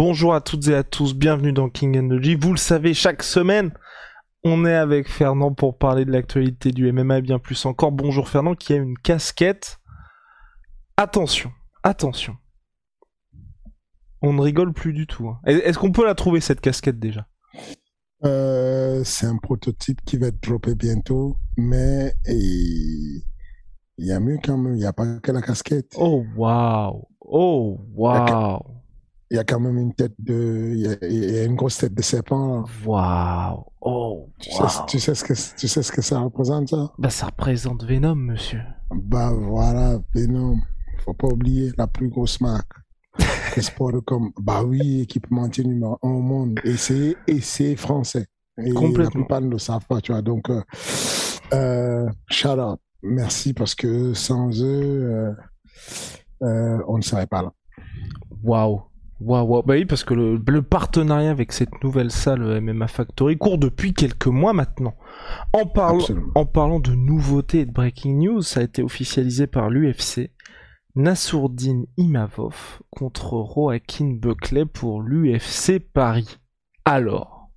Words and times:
Bonjour 0.00 0.32
à 0.34 0.40
toutes 0.40 0.66
et 0.68 0.74
à 0.74 0.82
tous, 0.82 1.14
bienvenue 1.14 1.52
dans 1.52 1.68
King 1.68 1.98
Energy. 1.98 2.34
Vous 2.34 2.52
le 2.52 2.56
savez, 2.56 2.94
chaque 2.94 3.22
semaine, 3.22 3.70
on 4.44 4.64
est 4.64 4.74
avec 4.74 5.06
Fernand 5.10 5.52
pour 5.52 5.76
parler 5.76 6.06
de 6.06 6.10
l'actualité 6.10 6.70
du 6.70 6.90
MMA 6.90 7.18
et 7.18 7.20
bien 7.20 7.38
plus 7.38 7.66
encore. 7.66 7.92
Bonjour 7.92 8.26
Fernand 8.26 8.54
qui 8.54 8.72
a 8.72 8.76
une 8.76 8.96
casquette. 8.96 9.78
Attention, 10.96 11.52
attention. 11.82 12.34
On 14.22 14.32
ne 14.32 14.40
rigole 14.40 14.72
plus 14.72 14.94
du 14.94 15.06
tout. 15.06 15.28
hein. 15.28 15.38
Est- 15.44 15.58
Est-ce 15.68 15.78
qu'on 15.78 15.92
peut 15.92 16.06
la 16.06 16.14
trouver 16.14 16.40
cette 16.40 16.62
casquette 16.62 16.98
déjà? 16.98 17.26
Euh, 18.24 19.02
c'est 19.04 19.26
un 19.26 19.36
prototype 19.36 20.00
qui 20.06 20.16
va 20.16 20.28
être 20.28 20.42
droppé 20.42 20.74
bientôt, 20.76 21.36
mais 21.58 22.14
il 22.26 23.22
y 23.98 24.12
a 24.12 24.18
mieux 24.20 24.38
quand 24.42 24.56
même. 24.56 24.76
Il 24.76 24.78
n'y 24.78 24.86
a 24.86 24.94
pas 24.94 25.18
que 25.20 25.30
la 25.30 25.42
casquette. 25.42 25.92
Oh 25.98 26.24
waouh 26.38 27.06
Oh 27.20 27.78
waouh 27.92 28.79
Il 29.30 29.36
y 29.36 29.38
a 29.38 29.44
quand 29.44 29.60
même 29.60 29.78
une 29.78 29.94
tête 29.94 30.14
de. 30.18 30.72
Il 30.74 30.80
y 30.80 30.88
a, 30.88 30.96
il 31.02 31.34
y 31.34 31.38
a 31.38 31.44
une 31.44 31.54
grosse 31.54 31.78
tête 31.78 31.94
de 31.94 32.02
serpent. 32.02 32.64
Waouh 32.84 33.64
Oh 33.80 34.28
Tu, 34.40 34.50
sais, 34.50 34.62
waouh 34.62 34.86
tu, 34.88 34.98
sais 34.98 35.14
ce 35.14 35.24
que, 35.24 35.34
tu 35.56 35.68
sais 35.68 35.82
ce 35.82 35.92
que 35.92 36.02
ça 36.02 36.18
représente, 36.18 36.68
ça? 36.70 36.92
Bah 36.98 37.10
ça 37.10 37.26
représente 37.26 37.84
Venom, 37.84 38.16
monsieur. 38.16 38.60
Bah 38.90 39.32
voilà, 39.32 39.98
Venom. 40.14 40.58
Faut 41.04 41.14
pas 41.14 41.28
oublier 41.28 41.70
la 41.78 41.86
plus 41.86 42.08
grosse 42.08 42.40
marque. 42.40 42.72
Le 43.56 43.62
sport 43.62 43.92
comme. 44.04 44.32
Bah 44.40 44.62
oui, 44.64 45.02
équipementier 45.02 45.64
numéro 45.64 45.96
un 46.02 46.08
au 46.10 46.20
monde. 46.20 46.58
Et 46.64 46.76
c'est, 46.76 47.16
et 47.26 47.40
c'est 47.40 47.76
français. 47.76 48.26
Et 48.58 48.70
Complètement. 48.72 49.04
la 49.04 49.10
plupart 49.10 49.40
ne 49.40 49.48
le 49.50 49.58
savent 49.58 49.86
pas, 49.86 50.00
tu 50.00 50.12
vois. 50.12 50.22
Donc, 50.22 50.50
euh, 50.50 50.60
euh, 51.52 52.08
shout 52.28 52.48
out. 52.58 52.80
Merci 53.02 53.54
parce 53.54 53.74
que 53.74 54.12
sans 54.12 54.50
eux, 54.62 54.66
euh, 54.66 55.32
euh, 56.42 56.78
on 56.88 56.98
ne 56.98 57.02
serait 57.02 57.26
pas 57.26 57.42
là. 57.42 57.52
Waouh. 58.42 58.82
Waouh. 59.20 59.62
Bah 59.62 59.74
oui, 59.74 59.84
parce 59.84 60.02
que 60.04 60.14
le, 60.14 60.42
le 60.48 60.62
partenariat 60.62 61.30
avec 61.30 61.52
cette 61.52 61.82
nouvelle 61.84 62.10
salle 62.10 62.42
euh, 62.42 62.60
MMA 62.60 62.88
Factory 62.88 63.36
court 63.36 63.58
depuis 63.58 63.92
quelques 63.92 64.26
mois 64.28 64.52
maintenant. 64.54 64.94
En, 65.52 65.66
parlant 65.66 66.00
Absolument. 66.00 66.32
en 66.34 66.46
parlant 66.46 66.80
de 66.80 66.94
nouveautés 66.94 67.60
et 67.60 67.66
de 67.66 67.72
breaking 67.72 68.14
news, 68.18 68.42
ça 68.42 68.60
a 68.60 68.62
été 68.62 68.82
officialisé 68.82 69.46
par 69.46 69.68
l'UFC. 69.70 70.30
Nassourdine 70.96 71.86
Imavov 71.98 72.80
contre 72.90 73.44
Joaquin 73.54 74.14
Buckley 74.20 74.64
pour 74.66 75.02
l'UFC 75.02 75.78
Paris. 75.78 76.38
Alors, 76.84 77.50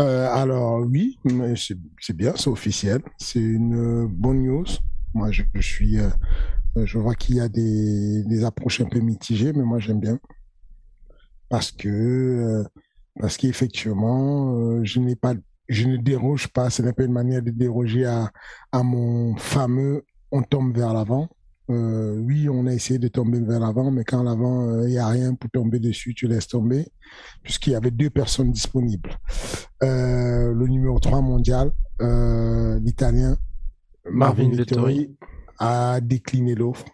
Euh, 0.00 0.28
alors 0.28 0.80
oui, 0.80 1.18
c'est 1.56 2.16
bien, 2.16 2.32
c'est 2.36 2.48
officiel, 2.50 3.00
c'est 3.18 3.38
une 3.40 3.74
euh, 4.04 4.06
bonne 4.10 4.42
news. 4.42 4.64
Moi, 5.14 5.30
je, 5.30 5.42
je 5.54 5.60
suis, 5.60 5.98
euh, 6.00 6.08
je 6.76 6.98
vois 6.98 7.14
qu'il 7.14 7.36
y 7.36 7.40
a 7.40 7.48
des, 7.48 8.24
des 8.24 8.44
approches 8.44 8.80
un 8.80 8.86
peu 8.86 9.00
mitigées, 9.00 9.52
mais 9.52 9.62
moi 9.62 9.78
j'aime 9.78 10.00
bien 10.00 10.18
parce 11.48 11.70
que 11.70 11.88
euh, 11.88 12.64
parce 13.20 13.36
qu'effectivement, 13.36 14.58
euh, 14.58 14.80
je 14.82 14.98
n'ai 14.98 15.14
pas, 15.14 15.34
je 15.68 15.86
ne 15.86 15.96
déroge 15.96 16.48
pas. 16.48 16.68
Ce 16.70 16.82
n'est 16.82 16.92
pas 16.92 17.04
une 17.04 17.12
manière 17.12 17.42
de 17.42 17.50
déroger 17.50 18.06
à 18.06 18.32
à 18.72 18.82
mon 18.82 19.36
fameux 19.36 20.04
on 20.32 20.42
tombe 20.42 20.76
vers 20.76 20.92
l'avant. 20.92 21.28
Euh, 21.70 22.18
oui, 22.18 22.48
on 22.48 22.66
a 22.66 22.72
essayé 22.72 22.98
de 22.98 23.08
tomber 23.08 23.40
vers 23.40 23.60
l'avant, 23.60 23.90
mais 23.90 24.04
quand 24.04 24.22
l'avant 24.22 24.68
euh, 24.68 24.88
il 24.88 24.94
y 24.94 24.98
a 24.98 25.06
rien 25.06 25.34
pour 25.34 25.48
tomber 25.50 25.78
dessus, 25.78 26.12
tu 26.12 26.26
laisses 26.26 26.48
tomber, 26.48 26.88
puisqu'il 27.42 27.72
y 27.72 27.76
avait 27.76 27.92
deux 27.92 28.10
personnes 28.10 28.50
disponibles. 28.50 29.16
Euh, 29.82 30.52
le 30.52 30.66
numéro 30.66 30.98
3 30.98 31.22
mondial, 31.22 31.70
euh, 32.02 32.78
l'Italien 32.80 33.38
Marvin 34.10 34.48
Marvin 34.48 34.56
Vettori. 34.56 35.16
A 35.58 36.00
décliné 36.00 36.54
l'offre. 36.54 36.84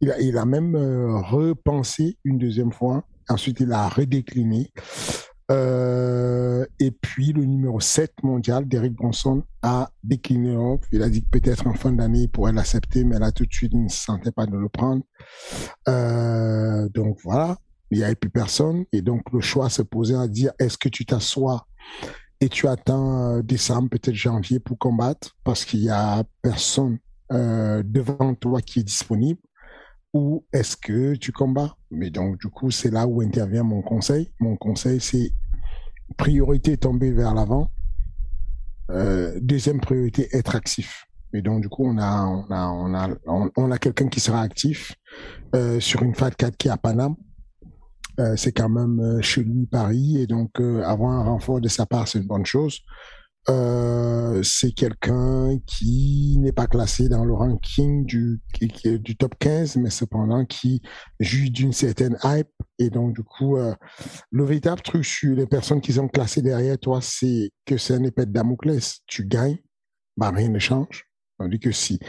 Il 0.00 0.38
a, 0.38 0.44
même 0.44 0.76
euh, 0.76 1.18
repensé 1.20 2.18
une 2.24 2.38
deuxième 2.38 2.72
fois. 2.72 3.04
Ensuite, 3.28 3.60
il 3.60 3.72
a 3.72 3.88
redécliné. 3.88 4.72
Euh, 5.50 6.64
et 6.78 6.92
puis, 6.92 7.32
le 7.32 7.44
numéro 7.44 7.80
7 7.80 8.22
mondial, 8.22 8.68
Derek 8.68 8.92
Bronson, 8.92 9.42
a 9.62 9.90
décliné 10.04 10.54
l'offre. 10.54 10.86
Il 10.92 11.02
a 11.02 11.08
dit 11.08 11.22
que 11.22 11.30
peut-être 11.30 11.66
en 11.66 11.74
fin 11.74 11.92
d'année, 11.92 12.22
il 12.22 12.28
pourrait 12.28 12.52
l'accepter, 12.52 13.02
mais 13.04 13.18
là, 13.18 13.32
tout 13.32 13.44
de 13.44 13.52
suite, 13.52 13.72
il 13.74 13.84
ne 13.84 13.88
se 13.88 14.04
sentait 14.04 14.30
pas 14.30 14.46
de 14.46 14.56
le 14.56 14.68
prendre. 14.68 15.02
Euh, 15.88 16.88
donc, 16.90 17.18
voilà. 17.24 17.56
Il 17.90 17.98
n'y 17.98 18.04
avait 18.04 18.14
plus 18.14 18.30
personne. 18.30 18.84
Et 18.92 19.02
donc, 19.02 19.22
le 19.32 19.40
choix 19.40 19.68
se 19.68 19.82
posait 19.82 20.16
à 20.16 20.28
dire, 20.28 20.52
est-ce 20.60 20.78
que 20.78 20.88
tu 20.88 21.06
t'assois 21.06 21.66
et 22.40 22.48
tu 22.48 22.68
attends 22.68 23.40
décembre, 23.40 23.88
peut-être 23.90 24.14
janvier 24.14 24.60
pour 24.60 24.78
combattre? 24.78 25.36
Parce 25.42 25.64
qu'il 25.64 25.80
y 25.80 25.90
a 25.90 26.22
personne 26.42 26.98
euh, 27.32 27.82
devant 27.84 28.34
toi 28.34 28.62
qui 28.62 28.80
est 28.80 28.84
disponible 28.84 29.40
ou 30.14 30.46
est-ce 30.52 30.76
que 30.76 31.14
tu 31.14 31.32
combats? 31.32 31.76
Mais 31.90 32.10
donc, 32.10 32.38
du 32.38 32.48
coup, 32.48 32.70
c'est 32.70 32.90
là 32.90 33.06
où 33.06 33.20
intervient 33.20 33.62
mon 33.62 33.82
conseil. 33.82 34.30
Mon 34.40 34.56
conseil, 34.56 35.00
c'est 35.00 35.30
priorité 36.16 36.78
tomber 36.78 37.12
vers 37.12 37.34
l'avant. 37.34 37.70
Euh, 38.90 39.38
deuxième 39.42 39.80
priorité, 39.80 40.28
être 40.32 40.56
actif. 40.56 41.04
Et 41.34 41.42
donc, 41.42 41.60
du 41.60 41.68
coup, 41.68 41.84
on 41.84 41.98
a, 41.98 42.24
on 42.24 42.50
a, 42.50 42.68
on 42.68 42.94
a, 42.94 43.50
on, 43.56 43.70
a 43.70 43.78
quelqu'un 43.78 44.08
qui 44.08 44.20
sera 44.20 44.40
actif 44.40 44.94
euh, 45.54 45.78
sur 45.78 46.02
une 46.02 46.14
FAT 46.14 46.30
4 46.30 46.56
qui 46.56 46.68
est 46.68 46.70
à 46.70 46.78
Paname. 46.78 47.16
C'est 48.34 48.50
quand 48.50 48.68
même 48.68 49.22
chez 49.22 49.44
lui 49.44 49.66
Paris 49.66 50.20
et 50.20 50.26
donc 50.26 50.58
avoir 50.58 51.12
un 51.12 51.22
renfort 51.22 51.60
de 51.60 51.68
sa 51.68 51.86
part 51.86 52.08
c'est 52.08 52.18
une 52.18 52.26
bonne 52.26 52.44
chose. 52.44 52.80
Euh, 53.50 54.42
c'est 54.42 54.72
quelqu'un 54.72 55.58
qui 55.66 56.36
n'est 56.38 56.52
pas 56.52 56.66
classé 56.66 57.08
dans 57.08 57.24
le 57.24 57.32
ranking 57.32 58.04
du, 58.04 58.40
du 58.60 59.16
top 59.16 59.34
15, 59.38 59.76
mais 59.76 59.90
cependant 59.90 60.44
qui 60.44 60.82
jouit 61.18 61.50
d'une 61.50 61.72
certaine 61.72 62.18
hype. 62.24 62.50
Et 62.78 62.90
donc, 62.90 63.14
du 63.14 63.22
coup, 63.22 63.56
euh, 63.56 63.74
le 64.30 64.44
véritable 64.44 64.82
truc 64.82 65.04
sur 65.04 65.34
les 65.34 65.46
personnes 65.46 65.80
qui 65.80 65.94
sont 65.94 66.08
classées 66.08 66.42
derrière 66.42 66.78
toi, 66.78 67.00
c'est 67.00 67.50
que 67.64 67.78
c'est 67.78 67.94
un 67.94 68.04
épée 68.04 68.26
de 68.26 68.32
Damoclès. 68.32 68.98
Tu 69.06 69.24
gagnes, 69.26 69.58
bah, 70.16 70.30
rien 70.30 70.50
ne 70.50 70.58
change. 70.58 71.04
Tandis 71.38 71.60
que 71.60 71.70
si 71.70 72.00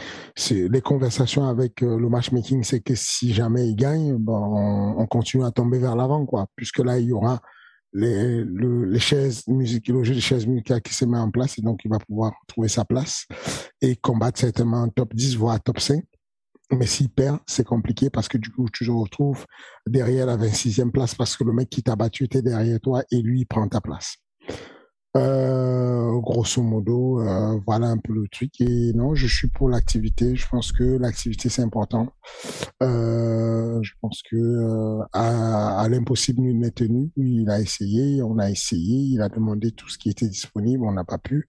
les 0.50 0.80
conversations 0.80 1.46
avec 1.46 1.82
euh, 1.82 1.96
le 1.96 2.08
matchmaking, 2.08 2.64
c'est 2.64 2.80
que 2.80 2.94
si 2.96 3.32
jamais 3.32 3.68
il 3.68 3.76
gagne, 3.76 4.16
ben, 4.16 4.32
on, 4.32 4.96
on 4.98 5.06
continue 5.06 5.44
à 5.44 5.52
tomber 5.52 5.78
vers 5.78 5.96
l'avant, 5.96 6.26
quoi. 6.26 6.48
Puisque 6.56 6.80
là, 6.80 6.98
il 6.98 7.06
y 7.06 7.12
aura 7.12 7.40
les, 7.92 8.44
le, 8.44 8.84
les 8.84 8.98
chaises 8.98 9.46
musicales, 9.48 9.96
le 9.96 10.04
jeu 10.04 10.14
chaises 10.14 10.46
musicales 10.46 10.82
qui 10.82 10.94
se 10.94 11.04
met 11.04 11.18
en 11.18 11.30
place 11.30 11.58
et 11.58 11.62
donc 11.62 11.80
il 11.84 11.90
va 11.90 11.98
pouvoir 11.98 12.32
trouver 12.46 12.68
sa 12.68 12.84
place 12.84 13.26
et 13.80 13.96
combattre 13.96 14.38
certainement 14.38 14.82
en 14.82 14.88
top 14.88 15.14
10, 15.14 15.36
voire 15.36 15.60
top 15.62 15.80
5. 15.80 16.02
Mais 16.72 16.86
s'il 16.86 17.10
perd, 17.10 17.40
c'est 17.46 17.64
compliqué 17.64 18.10
parce 18.10 18.28
que 18.28 18.38
du 18.38 18.50
coup, 18.50 18.68
tu 18.72 18.86
te 18.86 18.90
retrouves 18.90 19.44
derrière 19.88 20.26
la 20.26 20.36
26e 20.36 20.92
place 20.92 21.16
parce 21.16 21.36
que 21.36 21.42
le 21.42 21.52
mec 21.52 21.68
qui 21.68 21.82
t'a 21.82 21.96
battu 21.96 22.24
était 22.24 22.42
derrière 22.42 22.78
toi 22.80 23.02
et 23.10 23.20
lui, 23.20 23.44
prend 23.44 23.66
ta 23.66 23.80
place. 23.80 24.18
Euh, 25.16 26.20
grosso 26.20 26.62
modo, 26.62 27.20
euh, 27.20 27.58
voilà 27.66 27.88
un 27.88 27.98
peu 27.98 28.12
le 28.12 28.28
truc. 28.28 28.60
Et 28.60 28.92
non, 28.92 29.14
je 29.14 29.26
suis 29.26 29.48
pour 29.48 29.68
l'activité. 29.68 30.36
Je 30.36 30.48
pense 30.48 30.70
que 30.72 30.84
l'activité, 30.84 31.48
c'est 31.48 31.62
important. 31.62 32.12
Euh, 32.82 33.80
je 33.82 33.92
pense 34.00 34.22
que 34.30 35.00
à, 35.12 35.80
à 35.80 35.88
l'impossible, 35.88 36.42
nul 36.42 36.58
n'est 36.58 36.70
tenu. 36.70 37.10
Il 37.16 37.50
a 37.50 37.60
essayé, 37.60 38.22
on 38.22 38.38
a 38.38 38.50
essayé, 38.50 38.98
il 38.98 39.20
a 39.20 39.28
demandé 39.28 39.72
tout 39.72 39.88
ce 39.88 39.98
qui 39.98 40.10
était 40.10 40.28
disponible, 40.28 40.84
on 40.84 40.92
n'a 40.92 41.04
pas 41.04 41.18
pu. 41.18 41.48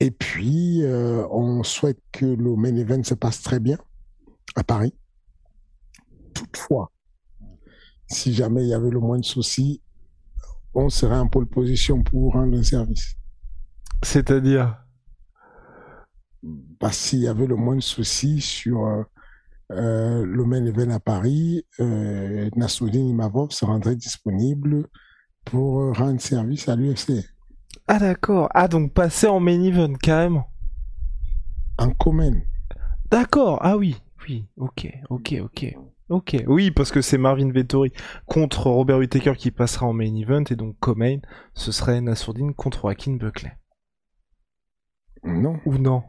Et 0.00 0.10
puis, 0.10 0.82
on 1.30 1.62
souhaite 1.62 2.00
que 2.10 2.26
le 2.26 2.56
main 2.56 2.74
event 2.74 3.02
se 3.04 3.14
passe 3.14 3.42
très 3.42 3.60
bien 3.60 3.78
à 4.56 4.64
Paris. 4.64 4.94
Toutefois, 6.34 6.90
si 8.08 8.32
jamais 8.32 8.62
il 8.64 8.68
y 8.68 8.74
avait 8.74 8.90
le 8.90 8.98
moins 8.98 9.18
de 9.18 9.24
soucis, 9.24 9.80
on 10.74 10.88
serait 10.88 11.18
en 11.18 11.28
pole 11.28 11.46
position 11.46 12.02
pour 12.02 12.32
rendre 12.32 12.56
un 12.56 12.62
service. 12.62 13.14
C'est-à-dire? 14.02 14.78
Bah, 16.42 16.90
s'il 16.90 17.20
y 17.20 17.28
avait 17.28 17.46
le 17.46 17.56
moins 17.56 17.76
de 17.76 17.80
soucis 17.80 18.40
sur 18.40 18.86
euh, 18.86 19.02
euh, 19.70 20.24
le 20.26 20.44
main 20.44 20.64
event 20.66 20.90
à 20.90 21.00
Paris, 21.00 21.64
euh, 21.80 22.50
Nassoudine 22.56 23.08
Imavov 23.08 23.50
se 23.50 23.64
rendrait 23.64 23.96
disponible 23.96 24.88
pour 25.44 25.80
euh, 25.80 25.92
rendre 25.92 26.20
service 26.20 26.68
à 26.68 26.76
l'UFC. 26.76 27.24
Ah 27.86 27.98
d'accord. 27.98 28.48
Ah 28.54 28.68
donc 28.68 28.92
passer 28.92 29.28
en 29.28 29.40
main 29.40 29.62
event 29.62 29.94
carrément. 29.94 30.48
En 31.78 31.90
commun. 31.90 32.40
D'accord. 33.10 33.58
Ah 33.62 33.76
oui. 33.76 33.96
Oui. 34.28 34.46
Ok. 34.56 34.88
Ok. 35.10 35.34
Ok. 35.42 35.76
Ok. 36.08 36.36
Oui 36.46 36.70
parce 36.70 36.90
que 36.90 37.00
c'est 37.00 37.18
Marvin 37.18 37.50
Vettori 37.50 37.92
contre 38.26 38.68
Robert 38.68 38.98
Whittaker 38.98 39.34
qui 39.36 39.50
passera 39.50 39.86
en 39.86 39.92
main 39.92 40.14
event 40.14 40.44
et 40.50 40.56
donc 40.56 40.76
co-main 40.80 41.18
ce 41.54 41.72
serait 41.72 42.00
Nassourdine 42.00 42.54
contre 42.54 42.82
Joaquin 42.82 43.14
Buckley. 43.14 43.52
Non. 45.24 45.60
Ou 45.66 45.78
non? 45.78 46.02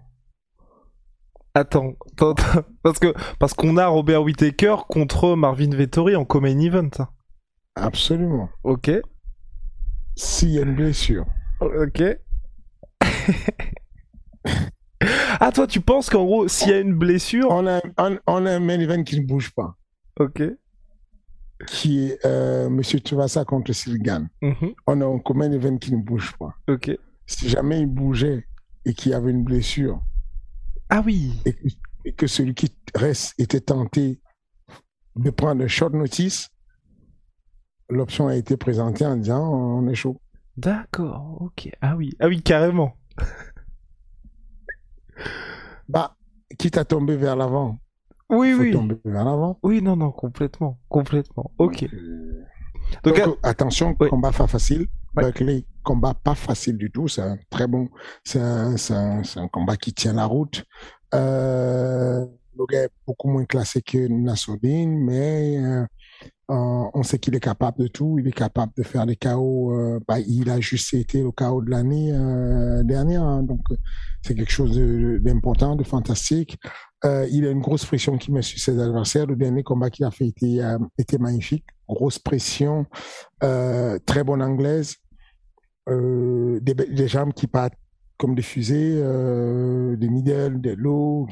Attends, 1.56 1.94
attends, 2.12 2.32
attends, 2.32 2.64
parce 2.82 3.00
que 3.00 3.14
parce 3.40 3.54
qu'on 3.54 3.78
a 3.78 3.88
Robert 3.88 4.24
Whittaker 4.24 4.76
contre 4.90 5.36
Marvin 5.36 5.70
Vettori 5.70 6.16
en 6.16 6.26
co-main 6.26 6.60
event. 6.60 6.90
Absolument. 7.76 8.50
Ok. 8.64 8.92
S'il 10.16 10.50
y 10.50 10.60
a 10.60 10.64
une 10.64 10.76
blessure. 10.76 11.26
Ok. 11.62 12.04
ah 15.40 15.52
toi 15.52 15.68
tu 15.68 15.82
penses 15.82 16.10
qu'en 16.10 16.26
gros 16.26 16.48
s'il 16.48 16.70
y 16.70 16.74
a 16.74 16.80
une 16.80 16.96
blessure, 16.96 17.48
On 17.50 17.68
a, 17.68 17.82
on, 17.98 18.18
on 18.28 18.46
a 18.46 18.52
un 18.52 18.60
main 18.60 18.80
event 18.80 19.04
qui 19.04 19.20
ne 19.20 19.26
bouge 19.26 19.52
pas, 19.54 19.76
ok. 20.20 20.44
qui 21.68 22.06
est 22.08 22.26
euh, 22.26 22.70
Monsieur 22.70 23.00
Tsubasa 23.00 23.46
contre 23.46 23.72
Silgan. 23.74 24.28
Mhm. 24.42 24.74
On 24.88 25.02
a 25.02 25.06
un 25.06 25.20
commun 25.20 25.52
event 25.52 25.78
qui 25.78 25.94
ne 25.94 26.02
bouge 26.02 26.36
pas. 26.38 26.54
Ok. 26.68 26.92
Si 27.26 27.48
jamais 27.50 27.80
il 27.82 27.88
bougeait 27.88 28.46
et 28.86 28.94
qu'il 28.94 29.12
y 29.12 29.16
avait 29.16 29.32
une 29.32 29.44
blessure, 29.44 30.02
Ah 30.90 31.02
oui. 31.06 31.40
et 31.46 31.54
que, 31.54 31.68
et 32.06 32.14
que 32.14 32.28
celui 32.28 32.54
qui 32.54 32.76
reste 32.96 33.34
était 33.40 33.62
tenté 33.62 34.20
de 35.16 35.30
prendre 35.30 35.64
un 35.64 35.68
short 35.68 35.94
notice, 35.94 36.50
l'option 37.90 38.28
a 38.28 38.36
été 38.36 38.58
présentée 38.58 39.06
en 39.06 39.16
disant 39.16 39.50
on 39.54 39.88
est 39.88 39.96
chaud. 39.96 40.20
D'accord. 40.58 41.38
Ok. 41.42 41.70
Ah 41.82 41.96
oui. 41.96 42.14
Ah 42.20 42.28
oui 42.28 42.42
carrément. 42.42 42.98
Bah, 45.88 46.16
quitte 46.58 46.78
à 46.78 46.86
tomber 46.86 47.16
vers 47.18 47.36
l'avant, 47.36 47.80
Oui 48.30 48.52
faut 48.54 48.62
oui. 48.62 48.72
tomber 48.72 48.98
vers 49.06 49.26
l'avant. 49.26 49.60
Oui 49.64 49.82
non 49.82 49.96
non 49.96 50.12
complètement 50.12 50.80
complètement. 50.90 51.52
Ok. 51.58 51.84
Euh, 51.84 52.44
Donc, 53.04 53.16
Donc, 53.18 53.28
euh, 53.28 53.36
attention, 53.44 53.96
oui. 54.00 54.10
combat 54.10 54.32
pas 54.32 54.48
facile. 54.48 54.88
Ouais. 55.16 55.26
Buckley, 55.26 55.66
combat 55.84 56.14
pas 56.16 56.36
facile 56.36 56.78
du 56.78 56.90
tout. 56.92 57.08
C'est 57.08 57.22
un 57.22 57.38
très 57.50 57.68
bon. 57.68 57.88
C'est 58.24 58.40
un, 58.42 58.76
un, 58.76 59.48
combat 59.50 59.78
qui 59.78 59.94
tient 59.94 60.14
la 60.14 60.26
route. 60.26 60.64
Euh, 61.14 62.26
le 62.58 62.66
gars 62.66 62.84
est 62.84 62.90
beaucoup 63.06 63.30
moins 63.30 63.46
classé 63.46 63.82
que 63.82 64.08
Nassoudine, 64.08 65.00
mais 65.04 65.58
euh, 65.58 65.86
euh, 66.52 66.84
on 66.94 67.04
sait 67.04 67.20
qu'il 67.20 67.36
est 67.36 67.40
capable 67.40 67.80
de 67.84 67.88
tout. 67.88 68.18
Il 68.20 68.28
est 68.28 68.32
capable 68.32 68.72
de 68.76 68.84
faire 68.84 69.06
des 69.06 69.16
KO. 69.16 69.72
euh, 69.74 70.00
bah, 70.08 70.20
il 70.20 70.50
a 70.50 70.60
juste 70.60 70.94
été 70.96 71.22
le 71.22 71.32
KO 71.32 71.62
de 71.62 71.70
l'année 71.70 72.12
dernière. 72.84 73.24
hein. 73.24 73.44
donc, 73.44 73.62
c'est 74.24 74.36
quelque 74.36 74.52
chose 74.52 74.76
de- 74.76 75.20
d'important, 75.24 75.76
de 75.76 75.84
fantastique. 75.84 76.58
Euh, 77.06 77.28
il 77.32 77.46
a 77.46 77.52
une 77.52 77.60
grosse 77.60 77.86
pression 77.86 78.18
qui 78.18 78.32
met 78.32 78.42
sur 78.42 78.60
ses 78.60 78.80
adversaires. 78.80 79.26
Le 79.26 79.36
dernier 79.36 79.64
combat 79.64 79.90
qu'il 79.90 80.06
a 80.06 80.12
fait 80.12 80.28
était, 80.28 80.60
euh, 80.62 80.78
magnifique. 81.20 81.66
Grosse 81.88 82.18
pression, 82.18 82.86
euh, 83.44 84.00
très 84.06 84.24
bonne 84.24 84.42
anglaise, 84.42 84.96
des, 85.88 86.74
be- 86.74 86.94
des 86.94 87.08
jambes 87.10 87.34
qui 87.34 87.48
partent 87.48 87.74
comme 88.18 88.36
des 88.36 88.42
fusées, 88.42 88.96
des 88.96 90.10
middle, 90.10 90.62
des 90.62 90.76
low, 90.78 91.28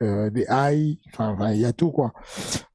des 0.00 0.46
high, 0.48 0.98
enfin, 1.12 1.52
il 1.52 1.60
y 1.60 1.66
a 1.66 1.72
tout 1.74 1.90
quoi. 1.90 2.12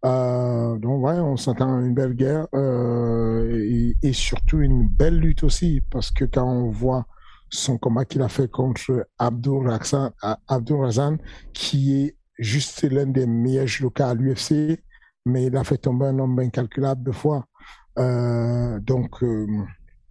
Donc 0.04 1.04
ouais, 1.04 1.20
on 1.20 1.38
s'entend 1.38 1.76
à 1.76 1.82
une 1.82 1.96
belle 1.96 2.14
guerre 2.14 2.46
et, 2.54 3.96
et 4.04 4.14
surtout 4.14 4.60
une 4.60 4.88
belle 4.88 5.18
lutte 5.18 5.44
aussi 5.44 5.82
parce 5.90 6.12
que 6.12 6.26
quand 6.26 6.48
on 6.48 6.70
voit 6.70 7.08
son 7.50 7.78
combat 7.78 8.06
qu'il 8.06 8.22
a 8.22 8.30
fait 8.30 8.50
contre 8.50 9.08
Abdul 9.18 9.68
Razan 9.68 11.18
qui 11.54 12.04
est 12.04 12.17
juste 12.38 12.84
l'un 12.84 13.06
des 13.08 13.26
meilleurs 13.26 13.68
judokas 13.68 14.10
à 14.10 14.14
l'UFC, 14.14 14.80
mais 15.26 15.46
il 15.46 15.58
a 15.58 15.64
fait 15.64 15.78
tomber 15.78 16.06
un 16.08 16.14
nombre 16.14 16.42
incalculable 16.42 17.04
de 17.04 17.12
fois. 17.12 17.46
Euh, 18.00 18.80
donc, 18.80 19.24
euh, 19.24 19.46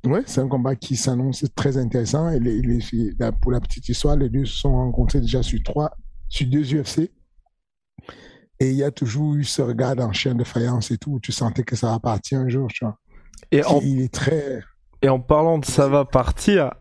ouais, 0.04 0.22
c'est 0.26 0.40
un 0.40 0.48
combat 0.48 0.74
qui 0.76 0.96
s'annonce 0.96 1.44
très 1.54 1.76
intéressant. 1.78 2.28
Et 2.30 2.40
les- 2.40 2.60
les- 2.60 3.12
la- 3.18 3.32
pour 3.32 3.52
la 3.52 3.60
petite 3.60 3.88
histoire, 3.88 4.16
les 4.16 4.28
deux 4.28 4.44
se 4.44 4.58
sont 4.58 4.72
rencontrés 4.74 5.20
déjà 5.20 5.42
sur 5.42 5.60
trois, 5.64 5.92
sur 6.28 6.46
deux 6.48 6.74
UFC. 6.74 7.10
Et 8.58 8.70
il 8.70 8.76
y 8.76 8.82
a 8.84 8.90
toujours 8.90 9.34
eu 9.34 9.44
ce 9.44 9.60
regard 9.62 9.98
en 9.98 10.12
chien 10.12 10.34
de 10.34 10.44
faïence 10.44 10.90
et 10.90 10.98
tout, 10.98 11.12
où 11.12 11.20
tu 11.20 11.30
sentais 11.32 11.62
que 11.62 11.76
ça 11.76 11.90
va 11.90 11.98
partir 12.00 12.40
un 12.40 12.48
jour, 12.48 12.68
tu 12.68 12.84
vois. 12.84 12.98
et 13.52 13.62
en 13.64 13.80
Il 13.82 14.00
est 14.00 14.12
très, 14.12 14.62
Et 15.02 15.08
en 15.10 15.20
parlant 15.20 15.58
de 15.58 15.64
ça 15.66 15.88
va 15.88 16.04
partir, 16.06 16.72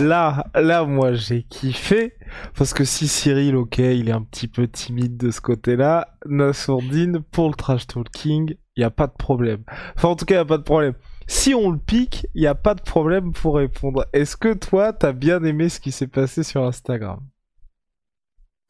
là, 0.00 0.46
là, 0.54 0.84
moi, 0.84 1.14
j'ai 1.14 1.42
kiffé. 1.42 2.14
Parce 2.56 2.74
que 2.74 2.84
si 2.84 3.08
Cyril, 3.08 3.56
ok, 3.56 3.78
il 3.78 4.08
est 4.08 4.12
un 4.12 4.22
petit 4.22 4.48
peu 4.48 4.68
timide 4.68 5.16
de 5.16 5.30
ce 5.30 5.40
côté-là, 5.40 6.16
Nassourdine, 6.26 7.20
pour 7.20 7.48
le 7.48 7.54
trash 7.54 7.86
talking, 7.86 8.54
il 8.76 8.80
n'y 8.80 8.84
a 8.84 8.90
pas 8.90 9.06
de 9.06 9.12
problème. 9.12 9.64
Enfin, 9.96 10.08
en 10.08 10.16
tout 10.16 10.24
cas, 10.24 10.34
il 10.34 10.38
n'y 10.38 10.42
a 10.42 10.46
pas 10.46 10.58
de 10.58 10.62
problème. 10.62 10.94
Si 11.26 11.54
on 11.54 11.70
le 11.70 11.78
pique, 11.78 12.26
il 12.34 12.42
n'y 12.42 12.46
a 12.46 12.54
pas 12.54 12.74
de 12.74 12.82
problème 12.82 13.32
pour 13.32 13.56
répondre. 13.56 14.06
Est-ce 14.12 14.36
que 14.36 14.52
toi, 14.54 14.92
t'as 14.92 15.12
bien 15.12 15.42
aimé 15.42 15.68
ce 15.68 15.80
qui 15.80 15.90
s'est 15.90 16.06
passé 16.06 16.42
sur 16.42 16.62
Instagram? 16.62 17.20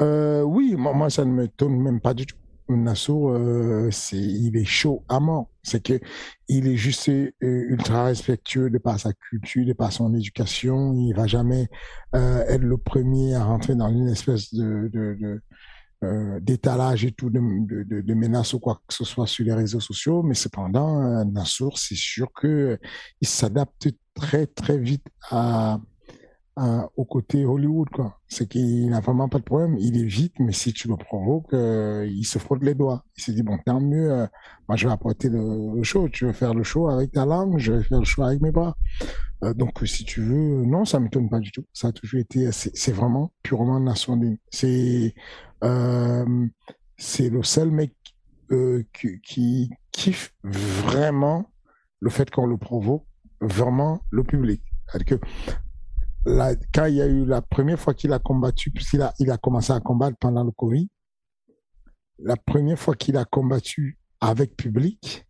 Euh, 0.03 0.43
oui, 0.43 0.75
moi, 0.77 1.11
ça 1.11 1.25
ne 1.25 1.33
me 1.33 1.49
même 1.69 2.01
pas 2.01 2.15
du 2.15 2.27
tout. 2.27 2.37
Nassour, 2.69 3.31
euh, 3.31 3.91
il 4.13 4.57
est 4.57 4.65
chaud 4.65 5.05
à 5.09 5.21
mort. 5.21 5.51
C'est 5.63 5.83
que 5.83 6.01
il 6.49 6.67
est 6.67 6.77
juste 6.77 7.09
euh, 7.09 7.33
ultra 7.41 8.05
respectueux 8.05 8.71
de 8.71 8.79
par 8.79 8.99
sa 8.99 9.13
culture, 9.13 9.65
de 9.65 9.73
par 9.73 9.93
son 9.93 10.15
éducation. 10.15 10.95
Il 10.95 11.13
va 11.15 11.27
jamais 11.27 11.69
euh, 12.15 12.45
être 12.47 12.63
le 12.63 12.79
premier 12.79 13.35
à 13.35 13.45
rentrer 13.45 13.75
dans 13.75 13.89
une 13.89 14.09
espèce 14.09 14.53
de, 14.55 15.41
d'étalage 16.41 17.05
et 17.05 17.13
tout 17.13 17.31
de, 17.31 17.41
de, 17.41 18.01
de, 18.01 18.15
menaces 18.15 18.53
ou 18.53 18.61
quoi 18.61 18.81
que 18.87 18.95
ce 18.95 19.05
soit 19.05 19.27
sur 19.27 19.45
les 19.45 19.55
réseaux 19.55 19.81
sociaux. 19.81 20.23
Mais 20.23 20.35
cependant, 20.35 21.25
Nassour, 21.25 21.79
c'est 21.79 21.97
sûr 21.97 22.29
que 22.33 22.79
il 23.21 23.29
s'adapte 23.29 23.89
très 24.15 24.47
très 24.47 24.79
vite 24.79 25.07
à 25.31 25.81
à- 26.57 26.89
au 26.97 27.05
côté 27.05 27.45
Hollywood, 27.45 27.89
quoi. 27.91 28.19
C'est 28.29 28.49
qu'il 28.49 28.89
n'a 28.89 29.01
vraiment 29.01 29.29
pas 29.29 29.39
de 29.39 29.45
problème. 29.45 29.77
Il 29.79 30.01
est 30.01 30.05
vite, 30.07 30.35
mais 30.41 30.53
si 30.53 30.73
tu 30.73 30.89
le 30.89 30.97
provoques, 30.97 31.53
euh, 31.53 32.07
il 32.11 32.25
se 32.25 32.39
frotte 32.39 32.63
les 32.63 32.75
doigts. 32.75 33.05
Il 33.17 33.23
se 33.23 33.31
dit, 33.31 33.43
bon, 33.43 33.59
tant 33.65 33.81
mieux, 33.81 34.11
euh, 34.11 34.27
moi, 34.69 34.77
je 34.77 34.87
vais 34.87 34.93
apporter 34.93 35.29
le, 35.29 35.77
le 35.77 35.83
show. 35.83 36.09
Tu 36.09 36.25
veux 36.27 36.33
faire 36.33 36.55
le 36.55 36.63
show 36.63 36.89
avec 36.89 37.13
ta 37.13 37.27
langue, 37.27 37.59
je 37.59 37.73
vais 37.73 37.83
faire 37.83 37.99
le 37.99 38.05
show 38.05 38.23
avec 38.23 38.41
mes 38.41 38.51
bras. 38.51 38.75
Euh, 39.45 39.53
donc, 39.55 39.81
si 39.85 40.05
tu 40.05 40.23
veux, 40.23 40.65
non, 40.65 40.85
ça 40.85 40.99
m'étonne 40.99 41.29
pas 41.29 41.41
du 41.41 41.53
tout. 41.53 41.65
Ça 41.73 41.89
a 41.89 41.93
toujours 41.93 42.21
été, 42.21 42.51
c'est 42.53 42.75
c'est 42.77 42.93
vraiment 42.93 43.33
purement 43.43 43.79
national. 43.81 44.37
C'est, 44.51 45.15
euh, 45.63 46.47
c'est 46.97 47.29
le 47.29 47.43
seul 47.43 47.71
mec 47.71 47.93
euh, 48.53 48.83
qui, 49.23 49.71
kiffe 49.93 50.35
vraiment 50.45 51.51
le 52.01 52.11
fait 52.11 52.31
qu'on 52.31 52.47
le 52.47 52.57
provoque, 52.59 53.05
vraiment 53.41 54.01
le 54.11 54.25
public. 54.25 54.63
C'est-à-dire 54.87 55.19
que 55.19 55.27
quand 56.75 56.87
il 56.87 56.95
y 56.95 57.03
a 57.03 57.07
eu 57.07 57.25
la 57.25 57.41
première 57.41 57.79
fois 57.79 57.95
qu'il 57.95 58.13
a 58.13 58.19
combattu, 58.19 58.71
puisqu'il 58.71 59.03
a, 59.03 59.15
a 59.29 59.39
commencé 59.39 59.73
à 59.73 59.81
combattre 59.81 60.17
pendant 60.19 60.45
le 60.45 60.51
Covid, 60.51 60.89
la 62.19 62.37
première 62.37 62.79
fois 62.79 62.95
qu'il 62.95 63.17
a 63.17 63.25
combattu 63.25 63.99
avec 64.21 64.57
public, 64.57 65.27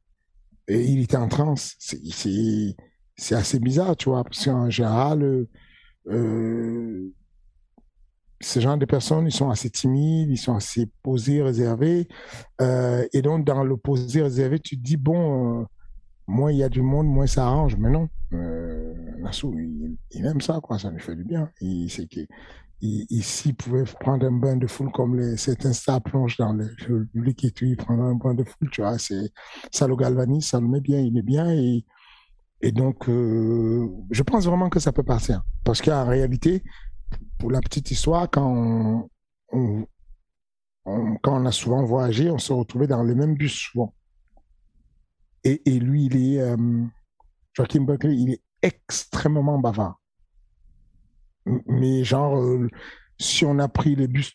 il 0.69 1.01
était 1.01 1.17
en 1.17 1.29
transe. 1.29 1.75
C'est, 1.79 3.35
assez 3.35 3.59
bizarre, 3.59 3.97
tu 3.97 4.11
vois, 4.11 4.25
parce 4.25 4.45
qu'en 4.45 4.71
général, 4.71 5.47
euh, 6.09 7.13
ce 8.41 8.61
genre 8.61 8.77
de 8.77 8.85
personnes, 8.85 9.27
ils 9.27 9.33
sont 9.33 9.51
assez 9.51 9.71
timides, 9.71 10.31
ils 10.31 10.37
sont 10.37 10.55
assez 10.55 10.91
posés, 11.03 11.43
réservés. 11.43 12.09
Euh, 12.61 13.07
et 13.13 13.23
donc, 13.23 13.45
dans 13.45 13.65
le 13.65 13.77
posé, 13.77 14.23
réservé, 14.23 14.61
tu 14.61 14.77
te 14.77 14.83
dis, 14.83 14.97
bon, 14.97 15.63
euh, 15.63 15.65
moins 16.27 16.53
il 16.53 16.59
y 16.59 16.63
a 16.63 16.69
du 16.69 16.83
monde, 16.83 17.07
moins 17.07 17.27
ça 17.27 17.47
arrange. 17.47 17.77
Mais 17.77 17.91
non, 17.91 18.09
euh, 18.37 18.95
Nassou, 19.19 19.55
il, 20.11 20.27
aime 20.27 20.41
ça, 20.41 20.61
quoi, 20.63 20.79
ça 20.79 20.91
lui 20.91 21.01
fait 21.01 21.17
du 21.17 21.25
bien. 21.25 21.51
Il 21.61 21.91
sait 21.91 22.07
qu'il 22.07 22.27
il, 22.81 23.55
pouvait 23.57 23.85
prendre 23.85 24.27
un 24.27 24.33
bain 24.33 24.57
de 24.57 24.67
foule 24.67 24.91
comme 24.93 25.19
les, 25.19 25.37
certains 25.37 25.73
stars 25.73 26.01
dans 26.39 26.53
le, 26.53 26.71
le 26.89 27.07
public 27.07 27.45
et 27.45 27.51
tout, 27.51 27.65
il 27.65 27.77
prendra 27.77 28.07
un 28.07 28.15
bain 28.15 28.35
de 28.35 28.45
foule, 28.45 28.71
tu 28.71 28.83
vois, 28.83 28.97
ça 28.99 29.87
le 29.87 29.97
galvanise, 29.97 30.47
ça 30.47 30.61
le 30.61 30.69
met 30.69 30.81
bien, 30.81 31.01
il 31.01 31.17
est 31.17 31.23
bien 31.23 31.51
et, 31.53 31.85
donc, 32.73 33.09
euh, 33.09 33.87
je 34.11 34.23
pense 34.25 34.47
vraiment 34.47 34.69
que 34.71 34.81
ça 34.81 34.91
peut 34.91 35.05
passer. 35.05 35.35
Parce 35.63 35.81
qu'en 35.81 36.05
réalité, 36.05 36.65
pour 37.39 37.51
la 37.53 37.61
petite 37.61 37.91
histoire, 37.93 38.29
quand 38.29 39.09
on, 39.53 39.87
quand 40.85 41.19
on 41.25 41.47
a 41.47 41.53
souvent 41.53 41.85
voyagé, 41.85 42.31
on 42.31 42.39
se 42.39 42.53
retrouvait 42.53 42.89
dans 42.89 43.05
les 43.05 43.15
mêmes 43.15 43.35
bus 43.35 43.53
souvent. 43.53 43.95
Et, 45.45 45.63
et 45.65 45.79
lui, 45.79 46.07
il 46.07 46.17
est, 46.17 46.41
euh, 46.41 46.57
Joachim 47.57 47.85
Buckley, 47.85 48.15
il 48.17 48.31
est 48.33 48.43
extrêmement 48.61 49.59
bavard. 49.59 50.01
Mais 51.67 52.05
genre, 52.05 52.39
euh, 52.39 52.69
si 53.19 53.45
on 53.45 53.59
a 53.59 53.69
pris 53.69 53.95
les 53.95 54.09
bus 54.09 54.35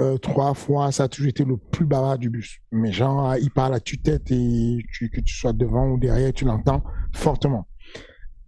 euh, 0.00 0.16
trois 0.18 0.54
fois, 0.54 0.90
ça 0.90 1.04
a 1.04 1.08
toujours 1.08 1.28
été 1.28 1.44
le 1.44 1.56
plus 1.58 1.84
bavard 1.84 2.18
du 2.18 2.30
bus. 2.30 2.60
Mais 2.72 2.90
genre, 2.90 3.36
il 3.36 3.50
parle 3.50 3.74
à 3.74 3.80
tue-tête 3.80 4.30
et 4.30 4.84
que 4.98 5.20
tu 5.20 5.34
sois 5.34 5.52
devant 5.52 5.88
ou 5.90 5.98
derrière, 5.98 6.32
tu 6.32 6.44
l'entends 6.44 6.82
fortement. 7.12 7.68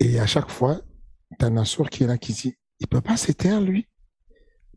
Et 0.00 0.18
à 0.18 0.26
chaque 0.26 0.50
fois, 0.50 0.80
t'as 1.38 1.50
Nassour 1.50 1.90
qui 1.90 2.04
est 2.04 2.06
là 2.06 2.16
qui 2.16 2.32
dit, 2.32 2.54
il 2.80 2.86
peut 2.86 3.00
pas 3.00 3.16
s'éteindre 3.16 3.66
lui. 3.66 3.86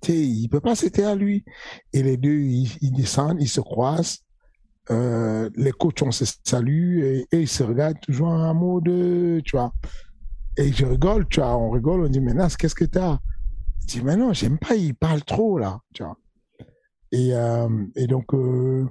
Tu 0.02 0.12
sais, 0.12 0.18
il 0.18 0.48
peut 0.50 0.62
pas 0.62 0.76
s'éteindre 0.76 1.22
lui. 1.22 1.46
Et 1.94 2.04
les 2.04 2.18
deux, 2.18 2.40
ils, 2.40 2.92
descendent, 2.92 3.42
ils 3.42 3.50
se 3.50 3.62
croisent. 3.62 4.20
Euh, 4.92 5.50
les 5.56 5.72
coachs, 5.72 6.02
on 6.02 6.12
se 6.12 6.26
salue 6.44 7.04
et, 7.04 7.28
ils 7.32 7.48
se 7.48 7.64
regardent 7.64 8.00
toujours 8.02 8.30
en 8.30 8.54
mode, 8.54 9.44
tu 9.44 9.56
vois. 9.56 9.72
Et 10.58 10.74
je 10.74 10.86
rigole, 10.86 11.28
tu 11.28 11.40
vois, 11.40 11.56
on 11.56 11.70
rigole, 11.70 12.02
on 12.02 12.10
dit, 12.10 12.20
mais 12.20 12.34
Nas, 12.34 12.56
qu'est-ce 12.58 12.76
que 12.76 12.86
t'as? 12.86 13.20
Je 13.82 13.88
dis, 13.88 14.02
mais 14.04 14.16
non, 14.16 14.34
j'aime 14.34 14.58
pas, 14.58 14.76
il 14.76 14.96
parle 14.96 15.24
trop, 15.24 15.58
là, 15.58 15.80
tu 15.94 16.04
vois. 16.04 16.18
Et, 17.12 17.34
euh, 17.34 17.68
donc, 18.08 18.34
euh, 18.34 18.88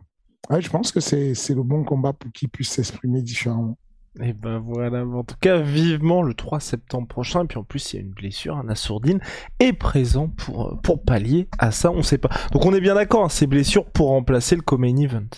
je 0.59 0.69
pense 0.69 0.93
que 0.93 1.01
c'est 1.01 1.35
le 1.51 1.63
bon 1.63 1.85
combat 1.85 2.13
pour 2.13 2.33
qu'il 2.33 2.49
puisse 2.49 2.71
s'exprimer 2.71 3.23
différemment. 3.23 3.77
Et 4.21 4.33
ben 4.33 4.59
voilà, 4.59 5.05
en 5.05 5.23
tout 5.23 5.37
cas, 5.41 5.61
vivement 5.61 6.23
le 6.23 6.35
3 6.35 6.59
septembre 6.59 7.07
prochain. 7.07 7.45
Et 7.45 7.47
puis 7.47 7.59
en 7.59 7.63
plus, 7.63 7.93
il 7.93 7.97
y 7.97 7.99
a 8.01 8.03
une 8.03 8.11
blessure, 8.11 8.57
un 8.57 8.69
assourdine 8.69 9.21
est 9.61 9.73
présent 9.73 10.29
pour, 10.29 10.81
pour 10.83 11.05
pallier 11.05 11.49
à 11.59 11.71
ça, 11.71 11.93
on 11.93 12.03
sait 12.03 12.19
pas. 12.19 12.31
Donc 12.53 12.67
on 12.67 12.75
est 12.75 12.81
bien 12.81 12.95
d'accord, 12.95 13.25
hein, 13.25 13.29
ces 13.29 13.47
blessures 13.47 13.85
pour 13.85 14.09
remplacer 14.09 14.57
le 14.57 14.63
co 14.63 14.83
event. 14.83 15.29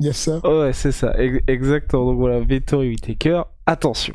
Yes, 0.00 0.16
sir. 0.16 0.44
Ouais, 0.44 0.72
c'est 0.72 0.90
ça, 0.90 1.14
exactement. 1.46 2.06
Donc 2.06 2.18
voilà, 2.18 2.40
Vettori 2.40 2.88
Whitaker, 2.88 3.42
attention. 3.64 4.14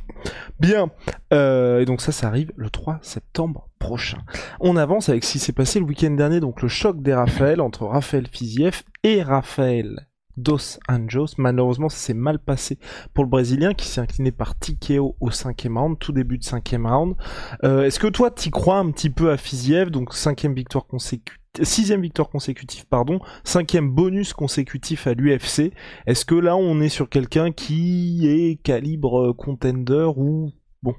Bien, 0.59 0.91
euh, 1.33 1.79
et 1.79 1.85
donc 1.85 2.01
ça, 2.01 2.11
ça 2.11 2.27
arrive 2.27 2.51
le 2.57 2.69
3 2.69 2.99
septembre 3.01 3.69
prochain. 3.79 4.17
On 4.59 4.75
avance 4.75 5.07
avec 5.07 5.23
ce 5.23 5.33
qui 5.33 5.39
s'est 5.39 5.53
passé 5.53 5.79
le 5.79 5.85
week-end 5.85 6.11
dernier, 6.11 6.41
donc 6.41 6.61
le 6.61 6.67
choc 6.67 7.01
des 7.01 7.13
Raphaël 7.13 7.61
entre 7.61 7.85
Raphaël 7.85 8.27
Fiziev 8.29 8.83
et 9.03 9.23
Raphaël 9.23 10.05
Dos 10.35 10.79
Anjos. 10.89 11.35
Malheureusement, 11.37 11.87
ça 11.87 11.97
s'est 11.97 12.13
mal 12.13 12.39
passé 12.39 12.77
pour 13.13 13.23
le 13.23 13.29
Brésilien 13.29 13.73
qui 13.73 13.87
s'est 13.87 14.01
incliné 14.01 14.33
par 14.33 14.59
Tikeo 14.59 15.15
au 15.21 15.31
cinquième 15.31 15.77
round, 15.77 15.97
tout 15.97 16.11
début 16.11 16.37
de 16.37 16.43
cinquième 16.43 16.85
round. 16.85 17.15
Euh, 17.63 17.83
est-ce 17.83 17.99
que 17.99 18.07
toi, 18.07 18.31
t'y 18.31 18.51
crois 18.51 18.79
un 18.79 18.91
petit 18.91 19.09
peu 19.09 19.31
à 19.31 19.37
Fiziev, 19.37 19.91
donc 19.91 20.13
cinquième 20.13 20.53
victoire 20.53 20.85
consécutive 20.85 21.39
sixième 21.63 22.01
victoire 22.01 22.29
consécutive, 22.29 22.85
pardon, 22.87 23.19
cinquième 23.43 23.91
bonus 23.91 24.33
consécutif 24.33 25.07
à 25.07 25.13
l'UFC. 25.13 25.73
Est-ce 26.05 26.25
que 26.25 26.35
là 26.35 26.55
on 26.55 26.81
est 26.81 26.89
sur 26.89 27.09
quelqu'un 27.09 27.51
qui 27.51 28.27
est 28.27 28.61
calibre 28.61 29.33
contender 29.33 30.09
ou 30.15 30.51
bon? 30.83 30.95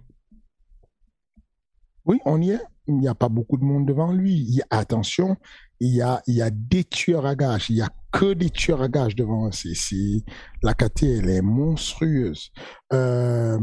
Oui, 2.07 2.19
on 2.25 2.41
y 2.41 2.51
est. 2.51 2.61
Il 2.87 2.97
n'y 2.97 3.09
a 3.09 3.15
pas 3.15 3.29
beaucoup 3.29 3.57
de 3.57 3.65
monde 3.65 3.87
devant 3.87 4.13
lui. 4.13 4.35
Il 4.35 4.63
attention, 4.71 5.37
il 5.81 5.95
y 5.95 6.03
a, 6.03 6.23
il 6.27 6.35
y 6.35 6.43
a 6.43 6.51
des 6.51 6.85
tueurs 6.85 7.27
à 7.27 7.35
gages. 7.35 7.71
Il 7.71 7.77
y 7.77 7.83
a 7.83 7.89
que 8.13 8.35
des 8.35 8.51
tueurs 8.51 8.83
à 8.83 8.89
gages 8.89 9.15
devant 9.15 9.51
si 9.53 10.25
La 10.63 10.75
KT, 10.75 11.05
elle 11.05 11.31
est 11.31 11.43
monstrueuse. 11.43 12.51
Euh, 12.93 13.59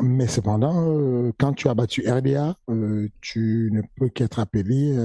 mais 0.00 0.26
cependant, 0.26 0.88
euh, 0.88 1.32
quand 1.38 1.52
tu 1.52 1.68
as 1.68 1.74
battu 1.74 2.08
RDA, 2.08 2.56
euh, 2.70 3.08
tu 3.20 3.70
ne 3.72 3.82
peux 3.96 4.08
qu'être 4.08 4.38
appelé 4.38 4.96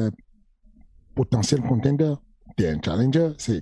potentiel 1.17 1.61
contender. 1.61 2.13
Tu 2.57 2.63
es 2.63 2.69
un 2.69 2.79
challenger. 2.83 3.31
C'est, 3.37 3.61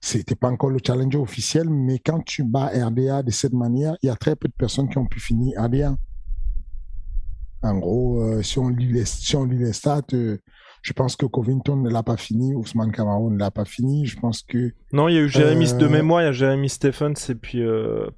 c'était 0.00 0.34
pas 0.34 0.48
encore 0.48 0.70
le 0.70 0.78
challenger 0.84 1.18
officiel, 1.18 1.70
mais 1.70 1.98
quand 1.98 2.20
tu 2.24 2.42
bats 2.42 2.70
RDA 2.74 3.22
de 3.22 3.30
cette 3.30 3.52
manière, 3.52 3.96
il 4.02 4.06
y 4.06 4.10
a 4.10 4.16
très 4.16 4.34
peu 4.34 4.48
de 4.48 4.54
personnes 4.54 4.88
qui 4.88 4.98
ont 4.98 5.06
pu 5.06 5.20
finir 5.20 5.62
RDA. 5.62 5.94
En 7.62 7.78
gros, 7.78 8.42
si 8.42 8.58
on 8.58 8.68
lit 8.68 8.92
les, 8.92 9.04
si 9.06 9.36
on 9.36 9.44
lit 9.44 9.58
les 9.58 9.72
stats, 9.72 10.02
je 10.84 10.92
pense 10.92 11.16
que 11.16 11.24
Covington 11.24 11.76
ne 11.76 11.88
l'a 11.88 12.02
pas 12.02 12.18
fini, 12.18 12.54
Ousmane 12.54 12.92
Camaro 12.92 13.30
ne 13.30 13.38
l'a 13.38 13.50
pas 13.50 13.64
fini. 13.64 14.04
Je 14.04 14.20
pense 14.20 14.42
que. 14.42 14.74
Non, 14.92 15.08
il 15.08 15.14
y 15.14 15.18
a 15.18 15.22
eu 15.22 15.30
Jérémy 15.30 15.72
de 15.72 15.86
euh, 15.86 15.88
mémoire, 15.88 16.20
il 16.20 16.26
y 16.26 16.28
a 16.28 16.32
Jérémy 16.32 16.68
Stephens 16.68 17.14
et 17.30 17.34
puis, 17.34 17.62
euh, 17.62 18.10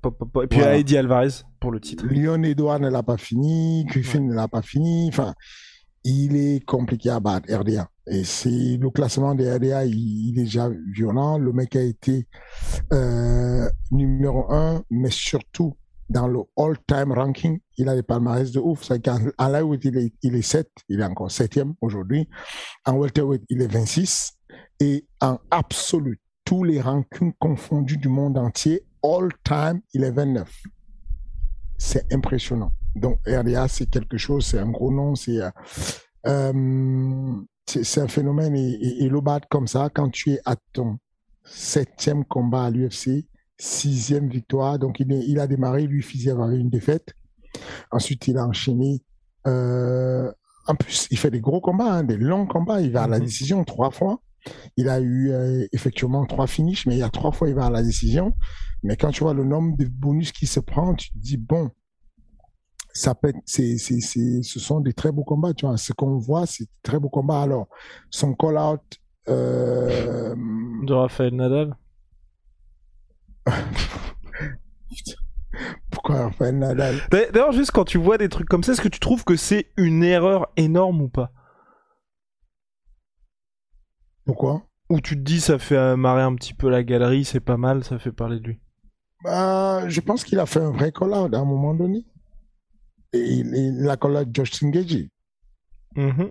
et 0.43 0.47
puis 0.49 0.61
Eddie 0.61 0.99
Alvarez 0.99 1.45
pour 1.61 1.71
le 1.71 1.79
titre. 1.79 2.05
Lyon 2.07 2.43
Edouard 2.43 2.81
ne 2.81 2.91
l'a 2.91 3.05
pas 3.05 3.19
fini, 3.19 3.85
Griffin 3.85 4.19
ne 4.19 4.35
l'a 4.35 4.49
pas 4.49 4.63
fini. 4.63 5.07
Enfin, 5.09 5.35
il 6.03 6.35
est 6.35 6.65
compliqué 6.65 7.11
à 7.11 7.21
battre, 7.21 7.55
RDA. 7.55 7.89
Et 8.09 8.25
c'est 8.25 8.77
le 8.77 8.91
classement 8.91 9.35
des 9.35 9.53
RDA, 9.53 9.85
il, 9.85 10.39
est 10.39 10.43
déjà 10.43 10.71
violent. 10.93 11.39
Le 11.39 11.53
mec 11.53 11.75
a 11.75 11.83
été 11.83 12.29
euh, 12.93 13.69
numéro 13.91 14.53
un, 14.53 14.83
mais 14.91 15.11
surtout 15.11 15.77
dans 16.09 16.29
le 16.29 16.41
all-time 16.57 17.11
ranking, 17.11 17.59
il 17.79 17.89
a 17.89 17.97
des 17.97 18.05
palmarès 18.05 18.53
de 18.53 18.61
ouf. 18.61 18.85
C'est 18.85 19.05
qu'en 19.05 19.19
lightweight, 19.49 19.85
il 19.85 19.99
est, 19.99 20.13
il 20.23 20.37
est 20.37 20.43
7, 20.43 20.71
il 20.89 21.01
est 21.01 21.05
encore 21.05 21.29
7e 21.29 21.75
aujourd'hui. 21.81 22.29
En 22.85 22.95
welterweight, 22.97 23.43
il 23.49 23.61
est 23.61 23.73
26. 23.73 24.35
Et 24.79 25.05
en 25.21 25.39
absolu, 25.51 26.21
tous 26.45 26.63
les 26.63 26.81
rankings 26.81 27.33
confondus 27.41 27.97
du 27.97 28.09
monde 28.09 28.39
entier, 28.39 28.87
all-time, 29.03 29.81
il 29.95 30.05
est 30.05 30.13
29. 30.13 30.63
C'est 31.77 32.13
impressionnant. 32.13 32.73
Donc, 32.95 33.19
RDA, 33.27 33.67
c'est 33.67 33.91
quelque 33.91 34.17
chose, 34.17 34.47
c'est 34.47 34.61
un 34.61 34.71
gros 34.71 34.93
nom, 34.93 35.17
c'est 35.17 35.41
euh, 35.43 35.51
euh 36.27 37.43
c'est 37.67 38.01
un 38.01 38.09
phénomène. 38.09 38.55
Et, 38.57 39.05
et, 39.05 39.09
le 39.09 39.21
battre 39.21 39.49
comme 39.49 39.67
ça, 39.67 39.91
quand 39.93 40.11
tu 40.11 40.33
es 40.33 40.41
à 40.45 40.57
ton 40.73 40.99
septième 41.45 42.25
combat 42.25 42.65
à 42.65 42.71
l'UFC, 42.71 43.27
sixième 43.59 44.29
victoire. 44.29 44.79
Donc, 44.79 45.01
il, 45.01 45.11
il 45.13 45.39
a 45.41 45.47
démarré, 45.47 45.87
lui, 45.87 46.03
Fiziev 46.03 46.41
avait 46.41 46.59
une 46.59 46.71
défaite. 46.71 47.15
Ensuite, 47.91 48.29
il 48.29 48.39
a 48.39 48.47
enchaîné. 48.47 49.03
Euh, 49.47 50.31
en 50.67 50.75
plus, 50.75 51.07
il 51.11 51.19
fait 51.19 51.31
des 51.31 51.41
gros 51.41 51.61
combats, 51.61 51.93
hein, 51.93 52.05
des 52.05 52.17
longs 52.17 52.47
combats. 52.47 52.81
Il 52.81 52.93
va 52.93 53.05
à 53.05 53.09
la 53.09 53.19
mhm. 53.19 53.25
décision 53.25 53.65
trois 53.65 53.91
fois. 53.91 54.21
Il 54.77 54.89
a 54.89 55.01
eu 55.01 55.31
euh, 55.31 55.67
effectivement 55.73 56.25
trois 56.25 56.47
finishes, 56.47 56.87
mais 56.87 56.95
il 56.95 56.99
y 56.99 57.03
a 57.03 57.11
trois 57.11 57.33
fois, 57.33 57.49
il 57.49 57.55
va 57.55 57.67
à 57.67 57.71
la 57.71 57.83
décision. 57.83 58.33
Mais 58.83 58.97
quand 58.97 59.11
tu 59.11 59.25
vois 59.25 59.35
le 59.35 59.45
nombre 59.45 59.77
de 59.77 59.87
bonus 59.87 60.33
qu'il 60.33 60.49
se 60.49 60.61
prend, 60.61 60.95
tu 60.95 61.11
te 61.11 61.19
dis, 61.19 61.37
bon, 61.37 61.71
ça 62.97 63.15
peut 63.15 63.29
être, 63.29 63.39
c'est, 63.45 63.77
c'est, 63.79 64.01
c'est, 64.01 64.43
ce 64.43 64.59
sont 64.59 64.81
des 64.81 64.93
très 64.93 65.13
beaux 65.13 65.25
combats. 65.25 65.53
Tu 65.55 65.67
vois, 65.67 65.77
ce 65.77 65.93
qu'on 65.93 66.19
voit, 66.19 66.47
c'est 66.47 66.69
très 66.83 66.99
beaux 66.99 67.09
combats. 67.09 67.43
Alors, 67.43 67.69
son 68.11 68.35
call-out. 68.35 68.81
Euh... 69.29 70.35
De 70.85 70.93
Raphaël 70.93 71.35
Nadal 71.35 71.77
Pourquoi 75.91 76.25
Raphaël 76.25 76.59
Nadal? 76.59 76.97
D'ailleurs, 77.11 77.53
juste 77.53 77.73
quand 77.73 77.85
tu 77.85 77.99
vois 77.99 78.19
des 78.19 78.29
trucs 78.29 78.49
comme 78.49 78.63
ça, 78.63 78.73
est-ce 78.73 78.81
que 78.81 78.89
tu 78.89 79.01
trouves 79.01 79.25
que 79.25 79.37
c'est 79.37 79.73
une 79.77 80.03
erreur 80.05 80.49
énorme 80.57 81.03
ou 81.03 81.09
pas? 81.09 81.33
Pourquoi? 84.25 84.63
Ou 84.91 85.01
tu 85.01 85.17
te 85.17 85.23
dis 85.23 85.41
ça 85.41 85.59
fait 85.59 85.97
marrer 85.97 86.23
un 86.23 86.35
petit 86.35 86.55
peu 86.55 86.69
la 86.69 86.83
galerie, 86.85 87.25
c'est 87.25 87.41
pas 87.41 87.57
mal, 87.57 87.85
ça 87.85 87.99
fait 87.99 88.13
parler 88.13 88.39
de 88.39 88.49
lui? 88.49 88.61
Bah, 89.25 89.89
Je 89.89 90.01
pense 90.01 90.25
qu'il 90.25 90.39
a 90.39 90.47
fait 90.47 90.61
un 90.61 90.71
vrai 90.71 90.93
call-out 90.93 91.35
à 91.35 91.39
un 91.39 91.45
moment 91.45 91.75
donné. 91.75 92.05
Et 93.17 93.35
il, 93.35 93.89
a 93.89 93.97
call-out 93.97 94.29
Josh 94.33 94.53
Singeji. 94.53 95.11
Mm-hmm. 95.97 96.31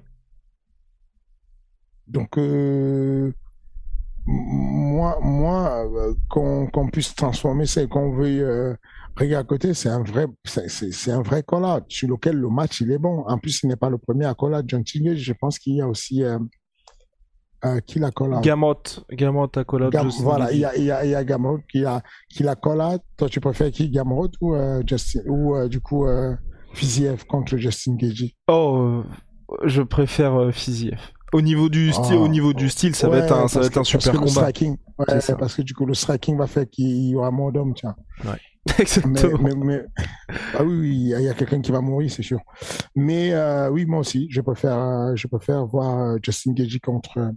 Donc, 2.08 2.38
euh, 2.38 3.32
moi, 4.28 5.20
moi 5.22 5.88
qu'on 6.30 6.90
puisse 6.92 7.14
transformer 7.16 7.66
ça 7.66 7.84
et 7.84 7.88
qu'on 7.88 8.12
veuille 8.12 8.42
euh, 8.42 8.74
regarder 9.16 9.36
à 9.36 9.44
côté, 9.44 9.74
c'est 9.74 9.90
un 9.90 10.02
vrai, 10.02 10.26
c'est 10.44 11.12
un 11.12 11.22
vrai 11.22 11.44
collage 11.44 11.84
sur 11.90 12.10
lequel 12.10 12.38
le 12.38 12.50
match 12.50 12.82
il 12.82 12.92
est 12.92 12.98
bon. 12.98 13.24
En 13.28 13.38
plus, 13.38 13.62
il 13.64 13.68
n'est 13.68 13.76
pas 13.76 13.90
le 13.90 13.98
premier 13.98 14.26
à 14.26 14.34
collage. 14.34 14.64
John 14.68 14.84
Tingage, 14.84 15.18
je 15.18 15.34
pense 15.34 15.60
qu'il 15.60 15.76
y 15.76 15.82
a 15.82 15.88
aussi 15.88 16.24
euh, 16.24 16.40
euh, 17.66 17.80
qui 17.82 18.00
l'a 18.00 18.12
collage. 18.12 18.44
Gamot, 18.44 18.84
Gamot 19.12 19.50
a 19.56 19.64
collage. 19.64 19.94
voilà, 20.22 20.52
il 20.52 20.60
y 20.60 20.66
a, 20.66 20.76
il 20.76 20.86
y 20.86 20.92
a, 20.92 21.06
il 21.06 21.12
y 21.12 21.16
a 21.16 21.24
Gamot 21.24 21.60
qui 21.70 21.84
qui 22.30 22.44
l'a 22.44 22.56
collage. 22.56 23.00
Toi, 23.18 23.30
tu 23.30 23.40
préfères 23.40 23.72
qui, 23.72 23.90
Gamot 23.90 24.32
ou 24.42 24.56
Justin, 24.88 25.22
ou 25.28 25.68
du 25.68 25.82
coup 25.82 26.08
Fiziev 26.76 27.26
contre 27.26 27.58
Justin 27.58 27.96
Gage 27.96 28.34
Oh, 28.48 29.04
je 29.64 29.82
préfère 29.82 30.54
Fiziev. 30.54 31.00
Au 31.34 31.42
niveau 31.42 31.70
du 31.70 31.92
style, 31.92 32.16
au 32.16 32.28
niveau 32.28 32.54
du 32.54 32.70
style, 32.70 32.96
ça 32.96 33.10
va 33.10 33.18
être 33.18 33.34
un, 33.34 33.48
ça 33.48 33.60
va 33.60 33.66
être 33.66 33.78
un 33.78 33.84
super 33.84 34.14
combat. 34.14 34.28
Striking, 34.28 34.78
ouais, 35.00 35.06
parce 35.40 35.56
que 35.56 35.64
du 35.64 35.74
coup, 35.74 35.86
le 35.86 35.94
striking 35.94 36.38
va 36.38 36.48
faire 36.48 36.70
qu'il 36.70 37.10
y 37.10 37.16
aura 37.16 37.32
moins 37.32 37.52
d'hommes, 37.52 37.74
tiens. 37.74 37.96
Ouais. 38.24 38.40
Exactement. 38.80 39.38
Mais, 39.42 39.56
mais, 39.56 39.86
ah 40.58 40.64
oui, 40.64 41.12
il 41.16 41.22
y 41.22 41.30
a 41.30 41.34
quelqu'un 41.34 41.62
qui 41.62 41.72
va 41.72 41.82
mourir, 41.82 42.10
c'est 42.12 42.24
sûr. 42.24 42.40
Mais 42.96 43.34
euh, 43.34 43.70
oui, 43.70 43.86
moi 43.86 44.00
aussi, 44.00 44.28
je 44.32 44.42
préfère, 44.42 44.78
euh, 44.78 45.16
je 45.16 45.28
préfère 45.28 45.66
voir 45.66 46.00
euh, 46.00 46.18
Justin 46.24 46.54
Gagey 46.54 46.80
contre 46.80 47.32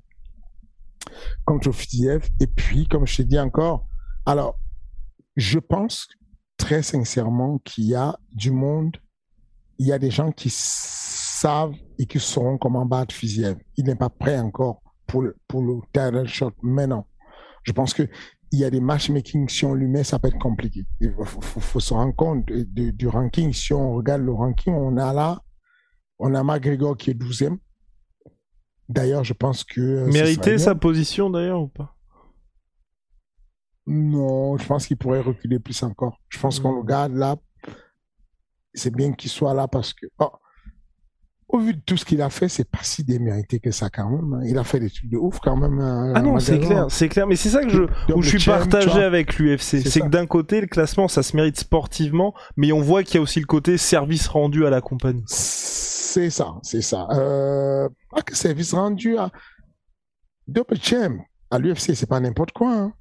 contre 1.45 1.73
Fiziev. 1.73 2.28
Et 2.40 2.47
puis, 2.47 2.87
comme 2.87 3.07
je 3.07 3.16
t'ai 3.16 3.25
dit 3.25 3.38
encore, 3.38 3.87
alors, 4.26 4.59
je 5.37 5.59
pense 5.59 6.09
très 6.57 6.83
sincèrement 6.83 7.59
qu'il 7.59 7.85
y 7.85 7.95
a 7.95 8.18
du 8.33 8.50
monde, 8.50 8.97
il 9.79 9.87
y 9.87 9.93
a 9.93 9.99
des 9.99 10.11
gens 10.11 10.33
qui 10.33 10.51
savent 10.51 11.75
et 11.99 12.07
qui 12.07 12.19
sauront 12.21 12.59
comment 12.59 12.85
battre 12.85 13.15
Fiziev. 13.15 13.57
Il 13.77 13.85
n'est 13.85 13.95
pas 13.95 14.11
prêt 14.11 14.39
encore 14.39 14.83
pour 15.07 15.23
le, 15.23 15.37
pour 15.47 15.63
le 15.63 15.75
title 15.93 16.27
shot 16.27 16.53
maintenant. 16.63 17.07
Je 17.63 17.73
pense 17.73 17.95
que 17.95 18.03
il 18.51 18.59
y 18.61 18.65
a 18.65 18.71
des 18.71 18.81
matchmaking, 18.81 19.47
si 19.49 19.65
on 19.67 19.75
lui 19.75 19.87
met, 19.89 20.05
ça 20.05 20.19
peut 20.19 20.29
être 20.29 20.39
compliqué. 20.39 20.85
Il 21.01 21.15
faut, 21.27 21.81
se 21.81 21.93
rendre 21.93 22.15
compte 22.17 22.47
du 22.47 23.07
ranking. 23.07 23.53
Si 23.53 23.75
on 23.75 23.93
regarde 23.93 24.23
le 24.23 24.33
ranking, 24.33 24.73
on 24.73 24.97
a 24.97 25.13
là, 25.13 25.43
on 26.19 26.35
a 26.35 26.43
McGregor 26.43 26.97
qui 26.97 27.11
est 27.11 27.15
12e, 27.15 27.59
D'ailleurs, 28.89 29.23
je 29.23 29.35
pense 29.35 29.65
que. 29.65 29.81
euh, 29.83 30.07
Mériter 30.11 30.57
sa 30.57 30.75
position 30.75 31.29
d'ailleurs 31.29 31.61
ou 31.61 31.69
pas? 31.69 31.95
Non, 33.87 34.57
je 34.57 34.67
pense 34.67 34.87
qu'il 34.87 34.97
pourrait 34.97 35.21
reculer 35.21 35.59
plus 35.59 35.83
encore. 35.83 36.19
Je 36.31 36.39
pense 36.39 36.59
qu'on 36.61 36.73
Mm. 36.73 36.77
le 36.77 36.83
garde 36.85 37.13
là. 37.15 37.37
C'est 38.79 38.95
bien 38.95 39.13
qu'il 39.13 39.31
soit 39.31 39.53
là 39.55 39.69
parce 39.69 39.93
que. 39.93 40.07
oh, 40.21 40.31
au 41.51 41.59
vu 41.61 41.73
de 41.73 41.81
tout 41.81 41.97
ce 41.97 42.05
qu'il 42.05 42.21
a 42.21 42.29
fait, 42.29 42.47
c'est 42.49 42.69
pas 42.71 42.83
si 42.83 43.03
démérité 43.05 43.59
que 43.59 43.71
ça 43.71 43.89
quand 43.89 44.11
même. 44.11 44.35
hein. 44.35 44.41
Il 44.45 44.59
a 44.59 44.65
fait 44.65 44.81
des 44.81 44.91
trucs 44.91 45.09
de 45.09 45.17
ouf 45.17 45.39
quand 45.41 45.57
même. 45.57 45.79
hein, 45.81 46.13
Ah 46.15 46.21
non, 46.21 46.39
c'est 46.41 46.59
clair, 46.61 46.87
c'est 46.91 47.09
clair. 47.09 47.27
Mais 47.27 47.37
c'est 47.37 47.49
ça 47.49 47.63
que 47.63 47.71
je, 47.71 47.83
où 48.15 48.21
je 48.23 48.37
suis 48.37 48.51
partagé 48.51 49.03
avec 49.03 49.39
l'UFC. 49.39 49.81
C'est 49.89 50.01
que 50.03 50.09
d'un 50.09 50.27
côté, 50.27 50.61
le 50.61 50.67
classement, 50.67 51.09
ça 51.09 51.23
se 51.23 51.35
mérite 51.35 51.59
sportivement, 51.59 52.35
mais 52.59 52.71
on 52.73 52.81
voit 52.83 53.03
qu'il 53.03 53.15
y 53.15 53.19
a 53.19 53.23
aussi 53.23 53.41
le 53.41 53.47
côté 53.47 53.79
service 53.79 54.27
rendu 54.29 54.67
à 54.67 54.71
la 54.71 54.83
compagnie. 54.83 55.25
C'est 55.27 56.29
ça, 56.31 56.55
c'est 56.63 56.83
ça. 56.83 57.07
Euh, 57.13 57.89
ah, 58.15 58.21
que 58.23 58.37
service 58.37 58.75
rendu 58.75 59.17
à 59.17 59.31
double 60.47 60.77
champ 60.83 61.17
à 61.51 61.59
l'UFC, 61.59 61.95
c'est 61.95 62.07
pas 62.09 62.21
n'importe 62.21 62.53
quoi. 62.53 62.75
hein. 62.75 62.93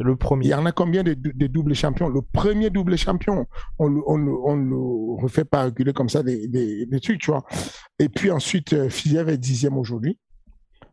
Le 0.00 0.12
Il 0.12 0.16
premier. 0.16 0.48
y 0.48 0.54
en 0.54 0.66
a 0.66 0.72
combien 0.72 1.02
de, 1.02 1.14
de, 1.14 1.46
doubles 1.46 1.74
champions? 1.74 2.08
Le 2.08 2.20
premier 2.20 2.70
double 2.70 2.98
champion, 2.98 3.46
on 3.78 3.88
le, 3.88 4.02
on 4.06 5.16
refait 5.16 5.44
pas 5.44 5.64
reculer 5.64 5.92
comme 5.92 6.08
ça 6.08 6.22
des, 6.22 6.88
trucs, 7.02 7.20
tu 7.20 7.30
vois. 7.30 7.44
Et 7.98 8.08
puis 8.08 8.30
ensuite, 8.30 8.72
euh, 8.72 8.88
Fiziev 8.88 9.28
est 9.28 9.38
dixième 9.38 9.76
aujourd'hui. 9.78 10.18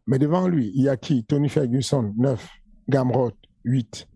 Mais 0.08 0.20
devant 0.20 0.48
lui, 0.48 0.72
il 0.75 0.84
y 0.84 0.89
a 0.89 0.98
qui? 0.98 1.24
Tony 1.25 1.50
Ferguson, 1.50 2.13
9. 2.17 2.50
Gamrot, 2.89 3.31
8. 3.63 4.08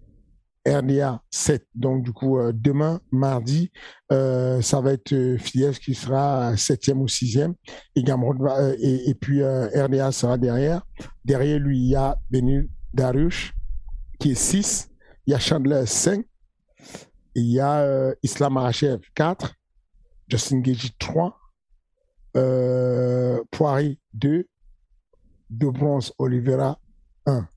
RDA, 0.67 1.21
7. 1.29 1.63
Donc, 1.75 2.03
du 2.03 2.11
coup, 2.11 2.39
euh, 2.39 2.51
demain, 2.53 2.99
mardi, 3.11 3.71
euh, 4.11 4.61
ça 4.61 4.81
va 4.81 4.93
être 4.93 5.13
euh, 5.13 5.37
qui 5.37 5.93
sera 5.93 6.57
septième 6.57 7.01
ou 7.01 7.07
sixième. 7.07 7.53
Et, 7.95 8.03
Gamrot 8.03 8.35
va, 8.39 8.73
et, 8.79 9.09
et 9.09 9.13
puis 9.13 9.43
RDA 9.43 10.11
sera 10.11 10.37
derrière. 10.37 10.81
Derrière 11.23 11.59
lui, 11.59 11.77
il 11.77 11.89
y 11.89 11.95
a 11.95 12.17
Benil 12.31 12.67
Dariush, 12.93 13.53
qui 14.25 14.31
est 14.31 14.33
6. 14.33 14.89
Il 15.27 15.31
y 15.31 15.33
a 15.35 15.39
Chandler 15.39 15.85
5. 15.85 16.19
Et 16.19 16.25
il 17.35 17.51
y 17.51 17.59
a 17.59 17.81
euh, 17.81 18.15
Islam 18.23 18.53
Makhachev 18.53 18.99
4. 19.13 19.53
Justin 20.27 20.61
Gagey 20.61 20.89
3. 20.97 21.37
Euh, 22.35 23.39
Poirier 23.51 23.99
2. 24.13 24.47
De 25.51 25.69
bronze 25.69 26.11
Oliveira 26.17 26.79
1. 27.27 27.47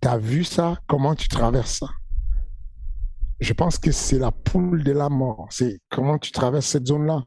T'as 0.00 0.18
vu 0.18 0.44
ça? 0.44 0.76
Comment 0.86 1.14
tu 1.14 1.28
traverses 1.28 1.78
ça? 1.78 1.88
Je 3.40 3.54
pense 3.54 3.78
que 3.78 3.92
c'est 3.92 4.18
la 4.18 4.30
poule 4.30 4.84
de 4.84 4.92
la 4.92 5.08
mort. 5.08 5.48
C'est 5.50 5.80
comment 5.88 6.18
tu 6.18 6.32
traverses 6.32 6.66
cette 6.66 6.86
zone-là. 6.86 7.24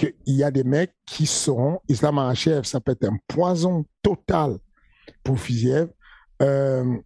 Il 0.00 0.34
y 0.34 0.42
a 0.42 0.50
des 0.50 0.64
mecs 0.64 0.94
qui 1.04 1.26
seront, 1.26 1.80
Islam 1.88 2.14
Makhachev, 2.14 2.64
ça 2.64 2.80
peut 2.80 2.92
être 2.92 3.04
un 3.04 3.18
poison 3.28 3.84
total 4.02 4.56
pour 5.22 5.38
Fiziev. 5.38 5.90
Euh, 6.40 6.98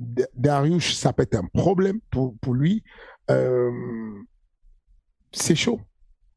D- 0.00 0.26
Dariush, 0.34 0.94
ça 0.94 1.12
peut 1.12 1.22
être 1.22 1.36
un 1.36 1.46
problème 1.52 2.00
pour, 2.10 2.34
lui. 2.54 2.82
Euh, 3.30 3.70
c'est 5.32 5.54
chaud. 5.54 5.80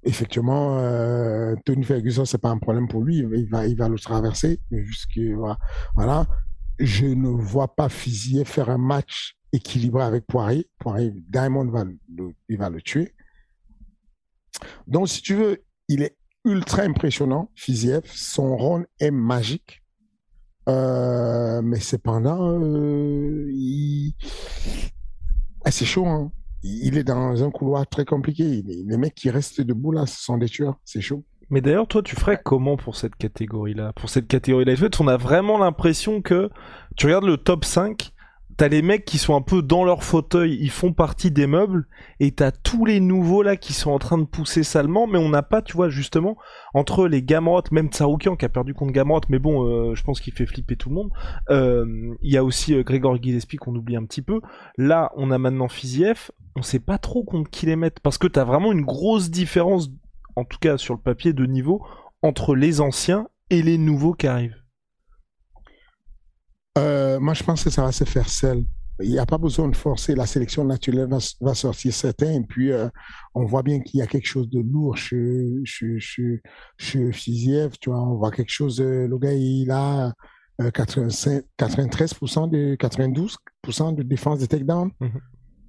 Effectivement, 0.03 0.79
euh, 0.79 1.55
Tony 1.65 1.83
Ferguson, 1.83 2.25
c'est 2.25 2.37
pas 2.37 2.49
un 2.49 2.57
problème 2.57 2.87
pour 2.89 3.01
lui. 3.03 3.19
Il 3.19 3.49
va, 3.49 3.65
il 3.65 3.77
va 3.77 3.87
le 3.87 3.97
traverser. 3.97 4.59
Je 6.79 7.05
ne 7.05 7.29
vois 7.29 7.73
pas 7.73 7.87
Fiziev 7.87 8.45
faire 8.45 8.69
un 8.69 8.77
match 8.77 9.37
équilibré 9.53 10.03
avec 10.03 10.25
Poirier. 10.27 10.69
Poirier, 10.79 11.13
Diamond 11.29 11.69
va 11.69 11.85
le, 11.85 11.97
il 12.49 12.57
va 12.57 12.69
le 12.69 12.81
tuer. 12.81 13.15
Donc, 14.87 15.07
si 15.07 15.21
tu 15.21 15.35
veux, 15.35 15.63
il 15.87 16.01
est 16.03 16.17
ultra 16.43 16.81
impressionnant, 16.81 17.49
Fiziev. 17.55 18.01
Son 18.05 18.57
rôle 18.57 18.87
est 18.99 19.11
magique. 19.11 19.82
Euh, 20.69 21.61
mais 21.61 21.79
cependant, 21.79 22.59
euh, 22.61 23.49
il... 23.51 24.13
ah, 25.65 25.71
c'est 25.71 25.85
chaud. 25.85 26.05
Hein. 26.05 26.31
Il 26.63 26.97
est 26.97 27.03
dans 27.03 27.43
un 27.43 27.51
couloir 27.51 27.85
très 27.87 28.05
compliqué. 28.05 28.63
Les, 28.65 28.97
mecs 28.97 29.15
qui 29.15 29.29
restent 29.29 29.61
debout 29.61 29.91
là, 29.91 30.05
ce 30.05 30.23
sont 30.23 30.37
des 30.37 30.47
tueurs. 30.47 30.79
C'est 30.85 31.01
chaud. 31.01 31.23
Mais 31.49 31.59
d'ailleurs, 31.59 31.87
toi, 31.87 32.01
tu 32.01 32.15
ferais 32.15 32.39
comment 32.41 32.77
pour 32.77 32.95
cette 32.95 33.15
catégorie-là? 33.15 33.91
Pour 33.93 34.09
cette 34.09 34.27
catégorie 34.27 34.63
lightweight, 34.63 34.99
on 35.01 35.07
a 35.07 35.17
vraiment 35.17 35.57
l'impression 35.57 36.21
que 36.21 36.49
tu 36.95 37.07
regardes 37.07 37.25
le 37.25 37.35
top 37.35 37.65
5, 37.65 38.13
t'as 38.57 38.67
les 38.67 38.81
mecs 38.81 39.05
qui 39.05 39.17
sont 39.17 39.35
un 39.35 39.41
peu 39.41 39.61
dans 39.61 39.83
leur 39.83 40.03
fauteuil, 40.03 40.57
ils 40.59 40.69
font 40.69 40.93
partie 40.93 41.31
des 41.31 41.47
meubles, 41.47 41.87
et 42.19 42.31
t'as 42.31 42.51
tous 42.51 42.85
les 42.85 42.99
nouveaux 42.99 43.43
là 43.43 43.57
qui 43.57 43.73
sont 43.73 43.91
en 43.91 43.99
train 43.99 44.17
de 44.17 44.25
pousser 44.25 44.63
salement, 44.63 45.07
mais 45.07 45.17
on 45.17 45.29
n'a 45.29 45.43
pas, 45.43 45.61
tu 45.61 45.73
vois, 45.73 45.89
justement, 45.89 46.37
entre 46.73 47.07
les 47.07 47.23
Gamrot, 47.23 47.63
même 47.71 47.89
Tsaroukian 47.89 48.35
qui 48.35 48.45
a 48.45 48.49
perdu 48.49 48.73
contre 48.73 48.93
Gamrot, 48.93 49.21
mais 49.29 49.39
bon, 49.39 49.65
euh, 49.65 49.95
je 49.95 50.03
pense 50.03 50.21
qu'il 50.21 50.33
fait 50.33 50.45
flipper 50.45 50.75
tout 50.75 50.89
le 50.89 50.95
monde. 50.95 51.11
Euh, 51.49 52.15
Il 52.21 52.31
y 52.31 52.37
a 52.37 52.43
aussi 52.43 52.73
euh, 52.73 52.83
Grégor 52.83 53.21
Gillespie 53.21 53.57
qu'on 53.57 53.75
oublie 53.75 53.95
un 53.95 54.05
petit 54.05 54.21
peu. 54.21 54.41
Là, 54.77 55.11
on 55.15 55.31
a 55.31 55.37
maintenant 55.37 55.67
Fiziev, 55.67 56.31
on 56.55 56.61
sait 56.61 56.79
pas 56.79 56.97
trop 56.97 57.23
contre 57.23 57.49
qui 57.49 57.65
les 57.65 57.75
mettre, 57.75 58.01
parce 58.01 58.17
que 58.17 58.27
t'as 58.27 58.43
vraiment 58.43 58.71
une 58.71 58.85
grosse 58.85 59.29
différence, 59.29 59.89
en 60.35 60.45
tout 60.45 60.59
cas 60.59 60.77
sur 60.77 60.93
le 60.93 60.99
papier, 60.99 61.33
de 61.33 61.45
niveau 61.45 61.85
entre 62.21 62.55
les 62.55 62.81
anciens 62.81 63.27
et 63.49 63.61
les 63.61 63.77
nouveaux 63.77 64.13
qui 64.13 64.27
arrivent. 64.27 64.62
Euh, 66.77 67.19
moi, 67.19 67.33
je 67.33 67.43
pense 67.43 67.63
que 67.63 67.69
ça 67.69 67.83
va 67.83 67.91
se 67.91 68.03
faire 68.03 68.27
seul. 68.29 68.63
Il 69.01 69.09
n'y 69.09 69.19
a 69.19 69.25
pas 69.25 69.37
besoin 69.37 69.67
de 69.67 69.75
forcer. 69.75 70.15
La 70.15 70.25
sélection 70.25 70.63
naturelle 70.65 71.09
va, 71.09 71.17
va 71.41 71.53
sortir 71.53 71.93
certains. 71.93 72.33
Et 72.33 72.43
puis, 72.43 72.71
euh, 72.71 72.87
on 73.33 73.45
voit 73.45 73.63
bien 73.63 73.79
qu'il 73.79 73.99
y 73.99 74.03
a 74.03 74.07
quelque 74.07 74.27
chose 74.27 74.49
de 74.49 74.59
lourd 74.59 74.97
chez, 74.97 75.61
chez, 75.65 75.99
chez, 75.99 76.41
chez 76.77 77.11
Fiziev. 77.11 77.73
Tu 77.79 77.89
vois, 77.89 78.01
on 78.01 78.15
voit 78.15 78.31
quelque 78.31 78.51
chose. 78.51 78.79
euh, 78.81 79.07
le 79.07 79.17
gars, 79.17 79.33
il 79.33 79.69
a 79.71 80.13
euh, 80.61 80.71
85, 80.71 81.43
93% 81.57 82.49
de 82.49 82.75
92% 82.75 83.95
de 83.95 84.03
défense 84.03 84.39
de 84.39 84.45
takedown. 84.45 84.91
Mhm. 84.99 85.19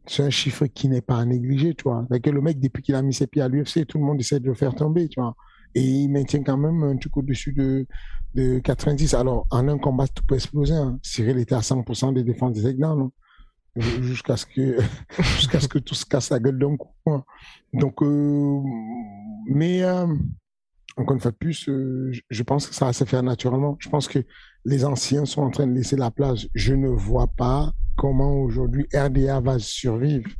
C'est 0.06 0.22
un 0.22 0.30
chiffre 0.30 0.66
qui 0.66 0.88
n'est 0.88 1.00
pas 1.00 1.16
à 1.16 1.24
négliger, 1.24 1.74
tu 1.74 1.84
vois. 1.84 2.06
Que 2.22 2.28
le 2.30 2.42
mec, 2.42 2.60
depuis 2.60 2.82
qu'il 2.82 2.94
a 2.94 3.00
mis 3.00 3.14
ses 3.14 3.26
pieds 3.26 3.40
à 3.40 3.48
l'UFC, 3.48 3.86
tout 3.86 3.96
le 3.98 4.04
monde 4.04 4.20
essaie 4.20 4.38
de 4.38 4.46
le 4.46 4.54
faire 4.54 4.74
tomber, 4.74 5.08
tu 5.08 5.18
vois. 5.18 5.34
Et 5.74 5.82
il 5.82 6.08
maintient 6.08 6.42
quand 6.42 6.56
même 6.56 6.82
un 6.84 6.96
truc 6.96 7.16
au-dessus 7.16 7.52
de, 7.52 7.86
de 8.34 8.58
90. 8.60 9.14
Alors, 9.14 9.46
en 9.50 9.66
un 9.68 9.78
combat, 9.78 10.06
tout 10.08 10.24
peut 10.26 10.34
exploser. 10.36 10.74
Hein. 10.74 10.98
Cyril 11.02 11.38
était 11.38 11.54
à 11.54 11.60
100% 11.60 12.12
des 12.14 12.22
défenses 12.24 12.52
des 12.52 12.62
takedowns. 12.62 13.02
hein. 13.02 13.80
Jusqu'à 14.02 14.36
ce 14.36 14.46
que, 14.46 14.78
jusqu'à 15.36 15.58
ce 15.58 15.66
que 15.68 15.78
tout 15.78 15.94
se 15.96 16.06
casse 16.06 16.30
la 16.30 16.38
gueule 16.38 16.58
d'un 16.58 16.76
coup. 16.76 16.94
hein. 17.06 17.24
Donc, 17.72 18.02
euh, 18.02 18.60
mais, 19.48 19.82
euh, 19.82 20.06
encore 20.96 21.14
une 21.16 21.20
fois 21.20 21.32
plus, 21.32 21.68
euh, 21.68 22.12
je 22.30 22.42
pense 22.44 22.68
que 22.68 22.74
ça 22.74 22.84
va 22.86 22.92
se 22.92 23.04
faire 23.04 23.22
naturellement. 23.24 23.76
Je 23.80 23.88
pense 23.88 24.06
que 24.06 24.20
les 24.64 24.84
anciens 24.84 25.24
sont 25.24 25.42
en 25.42 25.50
train 25.50 25.66
de 25.66 25.72
laisser 25.72 25.96
la 25.96 26.10
place. 26.12 26.46
Je 26.54 26.74
ne 26.74 26.88
vois 26.88 27.26
pas 27.26 27.72
comment 27.96 28.34
aujourd'hui 28.36 28.86
RDA 28.94 29.40
va 29.40 29.58
survivre. 29.58 30.30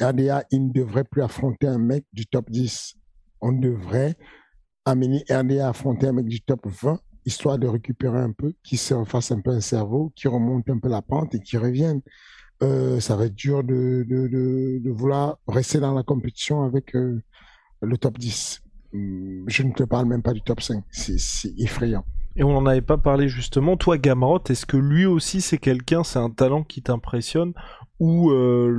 RDA, 0.00 0.44
il 0.52 0.68
ne 0.68 0.72
devrait 0.72 1.02
plus 1.04 1.22
affronter 1.22 1.66
un 1.66 1.78
mec 1.78 2.04
du 2.12 2.26
top 2.26 2.48
10. 2.48 2.94
On 3.40 3.50
devrait 3.52 4.16
amener 4.90 5.24
RDA 5.30 5.66
à 5.66 5.70
affronter 5.70 6.06
un 6.06 6.12
mec 6.12 6.26
du 6.26 6.40
top 6.40 6.66
20, 6.66 7.00
histoire 7.24 7.58
de 7.58 7.66
récupérer 7.66 8.18
un 8.18 8.32
peu, 8.32 8.54
qui 8.62 8.76
se 8.76 8.94
refasse 8.94 9.30
un 9.32 9.40
peu 9.40 9.50
un 9.50 9.60
cerveau, 9.60 10.12
qui 10.16 10.28
remonte 10.28 10.68
un 10.70 10.78
peu 10.78 10.88
la 10.88 11.02
pente 11.02 11.34
et 11.34 11.40
qui 11.40 11.56
revienne. 11.56 12.00
Euh, 12.62 12.98
ça 12.98 13.14
va 13.16 13.26
être 13.26 13.34
dur 13.34 13.62
de, 13.62 14.04
de, 14.08 14.26
de, 14.26 14.90
vouloir 14.90 15.38
rester 15.46 15.78
dans 15.78 15.94
la 15.94 16.02
compétition 16.02 16.62
avec 16.62 16.96
euh, 16.96 17.22
le 17.82 17.98
top 17.98 18.18
10. 18.18 18.62
Hum, 18.94 19.44
Je 19.46 19.62
ne 19.62 19.72
te 19.72 19.84
parle 19.84 20.06
même 20.06 20.22
pas 20.22 20.32
du 20.32 20.42
top 20.42 20.60
5. 20.60 20.82
C'est 20.90 21.18
c'est 21.18 21.54
effrayant. 21.58 22.04
Et 22.38 22.44
on 22.44 22.52
n'en 22.52 22.66
avait 22.66 22.80
pas 22.82 22.98
parlé 22.98 23.28
justement. 23.28 23.76
Toi, 23.76 23.98
Gamrot, 23.98 24.44
est-ce 24.48 24.64
que 24.64 24.76
lui 24.76 25.06
aussi 25.06 25.40
c'est 25.40 25.58
quelqu'un, 25.58 26.04
c'est 26.04 26.20
un 26.20 26.30
talent 26.30 26.62
qui 26.62 26.82
t'impressionne? 26.82 27.52
Ou 27.98 28.30
euh, 28.30 28.72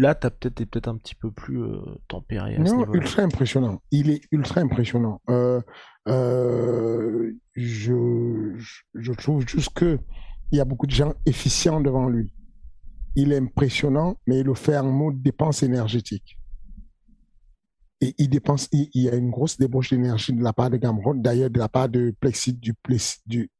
là 0.00 0.16
t'as 0.16 0.30
peut-être 0.30 0.56
peut-être 0.68 0.88
un 0.88 0.96
petit 0.96 1.14
peu 1.14 1.30
plus 1.30 1.62
euh, 1.62 1.78
tempéré 2.08 2.56
à 2.56 2.58
Non, 2.58 2.84
ultra 2.92 3.22
impressionnant. 3.22 3.80
Il 3.92 4.10
est 4.10 4.22
ultra 4.32 4.60
impressionnant. 4.60 5.20
Euh, 5.30 5.60
je 7.54 9.12
trouve 9.16 9.46
juste 9.46 9.72
que 9.72 10.00
il 10.50 10.58
y 10.58 10.60
a 10.60 10.64
beaucoup 10.64 10.86
de 10.86 10.92
gens 10.92 11.14
efficients 11.26 11.80
devant 11.80 12.08
lui. 12.08 12.32
Il 13.14 13.32
est 13.32 13.38
impressionnant, 13.38 14.16
mais 14.26 14.40
il 14.40 14.46
le 14.46 14.54
fait 14.54 14.76
en 14.76 14.90
mode 14.90 15.22
dépense 15.22 15.62
énergétique. 15.62 16.38
Et 18.06 18.14
il 18.18 18.28
dépense, 18.28 18.68
il, 18.70 18.88
il 18.94 19.02
y 19.04 19.08
a 19.08 19.14
une 19.16 19.30
grosse 19.30 19.56
débauche 19.58 19.90
d'énergie 19.90 20.32
de 20.32 20.42
la 20.42 20.52
part 20.52 20.70
de 20.70 20.76
Gamrot, 20.76 21.14
d'ailleurs 21.14 21.50
de 21.50 21.58
la 21.58 21.68
part 21.68 21.88
de 21.88 22.14
Plexi, 22.20 22.52
du 22.52 22.72
Plessis, 22.74 23.18
du, 23.26 23.50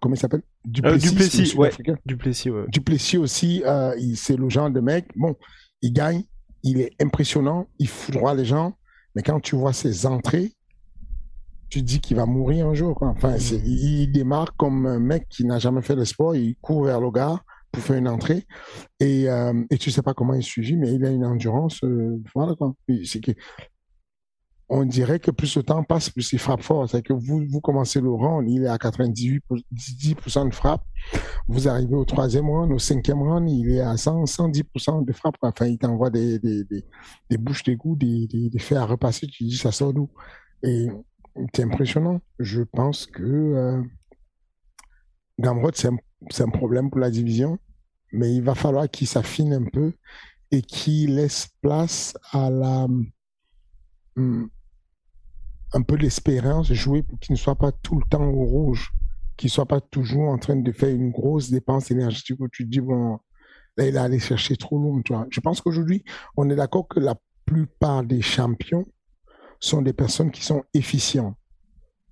comment 0.00 0.14
il 0.14 0.18
s'appelle? 0.18 0.42
Euh, 0.84 0.98
Duplessis, 0.98 1.52
le 1.54 1.58
ouais. 1.58 1.70
Duplessis, 2.04 2.50
ouais. 2.50 2.64
Duplessis 2.68 3.16
aussi, 3.18 3.62
euh, 3.64 3.92
c'est 4.14 4.36
le 4.36 4.48
genre 4.48 4.70
de 4.70 4.80
mec, 4.80 5.06
bon, 5.16 5.34
il 5.82 5.92
gagne, 5.92 6.22
il 6.62 6.80
est 6.80 6.92
impressionnant, 7.02 7.66
il 7.78 7.88
foudroie 7.88 8.34
les 8.34 8.44
gens, 8.44 8.76
mais 9.14 9.22
quand 9.22 9.40
tu 9.40 9.56
vois 9.56 9.72
ses 9.72 10.06
entrées, 10.06 10.52
tu 11.68 11.80
te 11.80 11.84
dis 11.84 12.00
qu'il 12.00 12.16
va 12.16 12.26
mourir 12.26 12.68
un 12.68 12.74
jour. 12.74 12.94
Quoi. 12.94 13.08
Enfin, 13.08 13.36
c'est- 13.38 13.56
il, 13.64 14.02
il 14.02 14.12
démarre 14.12 14.54
comme 14.56 14.86
un 14.86 15.00
mec 15.00 15.26
qui 15.28 15.44
n'a 15.44 15.58
jamais 15.58 15.82
fait 15.82 15.96
de 15.96 16.04
sport, 16.04 16.36
il 16.36 16.54
court 16.56 16.84
vers 16.84 17.00
le 17.00 17.10
gars 17.10 17.40
pour 17.80 17.94
une 17.94 18.08
entrée, 18.08 18.46
et, 19.00 19.28
euh, 19.28 19.64
et 19.70 19.78
tu 19.78 19.90
sais 19.90 20.02
pas 20.02 20.14
comment 20.14 20.34
il 20.34 20.42
suit, 20.42 20.76
mais 20.76 20.92
il 20.92 21.04
a 21.04 21.10
une 21.10 21.24
endurance, 21.24 21.82
euh, 21.84 22.20
voilà 22.34 22.54
quoi. 22.54 22.74
C'est 23.04 23.20
que 23.20 23.32
on 24.68 24.84
dirait 24.84 25.20
que 25.20 25.30
plus 25.30 25.56
le 25.56 25.62
temps 25.62 25.84
passe, 25.84 26.10
plus 26.10 26.32
il 26.32 26.38
frappe 26.38 26.62
fort. 26.62 26.88
C'est 26.90 27.02
que 27.02 27.12
vous, 27.12 27.44
vous 27.48 27.60
commencez 27.60 28.00
le 28.00 28.10
round, 28.10 28.50
il 28.50 28.64
est 28.64 28.68
à 28.68 28.76
98% 28.76 30.48
de 30.48 30.54
frappe. 30.54 30.82
Vous 31.46 31.68
arrivez 31.68 31.94
au 31.94 32.04
troisième 32.04 32.48
round, 32.48 32.72
au 32.72 32.78
cinquième 32.78 33.22
round, 33.22 33.48
il 33.48 33.70
est 33.70 33.80
à 33.80 33.96
100, 33.96 34.24
110% 34.24 35.04
de 35.04 35.12
frappe. 35.12 35.36
Enfin, 35.42 35.66
il 35.66 35.78
t'envoie 35.78 36.10
des, 36.10 36.38
des, 36.40 36.64
des, 36.64 37.38
bouches 37.38 37.62
d'égout, 37.62 37.94
des, 37.94 38.26
des, 38.26 38.50
des 38.50 38.76
à 38.76 38.84
repasser. 38.84 39.28
Tu 39.28 39.44
dis, 39.44 39.56
ça 39.56 39.70
sort 39.70 39.92
d'où? 39.92 40.10
Et 40.64 40.88
c'est 41.54 41.62
impressionnant. 41.62 42.20
Je 42.40 42.62
pense 42.62 43.06
que 43.06 43.22
euh, 43.22 43.82
Gamrot, 45.38 45.70
c'est 45.74 46.42
un 46.42 46.48
problème 46.48 46.90
pour 46.90 46.98
la 46.98 47.10
division, 47.10 47.58
mais 48.12 48.34
il 48.34 48.42
va 48.42 48.54
falloir 48.54 48.88
qu'il 48.90 49.06
s'affine 49.06 49.52
un 49.52 49.64
peu 49.64 49.92
et 50.50 50.62
qu'il 50.62 51.16
laisse 51.16 51.48
place 51.60 52.16
à 52.32 52.50
la 52.50 52.86
hum, 54.16 54.48
un 55.72 55.82
peu 55.82 55.96
l'espérance 55.96 56.72
jouer 56.72 57.02
pour 57.02 57.18
qu'il 57.18 57.32
ne 57.32 57.38
soit 57.38 57.56
pas 57.56 57.72
tout 57.72 57.96
le 57.98 58.04
temps 58.08 58.26
au 58.26 58.44
rouge, 58.44 58.92
qu'il 59.36 59.50
soit 59.50 59.66
pas 59.66 59.80
toujours 59.80 60.28
en 60.28 60.38
train 60.38 60.56
de 60.56 60.72
faire 60.72 60.88
une 60.88 61.10
grosse 61.10 61.50
dépense 61.50 61.90
énergétique 61.90 62.40
où 62.40 62.48
tu 62.48 62.64
te 62.64 62.70
dis, 62.70 62.80
bon, 62.80 63.18
là, 63.76 63.86
il 63.86 63.96
a 63.98 64.04
allé 64.04 64.18
chercher 64.18 64.56
trop 64.56 64.78
loin, 64.78 65.02
tu 65.02 65.12
vois. 65.12 65.26
Je 65.30 65.40
pense 65.40 65.60
qu'aujourd'hui, 65.60 66.04
on 66.36 66.48
est 66.50 66.56
d'accord 66.56 66.88
que 66.88 67.00
la 67.00 67.16
plupart 67.44 68.04
des 68.04 68.22
champions 68.22 68.84
sont 69.60 69.82
des 69.82 69.92
personnes 69.92 70.30
qui 70.30 70.44
sont 70.44 70.64
efficients. 70.74 71.36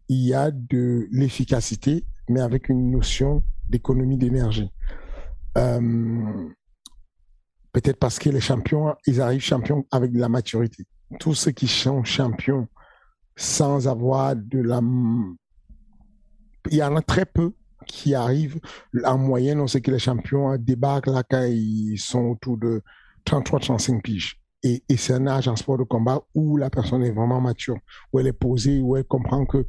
Il 0.09 0.21
y 0.21 0.35
a 0.35 0.51
de 0.51 1.09
l'efficacité, 1.11 2.05
mais 2.29 2.41
avec 2.41 2.69
une 2.69 2.91
notion 2.91 3.43
d'économie 3.71 4.19
d'énergie. 4.19 4.71
Euh, 5.57 6.51
Peut-être 7.75 7.99
parce 7.99 8.21
que 8.21 8.31
les 8.31 8.41
champions, 8.41 8.95
ils 9.05 9.21
arrivent 9.21 9.43
champions 9.43 9.85
avec 9.91 10.13
de 10.13 10.21
la 10.21 10.29
maturité. 10.29 10.85
Tous 11.19 11.35
ceux 11.35 11.51
qui 11.51 11.67
sont 11.67 12.05
champions 12.05 12.69
sans 13.35 13.89
avoir 13.89 14.37
de 14.37 14.61
la... 14.61 14.81
Il 16.71 16.77
y 16.77 16.83
en 16.85 16.95
a 16.95 17.03
très 17.03 17.27
peu 17.27 17.53
qui 17.85 18.15
arrivent. 18.15 18.61
En 19.05 19.19
moyenne, 19.19 19.61
on 19.61 19.67
sait 19.67 19.81
que 19.81 19.91
les 19.91 19.99
champions 19.99 20.57
débarquent 20.57 21.09
là 21.09 21.25
quand 21.29 21.43
ils 21.43 21.99
sont 21.99 22.27
autour 22.27 22.59
de 22.59 22.81
33-35 23.27 24.01
piges. 24.03 24.41
Et, 24.63 24.81
c'est 24.97 25.15
un 25.15 25.27
âge 25.27 25.49
en 25.49 25.57
sport 25.57 25.77
de 25.77 25.83
combat 25.83 26.23
où 26.33 26.57
la 26.57 26.71
personne 26.71 27.03
est 27.03 27.11
vraiment 27.11 27.41
mature, 27.41 27.77
où 28.13 28.21
elle 28.21 28.29
est 28.29 28.33
posée, 28.33 28.81
où 28.81 28.97
elle 28.97 29.05
comprend 29.05 29.45
que 29.47 29.67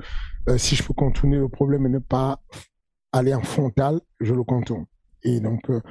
euh, 0.47 0.59
si 0.59 0.75
je 0.75 0.83
peux 0.83 0.93
contourner 0.93 1.37
le 1.37 1.49
problème 1.49 1.87
et 1.87 1.89
ne 1.89 1.99
pas 1.99 2.39
aller 3.11 3.33
en 3.33 3.41
frontal, 3.41 3.99
je 4.19 4.35
le 4.35 4.43
contourne. 4.43 4.85
Et 5.25 5.39
donc, 5.39 5.69
euh, 5.71 5.81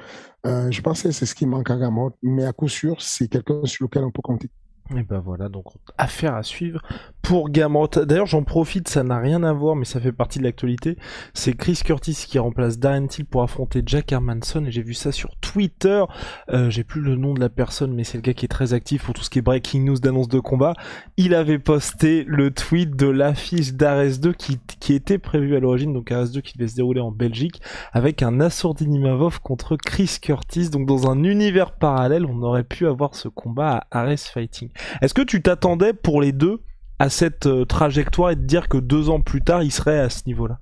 euh, 0.47 0.71
je 0.71 0.81
pense 0.81 1.03
que 1.03 1.11
c'est 1.11 1.25
ce 1.25 1.35
qui 1.35 1.45
manque 1.45 1.69
à 1.69 1.75
Gamot, 1.75 2.13
mais 2.23 2.45
à 2.45 2.53
coup 2.53 2.69
sûr, 2.69 3.01
c'est 3.01 3.27
quelqu'un 3.27 3.65
sur 3.65 3.85
lequel 3.85 4.05
on 4.05 4.11
peut 4.11 4.21
compter. 4.21 4.49
Et 4.95 5.03
ben 5.03 5.19
voilà, 5.19 5.49
donc 5.49 5.65
affaire 5.97 6.35
à 6.35 6.43
suivre 6.43 6.79
pour 7.25 7.49
Gamrot. 7.49 7.87
D'ailleurs, 7.87 8.27
j'en 8.27 8.43
profite, 8.43 8.87
ça 8.87 9.03
n'a 9.03 9.17
rien 9.17 9.41
à 9.41 9.51
voir, 9.51 9.75
mais 9.75 9.85
ça 9.85 9.99
fait 9.99 10.11
partie 10.11 10.37
de 10.37 10.43
l'actualité. 10.43 10.95
C'est 11.33 11.53
Chris 11.53 11.79
Curtis 11.83 12.25
qui 12.27 12.37
remplace 12.37 12.77
Darren 12.77 13.07
Till 13.07 13.25
pour 13.25 13.41
affronter 13.41 13.81
Jack 13.83 14.11
Hermanson, 14.11 14.63
et 14.65 14.71
j'ai 14.71 14.83
vu 14.83 14.93
ça 14.93 15.11
sur 15.11 15.35
Twitter. 15.37 16.03
Euh, 16.49 16.69
j'ai 16.69 16.83
plus 16.83 17.01
le 17.01 17.15
nom 17.15 17.33
de 17.33 17.39
la 17.39 17.49
personne, 17.49 17.93
mais 17.95 18.03
c'est 18.03 18.19
le 18.19 18.21
gars 18.21 18.35
qui 18.35 18.45
est 18.45 18.49
très 18.49 18.73
actif 18.73 19.05
pour 19.05 19.15
tout 19.15 19.23
ce 19.23 19.31
qui 19.31 19.39
est 19.39 19.41
breaking 19.41 19.85
news 19.85 19.97
d'annonce 19.97 20.27
de 20.27 20.39
combat. 20.39 20.75
Il 21.17 21.33
avait 21.33 21.57
posté 21.57 22.25
le 22.27 22.51
tweet 22.51 22.95
de 22.95 23.07
l'affiche 23.07 23.73
d'Ares2 23.73 24.35
qui, 24.35 24.59
qui 24.79 24.93
était 24.93 25.17
prévu 25.17 25.55
à 25.55 25.59
l'origine, 25.59 25.93
donc 25.93 26.11
Ares2 26.11 26.43
qui 26.43 26.59
devait 26.59 26.69
se 26.69 26.75
dérouler 26.75 27.01
en 27.01 27.11
Belgique, 27.11 27.59
avec 27.91 28.21
un 28.21 28.39
Assourdinimavov 28.39 29.39
contre 29.41 29.77
Chris 29.77 30.17
Curtis. 30.21 30.69
Donc 30.69 30.85
dans 30.85 31.09
un 31.09 31.23
univers 31.23 31.71
parallèle, 31.71 32.25
on 32.27 32.43
aurait 32.43 32.63
pu 32.63 32.85
avoir 32.85 33.15
ce 33.15 33.29
combat 33.29 33.87
à 33.89 34.01
Ares 34.01 34.19
Fighting. 34.19 34.69
Est-ce 35.01 35.15
que 35.15 35.23
tu 35.23 35.41
t'attendais 35.41 35.93
pour 35.93 36.21
les 36.21 36.31
deux 36.31 36.61
à 36.99 37.09
cette 37.09 37.45
euh, 37.45 37.65
trajectoire 37.65 38.31
et 38.31 38.35
de 38.35 38.45
dire 38.45 38.69
que 38.69 38.77
deux 38.77 39.09
ans 39.09 39.21
plus 39.21 39.41
tard, 39.41 39.63
il 39.63 39.71
serait 39.71 39.99
à 39.99 40.09
ce 40.09 40.23
niveau-là 40.27 40.59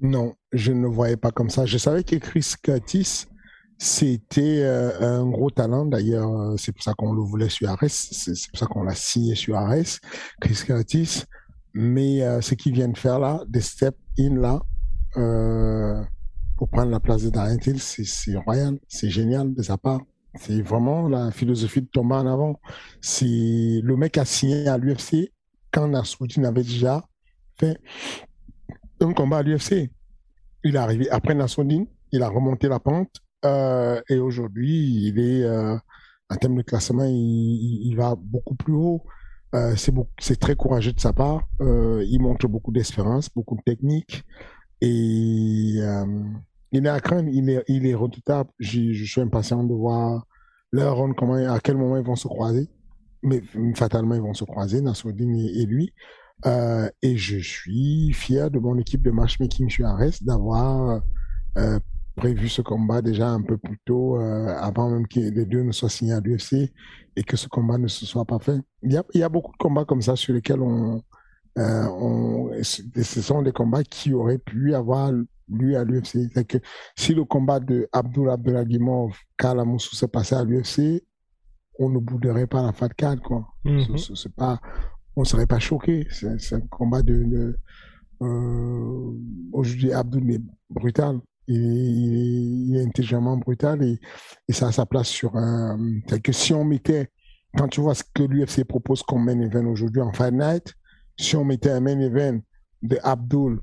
Non, 0.00 0.34
je 0.52 0.72
ne 0.72 0.82
le 0.82 0.88
voyais 0.88 1.16
pas 1.16 1.30
comme 1.30 1.50
ça. 1.50 1.64
Je 1.64 1.78
savais 1.78 2.04
que 2.04 2.16
Chris 2.16 2.54
Curtis, 2.62 3.26
c'était 3.78 4.62
euh, 4.62 5.20
un 5.20 5.28
gros 5.28 5.50
talent. 5.50 5.86
D'ailleurs, 5.86 6.30
euh, 6.30 6.56
c'est 6.56 6.72
pour 6.72 6.82
ça 6.82 6.94
qu'on 6.94 7.12
le 7.12 7.22
voulait 7.22 7.48
sur 7.48 7.70
Ares. 7.70 7.88
C'est 7.88 8.50
pour 8.50 8.58
ça 8.58 8.66
qu'on 8.66 8.82
l'a 8.82 8.94
signé 8.94 9.34
sur 9.34 9.56
Ares, 9.56 9.98
Chris 10.40 10.62
Curtis. 10.66 11.24
Mais 11.74 12.20
ce 12.42 12.54
qu'il 12.54 12.74
vient 12.74 12.88
de 12.88 12.98
faire 12.98 13.18
là, 13.18 13.40
des 13.48 13.62
step 13.62 13.96
in 14.18 14.38
là, 14.38 14.60
pour 16.58 16.68
prendre 16.68 16.90
la 16.90 17.00
place 17.00 17.22
de 17.22 17.30
Darren 17.30 17.56
Till, 17.56 17.80
c'est 17.80 18.36
royal, 18.36 18.78
c'est 18.88 19.08
génial 19.08 19.54
de 19.54 19.62
sa 19.62 19.78
part. 19.78 20.02
C'est 20.34 20.62
vraiment 20.62 21.08
la 21.08 21.30
philosophie 21.30 21.82
de 21.82 21.86
tomber 21.86 22.14
en 22.14 22.26
avant. 22.26 22.60
C'est 23.00 23.80
le 23.82 23.96
mec 23.96 24.18
a 24.18 24.24
signé 24.24 24.66
à 24.66 24.78
l'UFC 24.78 25.32
quand 25.70 25.88
Nasruddin 25.88 26.44
avait 26.44 26.62
déjà 26.62 27.04
fait 27.58 27.78
un 29.00 29.12
combat 29.12 29.38
à 29.38 29.42
l'UFC. 29.42 29.90
Il 30.64 30.76
est 30.76 30.78
arrivé 30.78 31.10
après 31.10 31.34
Nasruddin, 31.34 31.84
il 32.12 32.22
a 32.22 32.28
remonté 32.28 32.68
la 32.68 32.78
pente 32.78 33.16
euh, 33.44 34.00
et 34.08 34.18
aujourd'hui 34.18 35.08
il 35.08 35.18
est 35.18 35.42
euh, 35.42 35.76
en 36.30 36.36
termes 36.36 36.56
de 36.56 36.62
classement, 36.62 37.04
il, 37.04 37.86
il 37.86 37.96
va 37.96 38.14
beaucoup 38.16 38.54
plus 38.54 38.74
haut. 38.74 39.04
Euh, 39.54 39.74
c'est 40.18 40.40
très 40.40 40.56
courageux 40.56 40.92
de 40.92 41.00
sa 41.00 41.12
part. 41.12 41.46
Euh, 41.60 42.04
il 42.08 42.20
montre 42.20 42.48
beaucoup 42.48 42.72
d'espérance, 42.72 43.28
beaucoup 43.34 43.56
de 43.56 43.62
technique 43.62 44.24
et 44.80 45.74
euh, 45.78 46.06
il 46.72 46.86
est 46.86 46.90
à 46.90 47.00
craindre, 47.00 47.28
il 47.30 47.48
est, 47.50 47.62
il 47.68 47.86
est 47.86 47.94
redoutable. 47.94 48.50
Je, 48.58 49.04
suis 49.04 49.20
impatient 49.20 49.62
de 49.62 49.74
voir 49.74 50.26
leur 50.72 50.96
rôle, 50.96 51.14
comment, 51.14 51.34
à 51.34 51.60
quel 51.60 51.76
moment 51.76 51.96
ils 51.98 52.04
vont 52.04 52.16
se 52.16 52.28
croiser. 52.28 52.68
Mais 53.22 53.42
fatalement, 53.76 54.14
ils 54.14 54.22
vont 54.22 54.34
se 54.34 54.44
croiser, 54.44 54.80
Nassoudine 54.80 55.36
et, 55.36 55.62
et 55.62 55.66
lui. 55.66 55.92
Euh, 56.46 56.88
et 57.02 57.16
je 57.16 57.38
suis 57.38 58.12
fier 58.12 58.50
de 58.50 58.58
mon 58.58 58.76
équipe 58.78 59.02
de 59.02 59.10
matchmaking 59.10 59.70
sur 59.70 59.86
Ares 59.86 60.22
d'avoir 60.22 61.00
euh, 61.58 61.78
prévu 62.16 62.48
ce 62.48 62.62
combat 62.62 63.00
déjà 63.00 63.28
un 63.28 63.42
peu 63.42 63.56
plus 63.58 63.78
tôt, 63.84 64.20
euh, 64.20 64.48
avant 64.58 64.90
même 64.90 65.06
que 65.06 65.20
les 65.20 65.46
deux 65.46 65.62
ne 65.62 65.72
soient 65.72 65.88
signés 65.88 66.14
à 66.14 66.20
l'UFC 66.20 66.72
et 67.14 67.22
que 67.22 67.36
ce 67.36 67.46
combat 67.48 67.78
ne 67.78 67.86
se 67.86 68.06
soit 68.06 68.24
pas 68.24 68.40
fait. 68.40 68.58
Il 68.82 68.92
y 68.92 68.96
a, 68.96 69.04
il 69.14 69.20
y 69.20 69.22
a 69.22 69.28
beaucoup 69.28 69.52
de 69.52 69.56
combats 69.56 69.84
comme 69.84 70.02
ça 70.02 70.16
sur 70.16 70.34
lesquels 70.34 70.60
on, 70.60 71.00
on, 71.56 72.50
ce 72.62 73.22
sont 73.22 73.42
des 73.42 73.52
combats 73.52 73.84
qui 73.84 74.12
auraient 74.12 74.38
pu 74.38 74.74
avoir 74.74 75.12
lui 75.48 75.76
à 75.76 75.84
l'UFC. 75.84 76.28
C'est 76.34 76.44
que 76.46 76.58
si 76.96 77.14
le 77.14 77.24
combat 77.24 77.60
de 77.60 77.88
Abdul 77.92 78.28
Abdelagimov, 78.30 79.14
Kalamoussou 79.38 79.94
s'est 79.96 80.08
passé 80.08 80.34
à 80.34 80.44
l'UFC, 80.44 81.02
on 81.78 81.88
ne 81.88 81.98
bouderait 81.98 82.46
pas 82.46 82.62
la 82.62 82.72
Fat 82.72 82.90
Card, 82.90 83.20
quoi. 83.22 83.46
Mhm. 83.64 83.96
C'est- 83.98 84.14
C'est 84.16 84.34
pas, 84.34 84.60
on 85.16 85.24
serait 85.24 85.46
pas 85.46 85.58
choqué. 85.58 86.06
C'est 86.10 86.54
un 86.54 86.60
combat 86.60 87.02
de, 87.02 87.24
de 87.24 87.56
euh, 88.22 89.12
aujourd'hui 89.52 89.92
Abdul 89.92 90.30
est 90.30 90.42
brutal. 90.70 91.18
Il 91.48 91.56
est, 91.56 91.92
il 91.92 92.14
est- 92.14 92.68
il 92.68 92.76
est 92.76 92.82
intelligemment 92.84 93.36
brutal 93.36 93.82
et, 93.82 93.98
et 94.48 94.52
ça 94.52 94.68
a 94.68 94.72
sa 94.72 94.86
place 94.86 95.08
sur 95.08 95.36
un. 95.36 95.78
C'est 96.08 96.20
que 96.22 96.32
si 96.32 96.54
on 96.54 96.64
mettait, 96.64 97.10
quand 97.56 97.68
tu 97.68 97.80
vois 97.80 97.94
ce 97.94 98.04
que 98.14 98.22
l'UFC 98.22 98.64
propose 98.64 99.02
comme 99.02 99.24
main 99.24 99.40
event 99.40 99.66
aujourd'hui 99.66 100.00
en 100.00 100.12
Fight 100.12 100.32
Night, 100.32 100.72
si 101.18 101.36
on 101.36 101.44
mettait 101.44 101.70
un 101.70 101.80
main 101.80 101.98
event 101.98 102.38
de 102.82 102.98
Abdul 103.02 103.60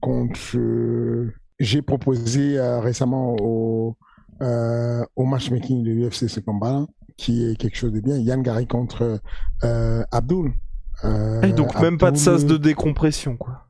contre. 0.00 0.56
euh, 0.56 1.30
J'ai 1.60 1.82
proposé 1.82 2.58
euh, 2.58 2.80
récemment 2.80 3.36
au, 3.40 3.96
euh, 4.42 5.04
au 5.16 5.24
matchmaking 5.24 5.82
de 5.84 5.90
l'UFC 5.92 6.28
ce 6.28 6.40
combat 6.40 6.86
qui 7.16 7.44
est 7.48 7.56
quelque 7.56 7.76
chose 7.76 7.92
de 7.92 8.00
bien. 8.00 8.16
Yann 8.16 8.42
Gary 8.42 8.66
contre 8.66 9.20
euh, 9.64 10.02
Abdul. 10.10 10.52
Euh, 11.04 11.42
Et 11.42 11.52
donc 11.52 11.78
même 11.80 11.98
pas 11.98 12.10
de 12.10 12.16
sas 12.16 12.44
de 12.46 12.56
décompression, 12.56 13.36
quoi. 13.36 13.68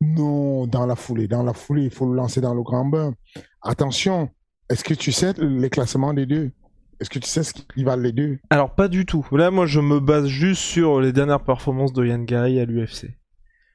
Non, 0.00 0.66
dans 0.66 0.86
la 0.86 0.96
foulée. 0.96 1.28
Dans 1.28 1.42
la 1.42 1.52
foulée, 1.52 1.84
il 1.84 1.90
faut 1.90 2.06
le 2.08 2.14
lancer 2.14 2.40
dans 2.40 2.54
le 2.54 2.62
grand 2.62 2.86
bain. 2.86 3.12
Attention, 3.60 4.30
est-ce 4.70 4.82
que 4.82 4.94
tu 4.94 5.12
sais 5.12 5.34
les 5.38 5.68
classements 5.68 6.14
des 6.14 6.24
deux? 6.26 6.52
Est-ce 7.00 7.10
que 7.10 7.18
tu 7.18 7.28
sais 7.28 7.42
ce 7.42 7.52
qui 7.52 7.84
valent 7.84 8.02
les 8.02 8.12
deux? 8.12 8.38
Alors 8.50 8.74
pas 8.74 8.88
du 8.88 9.04
tout. 9.04 9.26
Là, 9.32 9.50
moi, 9.50 9.66
je 9.66 9.80
me 9.80 10.00
base 10.00 10.26
juste 10.26 10.62
sur 10.62 11.00
les 11.00 11.12
dernières 11.12 11.42
performances 11.44 11.92
de 11.92 12.06
Yann 12.06 12.24
Gary 12.24 12.60
à 12.60 12.64
l'UFC. 12.64 13.08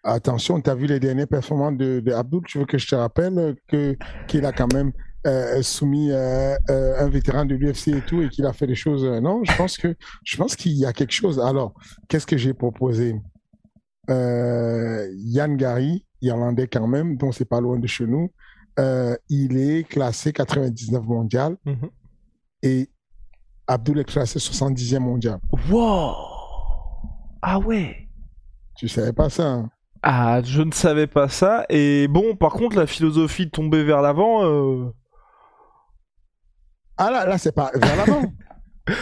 Attention, 0.08 0.62
tu 0.62 0.70
as 0.70 0.76
vu 0.76 0.86
les 0.86 1.00
dernières 1.00 1.28
performances 1.28 1.78
de, 1.78 2.00
de 2.00 2.12
Abdul? 2.12 2.42
Tu 2.46 2.60
veux 2.60 2.66
que 2.66 2.78
je 2.78 2.88
te 2.88 2.94
rappelle 2.96 3.56
que 3.68 3.98
qu'il 4.28 4.46
a 4.46 4.52
quand 4.52 4.72
même 4.72 4.92
euh, 5.26 5.64
soumis 5.64 6.12
euh, 6.12 6.56
euh, 6.70 7.00
un 7.04 7.10
vétéran 7.10 7.44
de 7.44 7.56
l'UFC 7.56 7.88
et 7.88 8.02
tout 8.02 8.22
et 8.22 8.30
qu'il 8.30 8.46
a 8.46 8.54
fait 8.54 8.68
des 8.68 8.76
choses. 8.76 9.04
non, 9.04 9.44
je 9.44 9.52
pense 9.58 9.78
que 9.78 9.96
je 10.24 10.38
pense 10.38 10.56
qu'il 10.56 10.74
y 10.74 10.86
a 10.86 10.94
quelque 10.94 11.12
chose. 11.12 11.40
Alors, 11.40 11.74
qu'est-ce 12.08 12.28
que 12.28 12.38
j'ai 12.38 12.54
proposé? 12.54 13.20
Yann 14.08 15.58
Gary, 15.58 16.06
irlandais 16.22 16.68
quand 16.68 16.86
même, 16.88 17.18
dont 17.18 17.32
c'est 17.32 17.46
pas 17.50 17.60
loin 17.60 17.80
de 17.80 17.88
chez 17.88 18.06
nous. 18.06 18.30
il 19.30 19.58
est 19.58 19.88
classé 19.88 20.32
99 20.32 21.04
mondial 21.04 21.58
Mhm. 21.66 21.90
et 22.62 22.90
Abdul 23.68 23.98
est 23.98 24.04
classé 24.04 24.38
70e 24.38 25.00
mondial. 25.00 25.40
Wow 25.72 26.14
Ah 27.42 27.58
ouais 27.58 28.08
Tu 28.76 28.88
savais 28.88 29.14
pas 29.14 29.32
ça 29.32 29.48
hein? 29.52 29.70
Ah, 30.08 30.40
je 30.44 30.62
ne 30.62 30.72
savais 30.72 31.08
pas 31.08 31.30
ça. 31.30 31.66
Et 31.68 32.08
bon, 32.08 32.36
par 32.36 32.52
contre, 32.52 32.78
la 32.78 32.86
philosophie 32.86 33.48
de 33.48 33.50
tomber 33.52 33.84
vers 33.84 34.04
l'avant, 34.04 34.46
euh... 34.46 34.92
Ah 36.96 37.10
là, 37.10 37.26
là 37.26 37.40
c'est 37.40 37.52
pas 37.52 37.72
vers 37.74 37.96
l'avant. 37.96 38.32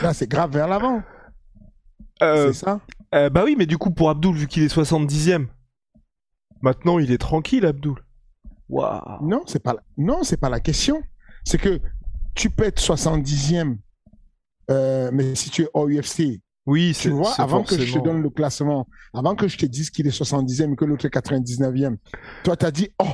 là, 0.01 0.13
c'est 0.13 0.29
grave 0.29 0.53
vers 0.53 0.65
l'avant. 0.65 1.03
Euh, 2.21 2.53
C'est 2.53 2.65
ça 2.65 2.79
euh, 3.13 3.29
bah 3.29 3.43
oui, 3.43 3.55
mais 3.57 3.65
du 3.65 3.77
coup, 3.77 3.91
pour 3.91 4.09
Abdul, 4.09 4.33
vu 4.33 4.47
qu'il 4.47 4.63
est 4.63 4.73
70ème, 4.73 5.47
maintenant 6.61 6.99
il 6.99 7.11
est 7.11 7.17
tranquille, 7.17 7.65
Abdul. 7.65 7.95
Waouh. 8.69 9.27
Non, 9.27 9.43
c'est 9.45 9.61
pas 9.61 9.73
la... 9.73 9.81
non, 9.97 10.23
c'est 10.23 10.37
pas 10.37 10.49
la 10.49 10.61
question. 10.61 11.03
C'est 11.43 11.57
que 11.57 11.81
tu 12.33 12.49
peux 12.49 12.63
être 12.63 12.81
70e, 12.81 13.77
euh, 14.71 15.11
mais 15.13 15.35
si 15.35 15.49
tu 15.49 15.63
es 15.63 15.69
au 15.73 15.89
UFC, 15.89 16.41
Oui, 16.65 16.95
tu 16.97 17.09
vois, 17.09 17.33
avant 17.39 17.63
que 17.63 17.77
je 17.77 17.93
te 17.93 17.99
donne 17.99 18.21
le 18.21 18.29
classement, 18.29 18.87
avant 19.13 19.35
que 19.35 19.47
je 19.47 19.57
te 19.57 19.65
dise 19.65 19.89
qu'il 19.89 20.07
est 20.07 20.17
70e 20.17 20.73
et 20.73 20.75
que 20.75 20.85
l'autre 20.85 21.05
est 21.05 21.13
99e, 21.13 21.97
toi, 22.43 22.55
tu 22.55 22.65
as 22.65 22.71
dit, 22.71 22.89
oh, 22.99 23.05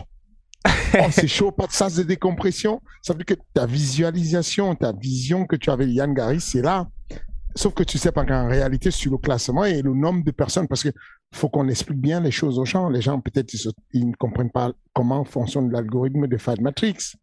oh, 0.66 0.98
c'est 1.12 1.28
chaud, 1.28 1.52
pas 1.52 1.66
de 1.66 1.72
sas 1.72 1.96
de 1.96 2.04
décompression. 2.04 2.80
Ça 3.02 3.14
veut 3.14 3.24
dire 3.24 3.36
que 3.36 3.42
ta 3.54 3.66
visualisation, 3.66 4.76
ta 4.76 4.92
vision 4.92 5.48
que 5.48 5.56
tu 5.56 5.72
avais 5.72 5.90
Yann 5.90 6.14
Gary, 6.14 6.40
c'est 6.40 6.62
là. 6.62 6.88
Sauf 7.56 7.74
que 7.74 7.82
tu 7.82 7.98
sais 7.98 8.12
pas 8.12 8.24
qu'en 8.24 8.48
réalité, 8.48 8.92
sur 8.92 9.12
le 9.12 9.18
classement 9.18 9.66
et 9.66 9.82
le 9.82 9.94
nombre 9.96 10.24
de 10.24 10.32
personnes, 10.32 10.68
parce 10.68 10.84
que 10.84 10.90
faut 11.34 11.50
qu'on 11.50 11.68
explique 11.68 12.00
bien 12.00 12.20
les 12.20 12.32
choses 12.32 12.60
aux 12.60 12.66
gens. 12.66 12.90
Les 12.90 13.02
gens, 13.02 13.20
peut-être, 13.20 13.52
ils, 13.94 14.08
ne 14.08 14.14
comprennent 14.14 14.52
pas 14.52 14.72
comment 14.94 15.26
fonctionne 15.26 15.72
l'algorithme 15.72 16.28
de 16.28 16.38
Fight 16.38 16.62
Matrix. 16.62 17.16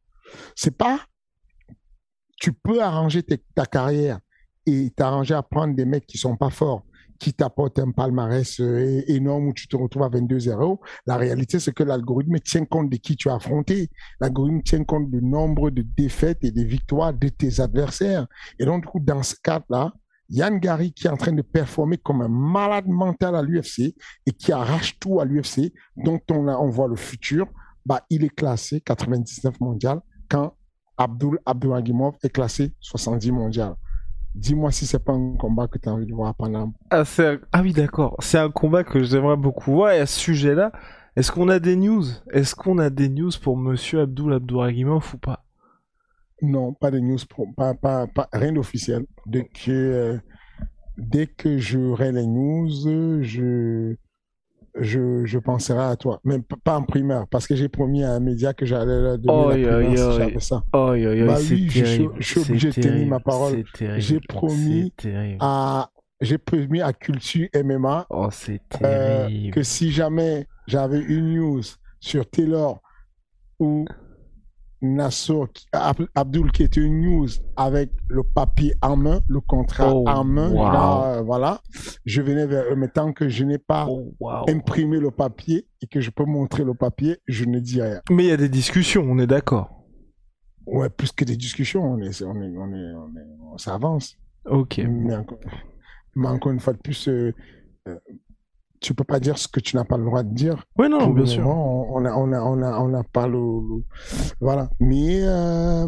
C'est 0.56 0.76
pas, 0.76 1.00
tu 2.40 2.52
peux 2.52 2.82
arranger 2.82 3.22
ta 3.22 3.66
carrière 3.66 4.18
et 4.66 4.90
t'arranger 4.90 5.34
à 5.34 5.42
prendre 5.42 5.74
des 5.74 5.84
mecs 5.84 6.06
qui 6.06 6.18
sont 6.18 6.36
pas 6.36 6.50
forts, 6.50 6.84
qui 7.18 7.32
t'apportent 7.32 7.78
un 7.78 7.90
palmarès 7.92 8.60
euh, 8.60 9.02
énorme 9.06 9.48
où 9.48 9.52
tu 9.52 9.68
te 9.68 9.76
retrouves 9.76 10.02
à 10.02 10.08
22-0. 10.08 10.78
La 11.06 11.16
réalité, 11.16 11.58
c'est 11.58 11.72
que 11.72 11.82
l'algorithme 11.82 12.38
tient 12.40 12.64
compte 12.64 12.90
de 12.90 12.96
qui 12.96 13.16
tu 13.16 13.30
as 13.30 13.36
affronté. 13.36 13.90
L'algorithme 14.20 14.62
tient 14.62 14.84
compte 14.84 15.10
du 15.10 15.22
nombre 15.22 15.70
de 15.70 15.82
défaites 15.82 16.42
et 16.42 16.50
de 16.50 16.62
victoires 16.62 17.14
de 17.14 17.28
tes 17.28 17.60
adversaires. 17.60 18.26
Et 18.58 18.64
donc, 18.64 18.82
du 18.82 18.88
coup, 18.88 19.00
dans 19.00 19.22
ce 19.22 19.34
cadre-là, 19.42 19.92
Yann 20.28 20.58
Gary 20.58 20.92
qui 20.92 21.06
est 21.06 21.10
en 21.10 21.16
train 21.16 21.32
de 21.32 21.42
performer 21.42 21.98
comme 21.98 22.20
un 22.20 22.28
malade 22.28 22.88
mental 22.88 23.36
à 23.36 23.42
l'UFC 23.42 23.94
et 24.26 24.32
qui 24.32 24.52
arrache 24.52 24.98
tout 24.98 25.20
à 25.20 25.24
l'UFC, 25.24 25.72
dont 25.96 26.20
on 26.30 26.68
voit 26.68 26.88
le 26.88 26.96
futur, 26.96 27.46
bah, 27.84 28.04
il 28.10 28.24
est 28.24 28.34
classé 28.34 28.80
99 28.80 29.60
mondial 29.60 30.00
quand 30.28 30.56
Abdul 30.98 31.38
Abdouragimov 31.44 32.16
est 32.22 32.30
classé 32.30 32.74
70 32.80 33.30
mondial. 33.30 33.76
Dis-moi 34.36 34.70
si 34.70 34.86
c'est 34.86 35.02
pas 35.02 35.12
un 35.14 35.34
combat 35.36 35.66
que 35.66 35.78
tu 35.78 35.88
as 35.88 35.92
envie 35.92 36.06
de 36.06 36.12
voir 36.14 36.34
pendant. 36.34 36.72
Ah, 36.90 37.04
un- 37.18 37.38
ah 37.52 37.62
oui, 37.62 37.72
d'accord. 37.72 38.16
C'est 38.20 38.38
un 38.38 38.50
combat 38.50 38.84
que 38.84 39.02
j'aimerais 39.02 39.36
beaucoup 39.36 39.72
voir. 39.72 39.92
Et 39.92 40.00
à 40.00 40.06
ce 40.06 40.20
sujet-là, 40.20 40.72
est-ce 41.16 41.32
qu'on 41.32 41.48
a 41.48 41.58
des 41.58 41.74
news? 41.74 42.04
Est-ce 42.30 42.54
qu'on 42.54 42.78
a 42.78 42.90
des 42.90 43.08
news 43.08 43.30
pour 43.42 43.56
Monsieur 43.56 44.00
Abdul 44.02 44.34
Abdouragimov 44.34 45.14
ou 45.14 45.18
pas? 45.18 45.42
Non, 46.42 46.74
pas 46.74 46.90
de 46.90 46.98
news, 46.98 47.18
pro- 47.28 47.46
pas, 47.56 47.74
pas, 47.74 48.06
pas, 48.06 48.28
rien 48.32 48.52
d'officiel. 48.52 49.06
Dès 49.24 49.44
que, 49.44 49.70
euh, 49.70 50.18
dès 50.98 51.26
que 51.26 51.58
j'aurai 51.58 52.12
les 52.12 52.26
news, 52.26 52.68
je, 53.22 53.96
je, 54.80 55.24
je 55.24 55.38
penserai 55.38 55.82
à 55.82 55.96
toi. 55.96 56.20
Mais 56.24 56.38
pas 56.64 56.76
en 56.76 56.82
primaire, 56.82 57.26
parce 57.30 57.46
que 57.46 57.54
j'ai 57.56 57.68
promis 57.68 58.04
à 58.04 58.12
un 58.12 58.20
média 58.20 58.52
que 58.54 58.66
j'allais 58.66 59.00
leur 59.00 59.18
donner 59.18 59.46
Oi, 59.46 59.56
la 59.58 59.76
primeur 59.78 59.96
si 59.96 60.02
oi. 60.02 60.12
j'avais 60.26 60.40
ça. 60.40 60.62
Oh, 60.72 60.86
Bah 60.88 60.94
oui, 60.96 61.28
je 61.28 61.36
suis- 61.40 61.66
terrible. 61.82 62.14
je 62.18 62.22
suis 62.24 62.40
c'est 62.40 62.50
obligé 62.50 62.68
de 62.70 62.74
tenir 62.74 63.06
ma 63.08 63.20
parole. 63.20 63.64
J'ai 63.98 64.20
promis. 64.20 64.92
À, 65.40 65.90
j'ai 66.20 66.38
promis 66.38 66.80
à 66.80 66.92
Culture 66.92 67.48
MMA 67.54 68.06
Oh, 68.10 68.28
euh, 68.84 69.50
que 69.50 69.62
si 69.62 69.90
jamais 69.92 70.46
j'avais 70.66 71.00
une 71.00 71.34
news 71.34 71.62
sur 72.00 72.28
Taylor 72.28 72.80
ou 73.58 73.84
Ab- 75.72 76.06
Abdul 76.14 76.52
qui 76.52 76.62
était 76.62 76.80
une 76.80 77.00
news 77.00 77.28
avec 77.56 77.90
le 78.08 78.22
papier 78.22 78.74
en 78.82 78.96
main, 78.96 79.20
le 79.28 79.40
contrat 79.40 79.92
Oh, 79.94 80.04
en 80.08 80.24
main, 80.24 80.50
wow. 80.50 80.72
genre, 80.72 81.04
euh, 81.04 81.22
voilà, 81.22 81.60
je 82.04 82.22
venais 82.22 82.46
vers 82.46 82.64
eux, 82.72 82.76
mais 82.76 82.88
tant 82.88 83.12
que 83.12 83.28
je 83.28 83.44
n'ai 83.44 83.58
pas 83.58 83.86
Oh, 83.88 84.12
imprimé 84.48 84.98
le 84.98 85.10
papier 85.10 85.66
et 85.82 85.86
que 85.86 86.00
je 86.00 86.10
peux 86.10 86.24
montrer 86.24 86.64
le 86.64 86.74
papier, 86.74 87.18
je 87.26 87.44
ne 87.44 87.58
dis 87.60 87.80
rien. 87.82 88.00
Mais 88.10 88.24
il 88.24 88.28
y 88.28 88.32
a 88.32 88.36
des 88.36 88.48
discussions, 88.48 89.04
on 89.08 89.18
est 89.18 89.26
d'accord. 89.26 89.70
Ouais, 90.66 90.88
plus 90.90 91.12
que 91.12 91.24
des 91.24 91.36
discussions, 91.36 91.82
on 91.84 91.98
est, 92.00 92.22
on 92.22 92.34
est, 92.42 92.56
on 92.56 92.72
est, 92.74 92.94
on 92.94 93.08
est- 93.16 93.52
on 93.52 93.58
s'avance. 93.58 94.16
Ok. 94.46 94.78
Mais 94.78 95.14
encore, 95.16 95.38
mais 96.16 96.28
encore 96.28 96.52
une 96.52 96.60
fois 96.60 96.72
de 96.72 96.78
plus, 96.78 97.08
euh, 97.08 97.32
euh, 97.88 97.98
tu 98.86 98.94
peux 98.94 99.04
pas 99.04 99.20
dire 99.20 99.36
ce 99.38 99.48
que 99.48 99.60
tu 99.60 99.76
n'as 99.76 99.84
pas 99.84 99.96
le 99.98 100.04
droit 100.04 100.22
de 100.22 100.32
dire. 100.34 100.64
Ouais, 100.78 100.88
non, 100.88 100.98
Pour 101.04 101.14
bien 101.14 101.26
sûr. 101.26 101.42
moment, 101.44 101.94
on 101.94 102.02
on 102.02 102.04
a, 102.04 102.12
on 102.14 102.32
a, 102.32 102.40
on 102.42 102.62
a, 102.62 102.78
on 102.80 102.94
a 102.94 103.02
pas 103.04 103.26
le, 103.26 103.38
le- 103.38 103.84
voilà. 104.40 104.68
Mais, 104.80 105.20
euh, 105.22 105.86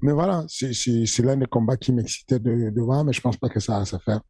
mais 0.00 0.12
voilà, 0.12 0.44
c'est, 0.48 0.72
l'un 1.22 1.36
des 1.36 1.46
combats 1.46 1.76
qui 1.76 1.92
m'excitait 1.92 2.38
de, 2.38 2.70
de 2.70 2.80
voir, 2.80 3.04
mais 3.04 3.12
je 3.12 3.20
pense 3.20 3.36
pas 3.36 3.48
que 3.48 3.58
ça 3.60 3.78
va 3.80 3.84
se 3.84 3.96
faire. 3.98 4.20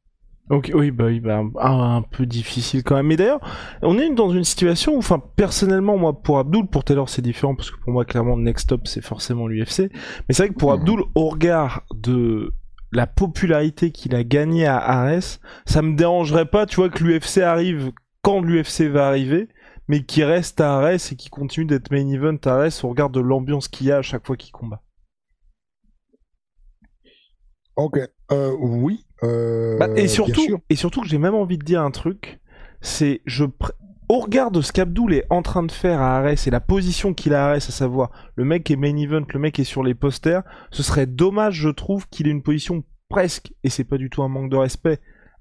Ok, 0.51 0.71
oui, 0.75 0.91
bah, 0.91 1.05
oui, 1.07 1.21
bah, 1.21 1.43
un, 1.61 1.97
un 1.97 2.01
peu 2.03 2.25
difficile 2.25 2.83
quand 2.83 2.95
même. 2.97 3.07
Mais 3.07 3.17
d'ailleurs, 3.17 3.41
on 3.83 3.99
est 3.99 4.09
dans 4.15 4.31
une 4.31 4.45
situation 4.45 4.95
où, 4.95 4.99
enfin, 4.99 5.21
personnellement, 5.37 5.99
moi, 5.99 6.23
pour 6.23 6.39
Abdul, 6.39 6.67
pour 6.69 6.85
Taylor, 6.85 7.07
c'est 7.11 7.21
différent 7.21 7.55
parce 7.55 7.71
que 7.71 7.77
pour 7.81 7.93
moi, 7.93 8.07
clairement, 8.07 8.35
le 8.35 8.43
next 8.45 8.65
stop, 8.65 8.87
c'est 8.87 9.03
forcément 9.05 9.47
l'UFC. 9.47 9.91
Mais 10.27 10.35
c'est 10.35 10.45
vrai 10.45 10.49
que 10.49 10.59
pour 10.59 10.71
Mhm. 10.73 10.79
Abdul, 10.79 11.01
au 11.15 11.29
regard 11.29 11.83
de 11.95 12.51
la 12.93 13.07
popularité 13.07 13.91
qu'il 13.93 14.15
a 14.15 14.25
gagnée 14.25 14.67
à 14.67 14.79
Ares, 14.79 15.39
ça 15.67 15.83
me 15.83 15.95
dérangerait 15.97 16.47
pas, 16.47 16.67
tu 16.67 16.77
vois, 16.77 16.89
que 16.89 17.05
l'UFC 17.05 17.39
arrive 17.39 17.93
quand 18.23 18.41
l'UFC 18.41 18.83
va 18.89 19.09
arriver, 19.09 19.49
mais 19.89 20.05
qu'il 20.05 20.25
reste 20.25 20.61
à 20.61 20.77
Ares 20.79 21.13
et 21.13 21.17
qu'il 21.17 21.31
continue 21.31 21.67
d'être 21.67 21.91
main 21.91 22.09
event 22.11 22.37
à 22.45 22.51
Ares 22.63 22.85
au 22.85 22.89
regard 22.89 23.11
de 23.11 23.21
l'ambiance 23.21 23.69
qu'il 23.69 23.87
y 23.87 23.93
a 23.93 23.99
à 23.99 24.03
chaque 24.03 24.27
fois 24.27 24.37
qu'il 24.37 24.53
combat. 24.53 24.83
Ok, 27.77 27.99
euh, 28.33 28.53
oui. 28.59 29.05
euh, 29.23 29.79
Bah, 29.79 29.89
et 29.97 30.09
surtout, 30.09 30.41
sûr. 30.43 30.59
et 30.69 30.75
surtout 30.77 31.01
que 31.01 31.09
j'ai 31.09 31.19
même 31.19 31.35
envie 31.35 31.59
de 31.59 31.65
dire 31.65 31.83
un 31.83 31.91
truc, 31.93 32.41
c'est 32.81 33.21
je 33.25 33.45
pr- 33.45 33.71
au 34.09 34.21
regard 34.21 34.51
de 34.51 34.61
ce 34.61 34.73
qu'Abdoul 34.73 35.15
est 35.15 35.27
en 35.31 35.43
train 35.43 35.63
de 35.63 35.73
faire 35.73 36.01
à 36.01 36.17
Ares 36.19 36.47
et 36.47 36.51
la 36.51 36.61
position 36.61 37.13
qu'il 37.15 37.35
a 37.35 37.47
à 37.47 37.49
Ares, 37.51 37.57
à 37.57 37.61
savoir 37.61 38.11
le 38.37 38.45
mec 38.45 38.71
est 38.71 38.77
main 38.77 38.97
event, 38.97 39.25
le 39.33 39.39
mec 39.39 39.59
est 39.59 39.65
sur 39.65 39.83
les 39.83 39.95
posters, 39.95 40.43
ce 40.71 40.83
serait 40.83 41.07
dommage, 41.07 41.55
je 41.55 41.69
trouve, 41.69 42.09
qu'il 42.09 42.27
ait 42.27 42.33
une 42.33 42.43
position 42.43 42.85
presque, 43.09 43.53
et 43.65 43.71
c'est 43.71 43.85
pas 43.85 43.99
du 43.99 44.11
tout 44.11 44.23
un 44.23 44.29
manque 44.29 44.51
de 44.51 44.57
respect, 44.57 45.01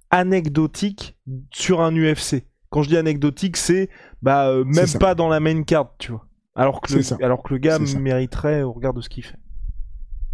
anecdotique 0.09 1.17
sur 1.51 1.81
un 1.81 1.95
UFC. 1.95 2.43
Quand 2.69 2.81
je 2.81 2.89
dis 2.89 2.97
anecdotique, 2.97 3.55
c'est 3.55 3.89
bah 4.21 4.49
euh, 4.49 4.65
même 4.65 4.87
ça. 4.87 4.99
pas 4.99 5.15
dans 5.15 5.29
la 5.29 5.39
main 5.39 5.63
card, 5.63 5.93
tu 5.97 6.11
vois. 6.11 6.25
Alors 6.55 6.81
que 6.81 6.93
le, 6.93 7.01
ça. 7.01 7.17
alors 7.21 7.43
que 7.43 7.53
le 7.53 7.59
gars 7.59 7.79
ça. 7.85 7.99
mériterait 7.99 8.63
au 8.63 8.73
regard 8.73 8.93
de 8.93 9.01
ce 9.01 9.09
qu'il 9.09 9.23
fait. 9.23 9.37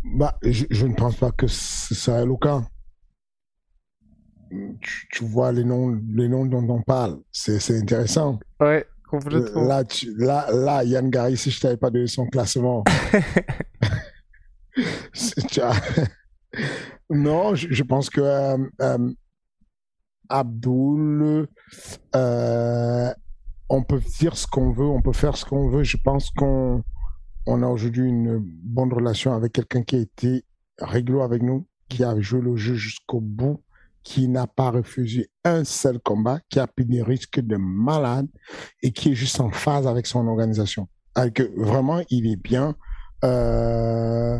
Bah, 0.03 0.37
je, 0.41 0.65
je 0.69 0.87
ne 0.87 0.95
pense 0.95 1.15
pas 1.15 1.31
que 1.31 1.47
ce 1.47 1.93
serait 1.93 2.25
le 2.25 2.35
cas. 2.37 2.63
Tu, 4.81 5.07
tu 5.11 5.23
vois 5.25 5.51
les 5.51 5.63
noms, 5.63 5.99
les 6.15 6.27
noms 6.27 6.45
dont 6.45 6.67
on 6.69 6.81
parle, 6.81 7.19
c'est, 7.31 7.59
intéressant. 7.77 8.39
Ouais, 8.59 8.85
Là, 9.67 9.83
tu- 9.83 10.13
là, 10.17 10.47
là, 10.51 10.83
Yann 10.83 11.09
Gary, 11.09 11.37
si 11.37 11.51
je 11.51 11.61
t'avais 11.61 11.77
pas 11.77 11.89
donné 11.89 12.07
son 12.07 12.25
classement. 12.27 12.83
non, 17.09 17.55
je, 17.55 17.67
je 17.71 17.83
pense 17.83 18.09
que 18.09 18.21
euh, 18.21 18.57
euh, 18.81 19.11
Abdul, 20.29 21.47
euh, 22.15 23.13
on 23.69 23.83
peut 23.83 24.01
dire 24.19 24.37
ce 24.37 24.47
qu'on 24.47 24.71
veut, 24.71 24.85
on 24.85 25.01
peut 25.01 25.13
faire 25.13 25.37
ce 25.37 25.45
qu'on 25.45 25.69
veut. 25.69 25.83
Je 25.83 25.97
pense 26.03 26.29
qu'on 26.31 26.83
on 27.45 27.61
a 27.61 27.67
aujourd'hui 27.67 28.07
une 28.07 28.39
bonne 28.39 28.93
relation 28.93 29.33
avec 29.33 29.53
quelqu'un 29.53 29.83
qui 29.83 29.95
a 29.97 29.99
été 29.99 30.45
réglo 30.79 31.21
avec 31.21 31.41
nous, 31.43 31.67
qui 31.89 32.03
a 32.03 32.19
joué 32.19 32.41
le 32.41 32.55
jeu 32.55 32.73
jusqu'au 32.75 33.19
bout, 33.21 33.62
qui 34.03 34.27
n'a 34.27 34.47
pas 34.47 34.69
refusé 34.71 35.29
un 35.45 35.63
seul 35.63 35.99
combat, 35.99 36.39
qui 36.49 36.59
a 36.59 36.67
pris 36.67 36.85
des 36.85 37.01
risques 37.01 37.39
de 37.39 37.55
malade 37.55 38.27
et 38.81 38.91
qui 38.91 39.11
est 39.11 39.15
juste 39.15 39.39
en 39.39 39.49
phase 39.51 39.87
avec 39.87 40.05
son 40.07 40.27
organisation. 40.27 40.87
Avec, 41.15 41.41
vraiment, 41.55 42.01
il 42.09 42.27
est 42.31 42.35
bien. 42.35 42.75
euh, 43.23 44.37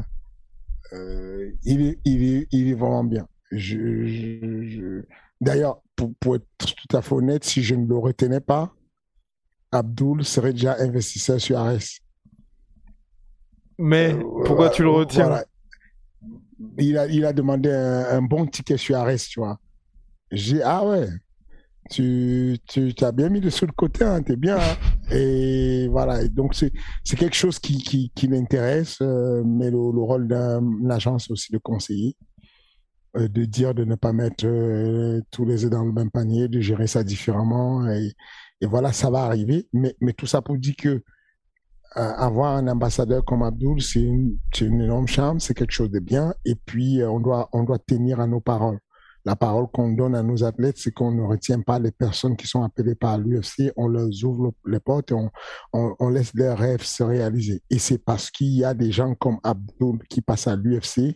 euh, 0.92 1.52
il, 1.64 1.82
est, 1.82 2.00
il, 2.04 2.24
est, 2.24 2.48
il 2.52 2.68
est 2.70 2.74
vraiment 2.74 3.04
bien. 3.06 3.26
Je, 3.52 4.06
je- 4.06 4.64
je- 4.70 5.04
D'ailleurs, 5.40 5.82
pour, 5.96 6.14
pour 6.20 6.36
être 6.36 6.46
tout 6.58 6.98
à 6.98 7.02
fait 7.02 7.14
honnête, 7.16 7.44
si 7.44 7.64
je 7.64 7.76
ne 7.76 7.88
le 7.88 7.98
retenais 7.98 8.42
pas, 8.42 8.74
Abdul 9.72 10.24
serait 10.26 10.54
déjà 10.54 10.76
investisseur 10.80 11.40
sur 11.40 11.58
Ares. 11.58 11.80
Mais 13.80 14.14
Euh, 14.14 14.24
pourquoi 14.46 14.70
tu 14.70 14.84
le 14.84 14.90
retiens? 14.90 15.28
voilà. 15.28 15.46
Il, 16.78 16.98
a, 16.98 17.08
il 17.08 17.26
a 17.26 17.34
demandé 17.34 17.70
un, 17.72 18.22
bon 18.22 18.46
ticket 18.46 18.78
sur 18.78 18.98
Ares, 18.98 19.18
tu 19.30 19.40
vois. 19.40 19.60
J'ai 20.32 20.62
ah 20.64 20.86
ouais, 20.86 21.08
tu, 21.90 22.58
tu 22.68 22.94
as 23.02 23.12
bien 23.12 23.30
mis 23.30 23.40
le 23.42 23.50
sous 23.50 23.66
le 23.66 23.72
côté, 23.72 24.04
hein, 24.04 24.22
t'es 24.22 24.36
bien. 24.36 24.58
hein. 24.58 24.78
Et 25.12 25.88
voilà, 25.90 26.28
donc 26.28 26.56
c'est 26.56 26.72
quelque 27.18 27.36
chose 27.36 27.60
qui, 27.60 27.78
qui, 27.84 28.12
euh, 29.02 29.44
mais 29.46 29.66
le, 29.70 29.92
le 29.92 30.02
rôle 30.02 30.28
d'un 30.28 30.90
agence 30.90 31.30
aussi 31.30 31.52
de 31.52 31.58
conseiller, 31.58 32.16
euh, 33.18 33.28
de 33.28 33.46
dire 33.46 33.74
de 33.74 33.84
ne 33.84 33.96
pas 33.96 34.14
mettre 34.14 34.46
euh, 34.46 35.22
tous 35.30 35.46
les 35.46 35.66
œufs 35.66 35.72
dans 35.72 35.84
le 35.84 35.92
même 35.92 36.10
panier, 36.10 36.48
de 36.48 36.60
gérer 36.62 36.88
ça 36.88 37.04
différemment. 37.04 37.88
Et, 37.90 38.14
et 38.62 38.66
voilà, 38.66 38.94
ça 38.94 39.10
va 39.10 39.24
arriver. 39.24 39.68
Mais, 39.74 39.96
mais 40.02 40.14
tout 40.14 40.26
ça 40.26 40.42
pour 40.42 40.58
dire 40.58 40.76
que 40.78 41.04
avoir 41.96 42.56
un 42.56 42.68
ambassadeur 42.68 43.24
comme 43.24 43.44
Abdul, 43.44 43.82
c'est 43.82 44.02
une, 44.02 44.38
une 44.62 44.82
énorme 44.82 45.08
charme, 45.08 45.40
c'est 45.40 45.54
quelque 45.54 45.72
chose 45.72 45.92
de 45.92 46.00
bien. 46.00 46.34
Et 46.46 46.56
puis, 46.56 47.02
euh, 47.02 47.10
on, 47.10 47.20
doit, 47.20 47.50
on 47.54 47.64
doit 47.64 47.80
tenir 47.80 48.20
à 48.20 48.28
nos 48.28 48.42
paroles. 48.42 48.80
la 49.26 49.36
parole 49.36 49.68
qu'on 49.72 49.94
donne 49.94 50.16
à 50.16 50.24
nos 50.24 50.44
athlètes, 50.44 50.78
c'est 50.78 50.92
qu'on 50.92 51.12
ne 51.12 51.22
retient 51.22 51.62
pas 51.62 51.80
les 51.80 51.92
personnes 51.92 52.36
qui 52.36 52.48
sont 52.48 52.64
appelées 52.64 52.96
par 52.96 53.18
l'UFC, 53.18 53.72
on 53.78 53.88
leur 53.88 54.10
ouvre 54.24 54.54
les 54.66 54.80
portes 54.80 55.12
et 55.12 55.14
on, 55.14 55.30
on, 55.72 55.96
on 56.00 56.10
laisse 56.10 56.34
leurs 56.34 56.58
rêves 56.58 56.84
se 56.84 57.04
réaliser. 57.04 57.62
Et 57.70 57.80
c'est 57.80 58.00
parce 58.00 58.30
qu'il 58.32 58.54
y 58.54 58.66
a 58.66 58.74
des 58.74 58.92
gens 58.92 59.16
comme 59.16 59.40
Abdul 59.44 60.00
qui 60.10 60.22
passent 60.22 60.48
à 60.48 60.56
l'UFC 60.56 61.16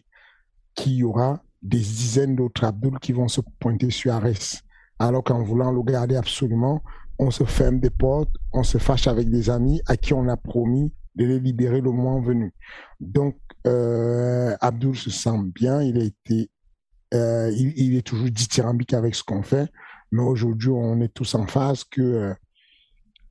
qu'il 0.76 0.94
y 0.94 1.04
aura 1.04 1.42
des 1.62 1.80
dizaines 1.80 2.36
d'autres 2.36 2.64
Abdul 2.64 3.00
qui 3.00 3.12
vont 3.12 3.28
se 3.28 3.42
pointer 3.60 3.90
sur 3.90 4.14
Ares. 4.14 4.62
Alors 5.00 5.24
qu'en 5.24 5.44
voulant 5.44 5.72
le 5.72 5.82
garder 5.84 6.16
absolument, 6.16 6.82
on 7.20 7.32
se 7.32 7.44
ferme 7.44 7.80
des 7.80 7.90
portes, 7.90 8.34
on 8.54 8.64
se 8.64 8.78
fâche 8.78 9.08
avec 9.08 9.30
des 9.30 9.50
amis 9.50 9.82
à 9.88 9.98
qui 9.98 10.14
on 10.14 10.28
a 10.28 10.38
promis 10.38 10.94
de 11.16 11.26
les 11.26 11.40
libérer 11.40 11.82
le 11.82 11.92
moment 11.92 12.22
venu. 12.22 12.54
Donc, 13.00 13.36
euh, 13.66 14.56
Abdul 14.62 14.96
se 14.96 15.10
sent 15.10 15.40
bien, 15.54 15.82
il 15.82 15.98
a 16.00 16.04
été, 16.04 16.50
euh, 17.14 17.52
il, 17.52 17.96
est 17.96 18.06
toujours 18.06 18.30
dithyrambique 18.30 18.94
avec 18.94 19.16
ce 19.16 19.24
qu'on 19.24 19.42
fait, 19.42 19.70
mais 20.12 20.22
aujourd'hui, 20.22 20.70
on 20.70 21.02
est 21.02 21.14
tous 21.14 21.34
en 21.36 21.48
phase 21.48 21.84
que 21.84 22.34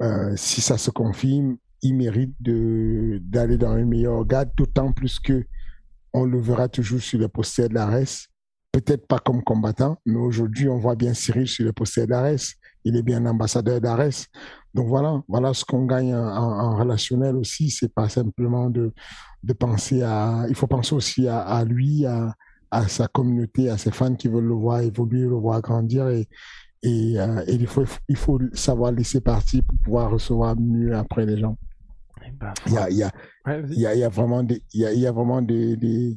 euh, 0.03 0.37
si 0.37 0.61
ça 0.61 0.79
se 0.79 0.90
confirme, 0.90 1.57
il 1.83 1.94
mérite 1.94 2.35
de 2.40 3.20
d'aller 3.22 3.57
dans 3.57 3.70
un 3.70 3.85
meilleur 3.85 4.25
garde, 4.25 4.51
d'autant 4.57 4.92
plus 4.92 5.20
que 5.20 5.44
on 6.12 6.25
le 6.25 6.40
verra 6.40 6.68
toujours 6.68 7.01
sur 7.01 7.18
les 7.18 7.29
posters 7.29 7.68
de 7.68 7.75
l'ARES, 7.75 8.27
peut-être 8.72 9.07
pas 9.07 9.18
comme 9.18 9.42
combattant, 9.42 9.99
mais 10.05 10.18
aujourd'hui, 10.18 10.68
on 10.68 10.79
voit 10.79 10.96
bien 10.96 11.14
Cyril 11.14 11.46
sur 11.46 11.64
les 11.64 11.72
posters 11.72 12.07
d'Ares. 12.07 12.57
Il 12.87 12.96
est 12.96 13.03
bien 13.03 13.27
ambassadeur 13.27 13.81
d'Ares. 13.81 14.29
Donc 14.72 14.87
voilà, 14.87 15.20
voilà 15.27 15.53
ce 15.53 15.64
qu'on 15.64 15.87
gagne 15.87 16.14
en, 16.14 16.29
en, 16.29 16.77
relationnel 16.77 17.35
aussi. 17.35 17.68
C'est 17.68 17.92
pas 17.92 18.09
simplement 18.09 18.70
de, 18.70 18.92
de 19.42 19.53
penser 19.53 20.03
à. 20.03 20.46
Il 20.49 20.55
faut 20.55 20.68
penser 20.68 20.94
aussi 20.94 21.27
à, 21.27 21.40
à 21.40 21.64
lui, 21.64 22.07
à, 22.07 22.33
à, 22.70 22.87
sa 22.87 23.09
communauté, 23.09 23.70
à 23.70 23.77
ses 23.77 23.90
fans 23.90 24.14
qui 24.14 24.29
veulent 24.29 24.44
le 24.46 24.55
voir 24.55 24.83
évoluer, 24.83 25.22
le 25.22 25.35
voir 25.35 25.61
grandir. 25.62 26.07
Et, 26.09 26.29
et, 26.85 27.18
euh, 27.18 27.42
et 27.49 27.55
il, 27.55 27.66
faut, 27.66 27.85
il 28.09 28.16
faut 28.16 28.38
savoir 28.53 28.92
laisser 28.92 29.20
partir 29.20 29.64
pour 29.64 29.79
pouvoir 29.79 30.12
recevoir 30.12 30.55
mieux 30.57 30.94
après 30.94 31.27
les 31.27 31.40
gens. 31.40 31.59
Il 33.70 33.88
y 33.99 34.05
a 34.05 34.09
vraiment 34.09 34.44
des. 34.44 34.62
Il 34.72 34.81
y 34.81 34.87
a, 34.87 34.92
il 34.92 35.01
y 35.01 35.07
a 35.09 35.12
vraiment 35.12 35.42
des, 35.42 35.77
des 35.77 36.16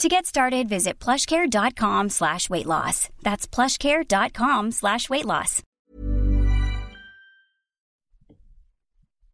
To 0.00 0.08
get 0.08 0.24
started, 0.24 0.66
visit 0.66 0.98
plushcare.com 0.98 2.08
slash 2.08 2.48
weight 2.48 2.64
loss. 2.64 3.10
That's 3.22 3.46
plushcare.com 3.46 4.70
slash 4.70 5.10
weight 5.10 5.26
loss. 5.26 5.60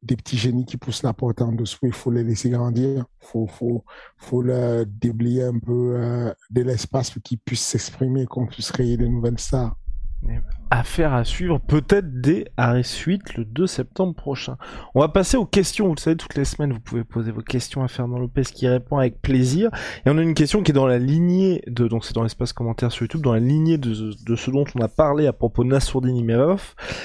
Des 0.02 0.16
petits 0.16 0.36
génies 0.36 0.64
qui 0.64 0.76
poussent 0.76 1.04
la 1.04 1.12
porte 1.12 1.40
en 1.40 1.52
dessous, 1.52 1.86
il 1.86 1.92
faut 1.92 2.10
les 2.10 2.24
laisser 2.24 2.50
grandir. 2.50 3.04
Il 3.22 3.26
faut, 3.28 3.46
faut, 3.46 3.84
faut 4.16 4.42
leur 4.42 4.84
déblayer 4.86 5.44
un 5.44 5.60
peu 5.60 5.94
euh, 6.00 6.34
de 6.50 6.62
l'espace 6.62 7.10
pour 7.10 7.22
qu'ils 7.22 7.38
puissent 7.38 7.66
s'exprimer, 7.66 8.26
qu'on 8.26 8.48
puisse 8.48 8.72
créer 8.72 8.96
de 8.96 9.06
nouvelles 9.06 9.38
stars. 9.38 9.76
Affaire 10.70 11.14
à 11.14 11.24
suivre 11.24 11.58
peut-être 11.58 12.20
dès 12.20 12.50
Arrêt 12.56 12.82
Suite 12.82 13.36
le 13.36 13.44
2 13.44 13.66
septembre 13.68 14.14
prochain. 14.14 14.56
On 14.94 15.00
va 15.00 15.08
passer 15.08 15.36
aux 15.36 15.46
questions. 15.46 15.86
Vous 15.86 15.94
le 15.94 16.00
savez, 16.00 16.16
toutes 16.16 16.34
les 16.34 16.44
semaines, 16.44 16.72
vous 16.72 16.80
pouvez 16.80 17.04
poser 17.04 17.30
vos 17.30 17.40
questions 17.40 17.84
à 17.84 17.88
Fernand 17.88 18.18
Lopez 18.18 18.42
qui 18.42 18.66
répond 18.66 18.98
avec 18.98 19.22
plaisir. 19.22 19.70
Et 20.04 20.10
on 20.10 20.18
a 20.18 20.22
une 20.22 20.34
question 20.34 20.62
qui 20.62 20.72
est 20.72 20.74
dans 20.74 20.88
la 20.88 20.98
lignée 20.98 21.62
de, 21.68 21.86
donc 21.86 22.04
c'est 22.04 22.14
dans 22.14 22.24
l'espace 22.24 22.52
commentaire 22.52 22.90
sur 22.90 23.04
YouTube, 23.04 23.22
dans 23.22 23.32
la 23.32 23.40
lignée 23.40 23.78
de, 23.78 23.92
ce 24.36 24.50
dont 24.50 24.64
on 24.74 24.80
a 24.80 24.88
parlé 24.88 25.28
à 25.28 25.32
propos 25.32 25.62
de 25.62 25.68
Nassourdine. 25.68 26.56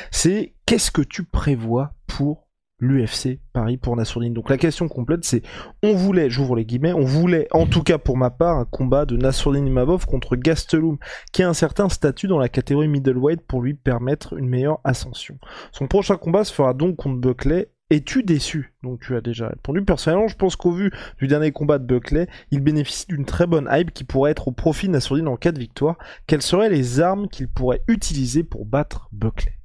C'est 0.09 0.55
qu'est-ce 0.65 0.89
que 0.89 1.03
tu 1.03 1.23
prévois 1.23 1.93
pour 2.07 2.47
l'UFC 2.81 3.39
Paris 3.53 3.77
pour 3.77 3.95
Nassourdine. 3.95 4.33
Donc 4.33 4.49
la 4.49 4.57
question 4.57 4.89
complète 4.89 5.23
c'est 5.23 5.43
on 5.83 5.93
voulait, 5.93 6.29
j'ouvre 6.29 6.55
les 6.55 6.65
guillemets, 6.65 6.93
on 6.93 7.05
voulait 7.05 7.47
en 7.51 7.65
tout 7.65 7.83
cas 7.83 7.97
pour 7.97 8.17
ma 8.17 8.31
part 8.31 8.57
un 8.57 8.65
combat 8.65 9.05
de 9.05 9.15
Nassourdine 9.15 9.67
Imavov 9.67 10.05
contre 10.05 10.35
Gastelum 10.35 10.97
qui 11.31 11.43
a 11.43 11.49
un 11.49 11.53
certain 11.53 11.87
statut 11.87 12.27
dans 12.27 12.39
la 12.39 12.49
catégorie 12.49 12.89
middleweight 12.89 13.41
pour 13.41 13.61
lui 13.61 13.75
permettre 13.75 14.37
une 14.37 14.49
meilleure 14.49 14.79
ascension. 14.83 15.37
Son 15.71 15.87
prochain 15.87 16.17
combat 16.17 16.43
se 16.43 16.53
fera 16.53 16.73
donc 16.73 16.97
contre 16.97 17.19
Buckley. 17.19 17.69
Es-tu 17.91 18.23
déçu? 18.23 18.73
Donc 18.83 19.01
tu 19.01 19.17
as 19.17 19.21
déjà 19.21 19.49
répondu. 19.49 19.83
Personnellement, 19.83 20.29
je 20.29 20.37
pense 20.37 20.55
qu'au 20.55 20.71
vu 20.71 20.91
du 21.19 21.27
dernier 21.27 21.51
combat 21.51 21.77
de 21.77 21.85
Buckley, 21.85 22.27
il 22.49 22.61
bénéficie 22.61 23.05
d'une 23.07 23.25
très 23.25 23.45
bonne 23.45 23.67
hype 23.69 23.91
qui 23.91 24.05
pourrait 24.05 24.31
être 24.31 24.47
au 24.47 24.51
profit 24.51 24.87
de 24.87 24.93
Nassourdine 24.93 25.27
en 25.27 25.35
cas 25.35 25.51
de 25.51 25.59
victoire. 25.59 25.97
Quelles 26.25 26.41
seraient 26.41 26.69
les 26.69 27.01
armes 27.01 27.27
qu'il 27.27 27.49
pourrait 27.49 27.83
utiliser 27.89 28.43
pour 28.43 28.65
battre 28.65 29.09
Buckley? 29.11 29.60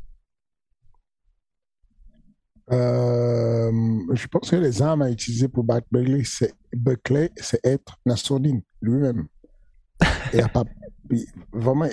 Euh, 2.72 3.70
je 4.12 4.26
pense 4.26 4.50
que 4.50 4.56
les 4.56 4.82
armes 4.82 5.02
à 5.02 5.10
utiliser 5.10 5.48
pour 5.48 5.64
battre 5.64 5.86
Buckley, 5.90 6.24
c'est, 6.24 6.54
Buckley, 6.72 7.30
c'est 7.36 7.64
être 7.64 7.98
Nassourdine 8.04 8.62
lui-même. 8.80 9.26
Et 10.32 10.42
pas, 10.52 10.64
vraiment, 11.52 11.86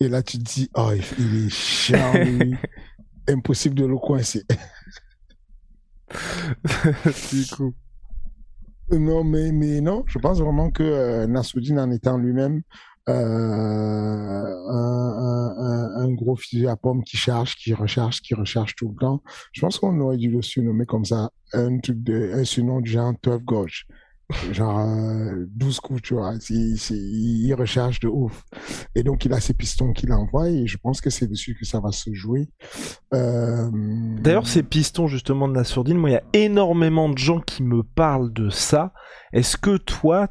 et 0.00 0.08
là 0.08 0.22
tu 0.22 0.38
te 0.38 0.44
dis, 0.44 0.70
oh, 0.74 0.92
il 1.18 1.46
est 1.46 1.50
chiant, 1.50 2.12
impossible 3.28 3.74
de 3.74 3.86
le 3.86 3.98
coincer. 3.98 4.44
du 7.32 7.46
coup. 7.54 7.74
Non, 8.90 9.24
mais, 9.24 9.52
mais 9.52 9.80
non, 9.80 10.04
je 10.06 10.18
pense 10.18 10.38
vraiment 10.38 10.70
que 10.70 10.82
euh, 10.82 11.26
Nassourdine 11.26 11.78
en 11.78 11.90
étant 11.90 12.18
lui-même, 12.18 12.62
euh, 13.08 13.14
un, 15.96 16.12
gros 16.12 16.36
fusil 16.36 16.68
à 16.68 16.76
pomme 16.76 17.02
qui 17.02 17.16
charge, 17.16 17.56
qui 17.56 17.74
recharge, 17.74 18.20
qui 18.20 18.34
recharge 18.34 18.74
tout 18.76 18.88
le 18.90 18.96
temps. 18.96 19.22
Je 19.52 19.60
pense 19.60 19.78
qu'on 19.78 19.98
aurait 20.00 20.18
dû 20.18 20.30
le 20.30 20.42
surnommer 20.42 20.86
comme 20.86 21.04
ça, 21.04 21.30
un 21.52 21.78
truc 21.78 22.02
de, 22.02 22.32
un 22.34 22.44
surnom 22.44 22.80
du 22.80 22.90
genre 22.90 23.12
12 23.22 23.38
gauche. 23.44 23.86
Genre 24.52 24.78
euh, 24.78 25.46
12 25.48 25.80
coups, 25.80 26.02
tu 26.02 26.14
vois. 26.14 26.34
Il, 26.48 27.52
recharge 27.54 28.00
de 28.00 28.08
ouf. 28.08 28.44
Et 28.94 29.02
donc, 29.02 29.24
il 29.24 29.32
a 29.32 29.40
ses 29.40 29.54
pistons 29.54 29.92
qu'il 29.92 30.12
envoie 30.12 30.48
et 30.48 30.66
je 30.66 30.78
pense 30.78 31.00
que 31.00 31.10
c'est 31.10 31.26
dessus 31.26 31.56
que 31.58 31.66
ça 31.66 31.80
va 31.80 31.92
se 31.92 32.12
jouer. 32.12 32.48
Euh... 33.12 33.70
D'ailleurs, 34.20 34.46
ces 34.46 34.62
pistons, 34.62 35.06
justement, 35.06 35.48
de 35.48 35.54
la 35.54 35.64
sourdine, 35.64 35.98
moi, 35.98 36.10
il 36.10 36.14
y 36.14 36.16
a 36.16 36.24
énormément 36.32 37.08
de 37.08 37.18
gens 37.18 37.40
qui 37.40 37.62
me 37.62 37.82
parlent 37.82 38.32
de 38.32 38.48
ça. 38.48 38.92
Est-ce 39.32 39.56
que 39.56 39.76
toi, 39.76 40.28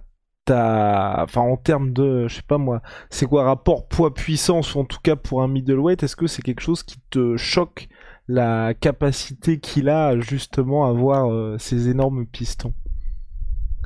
enfin 0.50 1.42
en 1.42 1.58
termes 1.58 1.94
de, 1.94 2.28
je 2.28 2.36
sais 2.36 2.42
pas 2.48 2.58
moi, 2.58 2.82
c'est 3.10 3.26
quoi 3.26 3.44
rapport 3.44 3.88
poids-puissance 3.88 4.76
ou 4.76 4.80
en 4.80 4.86
tout 4.86 5.00
cas 5.02 5.16
pour 5.16 5.42
un 5.42 5.48
middleweight, 5.48 6.04
est-ce 6.04 6.16
que 6.16 6.28
c'est 6.28 6.42
quelque 6.42 6.62
chose 6.62 6.84
qui 6.84 7.00
te 7.10 7.38
choque 7.38 7.88
la 8.28 8.74
capacité 8.74 9.60
qu'il 9.60 9.90
a 9.90 10.20
justement 10.20 10.86
à 10.86 10.90
avoir 10.90 11.32
euh, 11.32 11.58
ces 11.60 11.90
énormes 11.90 12.26
pistons? 12.26 12.74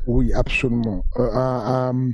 Oui, 0.08 0.34
absolument. 0.34 1.04
Euh, 1.18 2.12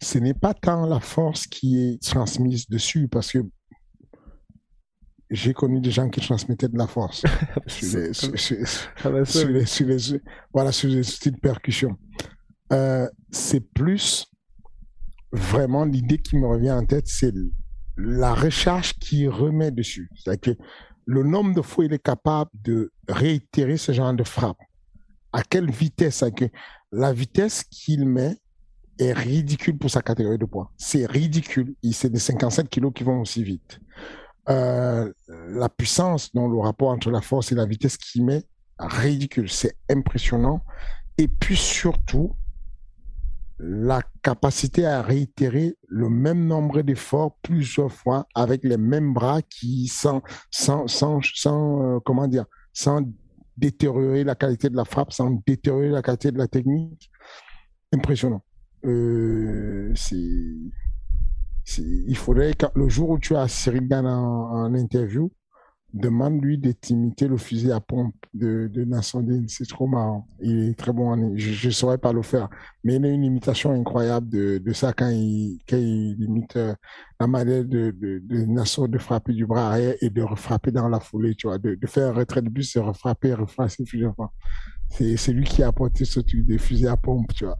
ce 0.00 0.18
n'est 0.18 0.34
pas 0.34 0.54
tant 0.54 0.86
la 0.86 1.00
force 1.00 1.46
qui 1.46 1.78
est 1.78 2.02
transmise 2.02 2.68
dessus 2.68 3.08
parce 3.08 3.32
que 3.32 3.38
j'ai 5.30 5.52
connu 5.52 5.80
des 5.80 5.90
gens 5.90 6.08
qui 6.08 6.20
transmettaient 6.20 6.68
de 6.68 6.78
la 6.78 6.86
force 6.86 7.24
sur 7.66 7.98
les, 7.98 8.12
sur, 8.12 8.38
sur, 8.38 8.56
sur, 9.26 9.48
les, 9.48 9.66
sur 9.66 9.86
les, 9.86 10.20
voilà, 10.52 10.72
sur 10.72 10.88
les 10.88 11.02
styles 11.02 11.32
de 11.32 11.40
percussion. 11.40 11.96
Euh, 12.72 13.08
c'est 13.30 13.60
plus 13.60 14.26
vraiment 15.32 15.84
l'idée 15.84 16.18
qui 16.18 16.36
me 16.36 16.46
revient 16.46 16.72
en 16.72 16.84
tête, 16.84 17.06
c'est 17.06 17.32
la 17.96 18.34
recherche 18.34 18.98
qui 18.98 19.28
remet 19.28 19.70
dessus. 19.70 20.10
C'est-à-dire 20.14 20.54
que 20.56 20.62
le 21.06 21.22
nombre 21.22 21.54
de 21.54 21.62
fois 21.62 21.84
il 21.84 21.92
est 21.92 22.02
capable 22.02 22.50
de 22.54 22.92
réitérer 23.08 23.76
ce 23.76 23.92
genre 23.92 24.14
de 24.14 24.24
frappe. 24.24 24.58
À 25.32 25.42
quelle 25.42 25.70
vitesse? 25.70 26.24
Que 26.36 26.46
La 26.92 27.12
vitesse 27.12 27.64
qu'il 27.64 28.06
met 28.06 28.36
est 28.98 29.12
ridicule 29.12 29.76
pour 29.76 29.90
sa 29.90 30.00
catégorie 30.00 30.38
de 30.38 30.44
poids. 30.44 30.70
C'est 30.76 31.06
ridicule. 31.06 31.74
C'est 31.92 32.10
des 32.10 32.20
57 32.20 32.68
kilos 32.68 32.92
qui 32.94 33.02
vont 33.02 33.20
aussi 33.20 33.42
vite. 33.42 33.80
Euh, 34.48 35.12
la 35.48 35.68
puissance 35.68 36.32
dans 36.34 36.46
le 36.46 36.58
rapport 36.58 36.90
entre 36.90 37.10
la 37.10 37.20
force 37.20 37.50
et 37.50 37.56
la 37.56 37.66
vitesse 37.66 37.96
qu'il 37.96 38.24
met, 38.24 38.44
ridicule. 38.78 39.50
C'est 39.50 39.76
impressionnant. 39.90 40.62
Et 41.18 41.26
puis 41.26 41.56
surtout, 41.56 42.36
la 43.58 44.02
capacité 44.22 44.84
à 44.84 45.02
réitérer 45.02 45.76
le 45.88 46.08
même 46.08 46.46
nombre 46.46 46.82
d'efforts 46.82 47.36
plusieurs 47.42 47.92
fois 47.92 48.26
avec 48.34 48.64
les 48.64 48.76
mêmes 48.76 49.14
bras 49.14 49.42
qui 49.42 49.86
sans 49.86 50.22
sans 50.50 50.86
sans, 50.88 51.20
sans 51.22 51.96
euh, 51.96 52.00
comment 52.04 52.26
dire 52.26 52.46
sans 52.72 53.02
détériorer 53.56 54.24
la 54.24 54.34
qualité 54.34 54.68
de 54.68 54.76
la 54.76 54.84
frappe 54.84 55.12
sans 55.12 55.30
détériorer 55.46 55.90
la 55.90 56.02
qualité 56.02 56.32
de 56.32 56.38
la 56.38 56.48
technique. 56.48 57.10
Impressionnant. 57.92 58.42
Euh, 58.84 59.92
c'est 59.94 60.16
Il 61.78 62.16
faudrait, 62.16 62.52
le 62.74 62.88
jour 62.88 63.10
où 63.10 63.18
tu 63.18 63.36
as 63.36 63.48
Cyril 63.48 63.88
Gann 63.88 64.06
en, 64.06 64.74
interview, 64.74 65.30
demande-lui 65.94 66.58
de 66.58 66.72
t'imiter 66.72 67.28
le 67.28 67.36
fusil 67.36 67.70
à 67.70 67.80
pompe 67.80 68.14
de, 68.34 68.68
de. 68.72 68.84
C'est 69.46 69.68
trop 69.68 69.86
marrant. 69.86 70.26
Il 70.40 70.70
est 70.70 70.78
très 70.78 70.92
bon. 70.92 71.32
je 71.36 71.66
ne 71.66 71.72
saurais 71.72 71.98
pas 71.98 72.12
le 72.12 72.22
faire. 72.22 72.50
Mais 72.82 72.96
il 72.96 73.04
a 73.04 73.08
une 73.08 73.24
imitation 73.24 73.70
incroyable 73.70 74.28
de, 74.28 74.58
de 74.58 74.72
ça 74.72 74.92
quand 74.92 75.08
il, 75.08 75.60
quand 75.68 75.76
il 75.76 76.20
imite 76.20 76.56
euh, 76.56 76.74
la 77.20 77.28
manière 77.28 77.64
de, 77.64 77.92
de, 77.92 78.20
de 78.24 78.44
Nassau 78.44 78.88
de 78.88 78.98
frapper 78.98 79.32
du 79.32 79.46
bras 79.46 79.68
arrière 79.68 79.94
et 80.00 80.10
de 80.10 80.22
refrapper 80.22 80.72
dans 80.72 80.88
la 80.88 81.00
foulée, 81.00 81.34
tu 81.36 81.46
vois, 81.46 81.58
de, 81.58 81.76
de 81.76 81.86
faire 81.86 82.08
un 82.08 82.12
retrait 82.12 82.42
de 82.42 82.48
bus, 82.48 82.74
de 82.74 82.80
refrapper, 82.80 83.32
refrapper 83.34 83.84
plusieurs 83.84 84.14
fois. 84.16 84.32
C'est 84.90 85.32
lui 85.32 85.44
qui 85.44 85.62
a 85.62 85.68
apporté 85.68 86.04
ce 86.04 86.20
truc 86.20 86.44
de 86.44 86.58
fusil 86.58 86.88
à 86.88 86.96
pompe, 86.96 87.32
tu 87.34 87.44
vois. 87.44 87.58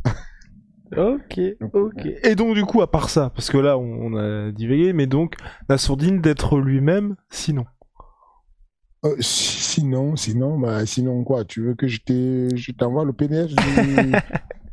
Ok, 0.97 1.41
ok. 1.72 2.07
Et 2.22 2.35
donc 2.35 2.55
du 2.55 2.64
coup, 2.64 2.80
à 2.82 2.91
part 2.91 3.09
ça, 3.09 3.30
parce 3.30 3.51
que 3.51 3.59
là 3.59 3.78
on, 3.78 4.16
a 4.16 4.53
divagué, 4.53 4.93
mais 4.93 5.07
donc 5.07 5.35
la 5.68 5.78
sourdine 5.78 6.20
d'être 6.20 6.59
lui-même, 6.59 7.16
sinon. 7.30 7.64
Euh, 9.05 9.16
sinon, 9.20 10.16
sinon, 10.16 10.59
bah 10.59 10.86
sinon 10.86 11.24
quoi 11.24 11.44
Tu 11.44 11.62
veux 11.62 11.74
que 11.74 11.86
je 11.86 12.72
t'envoie 12.72 13.05
le 13.05 13.12
PDF 13.12 13.50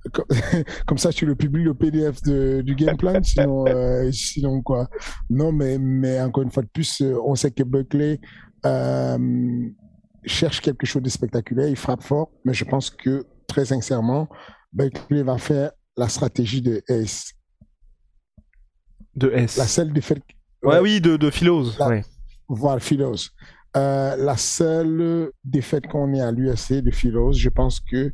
comme, 0.87 0.97
ça 0.97 1.11
tu 1.11 1.27
le 1.27 1.35
publies 1.35 1.63
le 1.63 1.75
PDF 1.75 2.23
du 2.23 2.75
game 2.75 2.97
plan, 2.97 3.21
sinon, 3.21 3.67
euh, 3.67 4.11
sinon 4.11 4.61
quoi 4.61 4.89
Non, 5.29 5.51
mais 5.51 5.77
mais 5.77 6.19
encore 6.21 6.43
une 6.43 6.51
fois 6.51 6.63
de 6.63 6.69
plus, 6.69 7.01
euh, 7.01 7.19
on 7.23 7.35
sait 7.35 7.51
que 7.51 7.63
Buckley 7.63 8.19
cherche 10.23 10.61
quelque 10.61 10.85
chose 10.85 11.03
de 11.03 11.09
spectaculaire, 11.09 11.67
il 11.67 11.75
frappe 11.75 12.01
fort, 12.01 12.31
mais 12.45 12.53
je 12.53 12.65
pense 12.65 12.89
que 12.89 13.25
très 13.47 13.65
sincèrement, 13.65 14.27
Buckley 14.73 15.23
va 15.23 15.37
faire 15.37 15.71
la 15.97 16.07
stratégie 16.07 16.61
de 16.61 16.81
S. 16.87 17.33
De 19.15 19.29
S. 19.31 19.57
La 19.57 19.67
seule 19.67 19.91
défaite. 19.91 20.23
Ouais, 20.63 20.79
oui, 20.79 21.01
de, 21.01 21.17
de 21.17 21.29
Philos. 21.29 21.71
Voilà, 22.47 22.79
Philos. 22.79 23.29
Euh, 23.77 24.15
la 24.17 24.35
seule 24.35 25.31
défaite 25.45 25.87
qu'on 25.87 26.13
ait 26.13 26.21
à 26.21 26.31
l'USC 26.31 26.73
de 26.73 26.91
Philos, 26.91 27.33
je 27.33 27.49
pense 27.49 27.79
que 27.79 28.13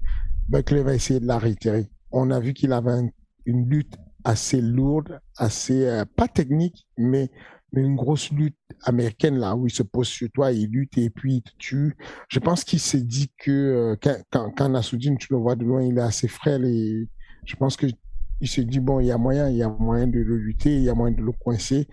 Buckley 0.49 0.83
va 0.83 0.93
essayer 0.93 1.19
de 1.19 1.25
la 1.25 1.39
réitérer. 1.39 1.89
On 2.11 2.29
a 2.29 2.39
vu 2.39 2.53
qu'il 2.53 2.73
avait 2.73 3.11
une 3.45 3.67
lutte 3.67 3.95
assez 4.23 4.61
lourde, 4.61 5.19
assez, 5.37 5.85
euh, 5.87 6.05
pas 6.15 6.27
technique, 6.27 6.87
mais, 6.97 7.31
une 7.73 7.95
grosse 7.95 8.31
lutte 8.31 8.57
américaine 8.85 9.37
là, 9.37 9.55
où 9.55 9.67
il 9.67 9.69
se 9.69 9.83
pose 9.83 10.07
sur 10.07 10.29
toi, 10.31 10.51
il 10.53 10.69
lutte 10.69 10.97
et 10.97 11.09
puis 11.09 11.35
il 11.35 11.41
te 11.41 11.51
tue. 11.57 11.95
Je 12.29 12.39
pense 12.39 12.63
qu'il 12.63 12.79
s'est 12.79 13.01
dit 13.01 13.29
que 13.37 13.51
euh, 13.51 13.95
quand, 14.31 14.51
quand, 14.55 14.69
Nassoudine, 14.69 15.17
tu 15.17 15.27
le 15.31 15.37
vois 15.37 15.55
de 15.55 15.65
loin, 15.65 15.83
il 15.83 15.97
est 15.97 16.01
assez 16.01 16.29
frêle 16.29 16.65
et 16.65 17.07
je 17.45 17.55
pense 17.57 17.75
qu'il 17.75 17.93
se 18.41 18.61
dit, 18.61 18.79
bon, 18.79 19.01
il 19.01 19.07
y 19.07 19.11
a 19.11 19.17
moyen, 19.17 19.49
il 19.49 19.57
y 19.57 19.63
a 19.63 19.69
moyen 19.69 20.07
de 20.07 20.17
le 20.17 20.37
lutter, 20.37 20.75
il 20.75 20.83
y 20.83 20.89
a 20.89 20.95
moyen 20.95 21.15
de 21.15 21.21
le 21.21 21.33
coincer. 21.33 21.87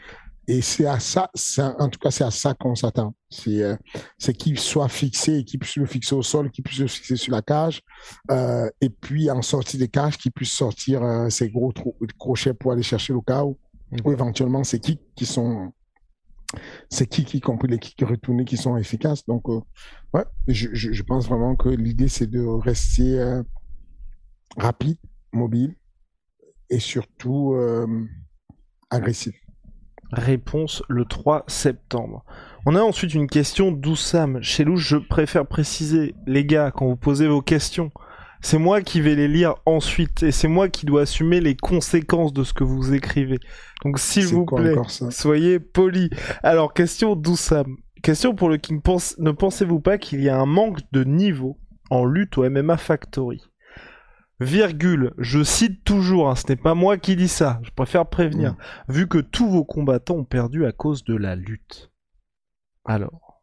Et 0.46 0.60
c'est 0.60 0.86
à 0.86 0.98
ça, 1.00 1.30
en 1.78 1.88
tout 1.88 1.98
cas, 1.98 2.10
c'est 2.10 2.24
à 2.24 2.30
ça 2.30 2.54
qu'on 2.54 2.74
s'attend. 2.74 3.14
C'est 3.30 3.62
euh, 3.62 3.76
qu'il 4.38 4.58
soit 4.58 4.88
fixé, 4.88 5.42
qu'il 5.44 5.58
puisse 5.58 5.76
le 5.76 5.86
fixer 5.86 6.14
au 6.14 6.22
sol, 6.22 6.50
qu'il 6.50 6.62
puisse 6.62 6.80
le 6.80 6.86
fixer 6.86 7.16
sur 7.16 7.32
la 7.32 7.40
cage, 7.40 7.80
euh, 8.30 8.68
et 8.80 8.90
puis 8.90 9.30
en 9.30 9.42
sortie 9.42 9.78
des 9.78 9.88
cages, 9.88 10.18
qu'il 10.18 10.32
puisse 10.32 10.52
sortir 10.52 11.02
euh, 11.02 11.30
ses 11.30 11.48
gros 11.48 11.72
crochets 12.18 12.52
pour 12.54 12.72
aller 12.72 12.82
chercher 12.82 13.12
le 13.14 13.20
chaos. 13.20 13.58
Ou 14.04 14.12
éventuellement, 14.12 14.64
c'est 14.64 14.80
qui 14.80 14.98
qui 15.14 15.24
sont, 15.24 15.72
c'est 16.90 17.06
qui 17.06 17.24
qui 17.24 17.40
compris 17.40 17.68
les 17.68 17.78
kicks 17.78 18.06
retournés 18.06 18.44
qui 18.44 18.56
sont 18.56 18.76
efficaces. 18.76 19.24
Donc, 19.26 19.48
euh, 19.48 19.60
ouais, 20.12 20.24
je, 20.48 20.68
je, 20.72 20.92
je, 20.92 21.02
pense 21.02 21.28
vraiment 21.28 21.56
que 21.56 21.68
l'idée 21.68 22.08
c'est 22.08 22.26
de 22.26 22.44
rester 22.44 23.18
euh, 23.18 23.42
rapide, 24.56 24.98
mobile 25.32 25.74
et 26.70 26.80
surtout 26.80 27.54
euh, 27.54 27.86
agressif. 28.90 29.34
Réponse 30.14 30.82
le 30.88 31.04
3 31.04 31.44
septembre. 31.48 32.24
On 32.66 32.76
a 32.76 32.80
ensuite 32.80 33.14
une 33.14 33.26
question 33.26 33.72
d'Oussam. 33.72 34.38
Chez 34.42 34.64
nous, 34.64 34.76
je 34.76 34.96
préfère 34.96 35.46
préciser, 35.46 36.14
les 36.26 36.44
gars, 36.44 36.70
quand 36.70 36.86
vous 36.86 36.96
posez 36.96 37.26
vos 37.26 37.42
questions, 37.42 37.90
c'est 38.40 38.58
moi 38.58 38.80
qui 38.80 39.00
vais 39.00 39.16
les 39.16 39.26
lire 39.26 39.56
ensuite 39.66 40.22
et 40.22 40.30
c'est 40.30 40.48
moi 40.48 40.68
qui 40.68 40.86
dois 40.86 41.02
assumer 41.02 41.40
les 41.40 41.56
conséquences 41.56 42.32
de 42.32 42.44
ce 42.44 42.54
que 42.54 42.62
vous 42.62 42.94
écrivez. 42.94 43.38
Donc 43.84 43.98
s'il 43.98 44.26
vous 44.26 44.46
plaît, 44.46 44.76
soyez 45.10 45.58
poli. 45.58 46.10
Alors, 46.42 46.74
question 46.74 47.16
d'Oussam. 47.16 47.76
Question 48.02 48.34
pour 48.34 48.50
le 48.50 48.58
King. 48.58 48.80
ne 49.18 49.30
pensez-vous 49.30 49.80
pas 49.80 49.98
qu'il 49.98 50.22
y 50.22 50.28
a 50.28 50.38
un 50.38 50.46
manque 50.46 50.80
de 50.92 51.04
niveau 51.04 51.58
en 51.90 52.04
lutte 52.04 52.38
au 52.38 52.48
MMA 52.48 52.76
Factory? 52.76 53.42
Virgule, 54.40 55.12
je 55.18 55.42
cite 55.42 55.84
toujours, 55.84 56.30
hein, 56.30 56.34
ce 56.34 56.48
n'est 56.48 56.56
pas 56.56 56.74
moi 56.74 56.96
qui 56.98 57.16
dis 57.16 57.28
ça, 57.28 57.60
je 57.62 57.70
préfère 57.70 58.06
prévenir, 58.06 58.52
mm. 58.52 58.92
vu 58.92 59.08
que 59.08 59.18
tous 59.18 59.48
vos 59.48 59.64
combattants 59.64 60.16
ont 60.16 60.24
perdu 60.24 60.66
à 60.66 60.72
cause 60.72 61.04
de 61.04 61.16
la 61.16 61.36
lutte. 61.36 61.90
Alors. 62.84 63.40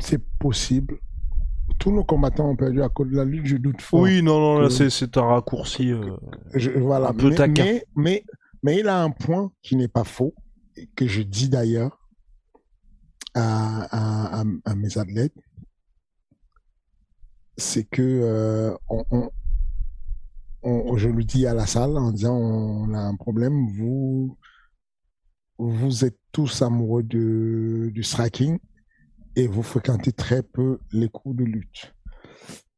C'est 0.00 0.22
possible. 0.38 0.98
Tous 1.78 1.92
nos 1.92 2.04
combattants 2.04 2.50
ont 2.50 2.56
perdu 2.56 2.82
à 2.82 2.88
cause 2.88 3.08
de 3.08 3.16
la 3.16 3.24
lutte, 3.24 3.46
je 3.46 3.56
doute 3.56 3.80
fort. 3.80 4.00
Oui, 4.00 4.22
non, 4.22 4.38
non, 4.40 4.58
là 4.58 4.68
c'est 4.70 5.16
un 5.16 5.22
raccourci. 5.22 5.92
Euh, 5.92 6.16
voilà, 6.76 7.08
un 7.08 7.14
peu 7.14 7.30
mais, 7.30 7.84
mais, 7.94 8.24
mais, 8.62 8.80
il 8.80 8.88
a 8.88 9.00
un 9.00 9.10
point 9.10 9.52
qui 9.62 9.76
n'est 9.76 9.88
pas 9.88 10.04
faux, 10.04 10.34
que 10.96 11.06
je 11.06 11.22
dis 11.22 11.48
d'ailleurs 11.48 12.00
à, 13.34 14.42
à 14.64 14.74
mes 14.74 14.98
athlètes 14.98 15.34
c'est 17.56 17.84
que 17.84 18.02
euh, 18.02 18.74
on, 18.88 19.30
on, 20.62 20.96
je 20.96 21.08
lui 21.08 21.24
dis 21.24 21.46
à 21.46 21.54
la 21.54 21.66
salle 21.66 21.96
en 21.96 22.10
disant 22.10 22.36
on 22.36 22.94
a 22.94 22.98
un 22.98 23.16
problème, 23.16 23.68
vous 23.68 24.36
vous 25.58 26.04
êtes 26.04 26.18
tous 26.32 26.62
amoureux 26.62 27.02
de, 27.02 27.90
du 27.94 28.02
striking 28.02 28.58
et 29.36 29.46
vous 29.46 29.62
fréquentez 29.62 30.12
très 30.12 30.42
peu 30.42 30.78
les 30.92 31.08
coups 31.08 31.36
de 31.36 31.44
lutte 31.44 31.94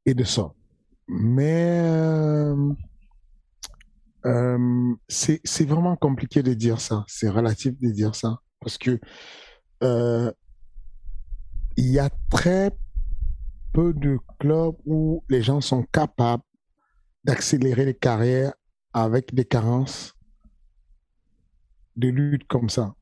et 0.05 0.15
de 0.15 0.25
ça. 0.25 0.53
Mais 1.09 1.81
euh, 1.83 2.73
euh, 4.27 4.95
c'est 5.09 5.65
vraiment 5.65 5.97
compliqué 5.97 6.43
de 6.43 6.55
dire 6.55 6.81
ça. 6.81 7.05
C'est 7.07 7.29
relatif 7.29 7.79
de 7.79 7.91
dire 7.91 8.15
ça 8.15 8.41
parce 8.61 8.79
que 8.79 8.99
euh, 9.83 10.33
il 11.77 11.87
y 11.87 11.99
a 11.99 12.11
très 12.31 12.73
peu 13.77 13.93
de 13.93 14.19
clubs 14.39 14.75
où 14.87 15.23
les 15.29 15.43
gens 15.43 15.61
sont 15.61 15.83
capables 15.93 16.43
d'accélérer 17.25 17.85
les 17.85 17.95
carrières 17.95 18.55
avec 18.95 19.35
des 19.35 19.45
carences 19.45 20.15
de 21.95 22.09
lutte 22.09 22.47
comme 22.47 22.71
ça. 22.71 22.95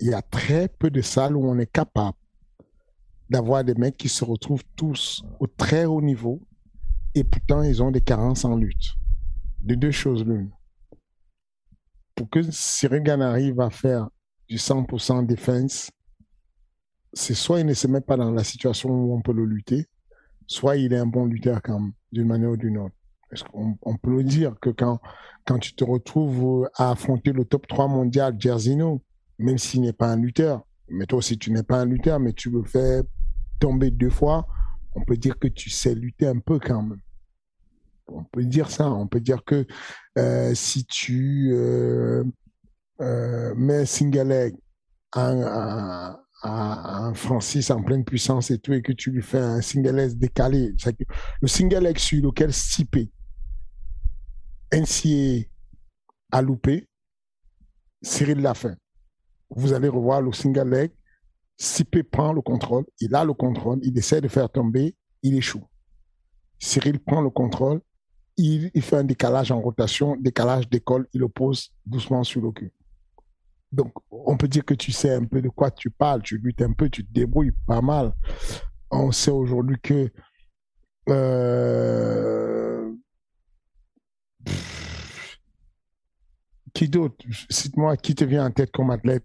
Il 0.00 0.08
y 0.08 0.12
a 0.12 0.20
très 0.20 0.68
peu 0.68 0.90
de 0.90 1.00
salles 1.00 1.34
où 1.34 1.48
on 1.48 1.58
est 1.58 1.72
capable 1.72 2.18
d'avoir 3.30 3.64
des 3.64 3.74
mecs 3.74 3.96
qui 3.96 4.10
se 4.10 4.22
retrouvent 4.22 4.64
tous 4.76 5.22
au 5.40 5.46
très 5.46 5.86
haut 5.86 6.02
niveau 6.02 6.42
et 7.14 7.24
pourtant 7.24 7.62
ils 7.62 7.82
ont 7.82 7.90
des 7.90 8.02
carences 8.02 8.44
en 8.44 8.54
lutte. 8.54 8.96
De 9.60 9.76
deux 9.76 9.92
choses 9.92 10.26
l'une. 10.26 10.50
Pour 12.14 12.28
que 12.28 12.42
Cyril 12.50 13.08
arrive 13.08 13.60
à 13.60 13.70
faire 13.70 14.10
du 14.46 14.56
100% 14.56 15.24
défense, 15.24 15.90
c'est 17.14 17.32
soit 17.32 17.60
il 17.60 17.66
ne 17.66 17.72
se 17.72 17.86
met 17.86 18.02
pas 18.02 18.18
dans 18.18 18.30
la 18.30 18.44
situation 18.44 18.90
où 18.90 19.16
on 19.16 19.22
peut 19.22 19.32
le 19.32 19.46
lutter, 19.46 19.86
soit 20.48 20.76
il 20.76 20.92
est 20.92 20.98
un 20.98 21.06
bon 21.06 21.26
lutteur 21.26 21.62
quand 21.62 21.90
d'une 22.10 22.26
manière 22.26 22.50
ou 22.50 22.56
d'une 22.56 22.78
autre. 22.78 22.94
Est-ce 23.30 23.44
qu'on 23.44 23.78
on 23.82 23.96
peut 23.96 24.16
le 24.16 24.24
dire 24.24 24.56
que 24.60 24.70
quand, 24.70 24.98
quand 25.44 25.58
tu 25.58 25.74
te 25.74 25.84
retrouves 25.84 26.68
à 26.74 26.90
affronter 26.90 27.32
le 27.32 27.44
top 27.44 27.66
3 27.68 27.86
mondial 27.86 28.34
Jerzino, 28.38 29.02
même 29.38 29.58
s'il 29.58 29.82
n'est 29.82 29.92
pas 29.92 30.08
un 30.08 30.16
lutteur, 30.16 30.64
mais 30.88 31.06
toi 31.06 31.18
aussi 31.18 31.38
tu 31.38 31.52
n'es 31.52 31.62
pas 31.62 31.80
un 31.80 31.84
lutteur, 31.84 32.18
mais 32.18 32.32
tu 32.32 32.50
le 32.50 32.64
fais 32.64 33.02
tomber 33.60 33.90
deux 33.90 34.10
fois, 34.10 34.46
on 34.94 35.04
peut 35.04 35.16
dire 35.16 35.38
que 35.38 35.48
tu 35.48 35.70
sais 35.70 35.94
lutter 35.94 36.26
un 36.26 36.38
peu 36.38 36.58
quand 36.58 36.82
même. 36.82 37.00
On 38.08 38.24
peut 38.24 38.44
dire 38.44 38.70
ça, 38.70 38.90
on 38.90 39.06
peut 39.06 39.20
dire 39.20 39.44
que 39.44 39.66
euh, 40.16 40.54
si 40.54 40.86
tu 40.86 41.50
euh, 41.52 42.24
euh, 43.02 43.54
mets 43.54 43.84
single 43.84 44.52
un, 45.12 45.42
à, 45.42 46.20
un 46.42 47.14
Francis 47.14 47.70
en 47.70 47.82
pleine 47.82 48.04
puissance 48.04 48.50
et 48.50 48.58
tout, 48.58 48.72
et 48.72 48.82
que 48.82 48.92
tu 48.92 49.10
lui 49.10 49.22
fais 49.22 49.38
un 49.38 49.60
single 49.60 49.98
S 49.98 50.16
décalé, 50.16 50.72
le 51.40 51.48
single 51.48 51.84
leg 51.84 51.98
sur 51.98 52.24
lequel 52.24 52.52
Stipe 52.52 53.10
NCA 54.72 55.46
a 56.30 56.42
loupé, 56.42 56.88
Cyril 58.02 58.40
l'a 58.40 58.54
fait. 58.54 58.76
Vous 59.50 59.72
allez 59.72 59.88
revoir 59.88 60.20
le 60.20 60.32
single 60.32 60.70
leg, 60.70 60.92
Stipe 61.56 62.08
prend 62.08 62.32
le 62.32 62.42
contrôle, 62.42 62.84
il 63.00 63.14
a 63.14 63.24
le 63.24 63.32
contrôle, 63.32 63.80
il 63.82 63.96
essaie 63.98 64.20
de 64.20 64.28
faire 64.28 64.48
tomber, 64.48 64.94
il 65.22 65.34
échoue. 65.34 65.64
Cyril 66.60 67.00
prend 67.00 67.20
le 67.20 67.30
contrôle, 67.30 67.80
il, 68.36 68.70
il 68.74 68.82
fait 68.82 68.96
un 68.96 69.04
décalage 69.04 69.50
en 69.50 69.60
rotation, 69.60 70.16
décalage 70.16 70.68
d'école, 70.68 71.08
il 71.12 71.20
le 71.20 71.28
pose 71.28 71.72
doucement 71.84 72.22
sur 72.22 72.40
le 72.42 72.52
cul. 72.52 72.72
Donc, 73.72 73.92
on 74.10 74.36
peut 74.36 74.48
dire 74.48 74.64
que 74.64 74.74
tu 74.74 74.92
sais 74.92 75.12
un 75.12 75.24
peu 75.24 75.42
de 75.42 75.48
quoi 75.48 75.70
tu 75.70 75.90
parles, 75.90 76.22
tu 76.22 76.38
luttes 76.38 76.62
un 76.62 76.72
peu, 76.72 76.88
tu 76.88 77.04
te 77.04 77.12
débrouilles 77.12 77.52
pas 77.66 77.82
mal. 77.82 78.14
On 78.90 79.12
sait 79.12 79.30
aujourd'hui 79.30 79.76
que 79.82 80.10
euh, 81.10 82.67
Qui 86.74 86.88
d'autre? 86.88 87.16
Cite-moi 87.50 87.96
qui 87.96 88.14
te 88.14 88.24
vient 88.24 88.46
en 88.46 88.50
tête 88.50 88.70
comme 88.72 88.90
athlète 88.90 89.24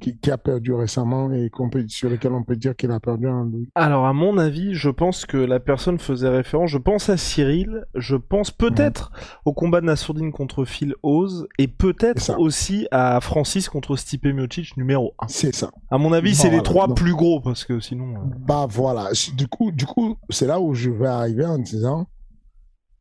qui, 0.00 0.30
a 0.30 0.38
perdu 0.38 0.72
récemment 0.74 1.32
et 1.32 1.50
peut, 1.70 1.84
sur 1.88 2.10
lequel 2.10 2.32
on 2.32 2.42
peut 2.42 2.56
dire 2.56 2.76
qu'il 2.76 2.90
a 2.90 3.00
perdu 3.00 3.26
un 3.26 3.50
Alors, 3.74 4.06
à 4.06 4.12
mon 4.12 4.38
avis, 4.38 4.74
je 4.74 4.90
pense 4.90 5.24
que 5.24 5.36
la 5.36 5.60
personne 5.60 5.98
faisait 5.98 6.28
référence. 6.28 6.70
Je 6.70 6.78
pense 6.78 7.08
à 7.08 7.16
Cyril. 7.16 7.84
Je 7.94 8.16
pense 8.16 8.50
peut-être 8.50 9.12
au 9.44 9.52
combat 9.52 9.80
de 9.80 9.86
Nassourdine 9.86 10.32
contre 10.32 10.64
Phil 10.64 10.94
Oz 11.02 11.46
et 11.58 11.68
peut-être 11.68 12.38
aussi 12.38 12.86
à 12.90 13.20
Francis 13.20 13.68
contre 13.68 13.96
Stipe 13.96 14.26
Miocic 14.26 14.76
numéro 14.76 15.14
1. 15.20 15.28
C'est 15.28 15.54
ça. 15.54 15.70
À 15.90 15.98
mon 15.98 16.12
avis, 16.12 16.34
c'est 16.34 16.50
les 16.50 16.62
trois 16.62 16.94
plus 16.94 17.14
gros 17.14 17.40
parce 17.40 17.64
que 17.64 17.80
sinon. 17.80 18.14
Euh, 18.16 18.18
bah 18.46 18.66
voilà. 18.68 19.10
Du 19.36 19.48
coup, 19.48 19.70
du 19.72 19.86
coup, 19.86 20.16
c'est 20.30 20.46
là 20.46 20.60
où 20.60 20.74
je 20.74 20.90
vais 20.90 21.06
arriver 21.06 21.46
en 21.46 21.58
disant, 21.58 22.06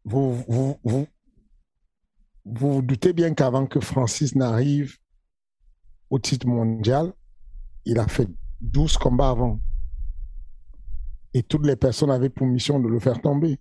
vous, 0.05 0.35
vous, 0.47 0.77
vous, 0.83 1.07
vous 2.45 2.75
vous 2.75 2.81
doutez 2.81 3.13
bien 3.13 3.33
qu'avant 3.33 3.65
que 3.65 3.79
Francis 3.79 4.35
n'arrive 4.35 4.97
au 6.09 6.19
titre 6.19 6.47
mondial, 6.47 7.11
il 7.85 7.99
a 7.99 8.07
fait 8.07 8.29
12 8.61 8.97
combats 8.97 9.29
avant. 9.29 9.59
Et 11.33 11.43
toutes 11.43 11.65
les 11.65 11.75
personnes 11.75 12.11
avaient 12.11 12.29
pour 12.29 12.47
mission 12.47 12.79
de 12.79 12.87
le 12.87 12.99
faire 12.99 13.19
tomber. 13.21 13.59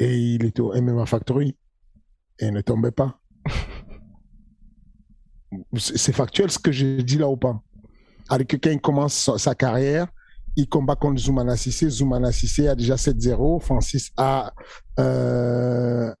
Et 0.00 0.18
il 0.18 0.44
était 0.44 0.60
au 0.60 0.74
MMA 0.74 1.06
Factory. 1.06 1.56
Et 2.40 2.46
il 2.46 2.52
ne 2.52 2.62
tombait 2.62 2.90
pas. 2.90 3.20
C'est 5.76 6.12
factuel 6.12 6.50
ce 6.50 6.58
que 6.58 6.72
j'ai 6.72 7.02
dit 7.02 7.18
là 7.18 7.28
ou 7.28 7.36
pas. 7.36 7.62
Avec 8.28 8.48
quelqu'un 8.48 8.72
il 8.72 8.80
commence 8.80 9.36
sa 9.36 9.54
carrière, 9.54 10.08
il 10.56 10.68
combat 10.68 10.96
contre 10.96 11.20
Zoumana 11.20 11.56
Sissé. 11.56 11.88
Zoumana 11.88 12.32
Sissé 12.32 12.66
a 12.66 12.74
déjà 12.74 12.96
7-0. 12.96 13.60
Francis 13.60 14.10
a 14.16 14.52
euh, 14.98 16.12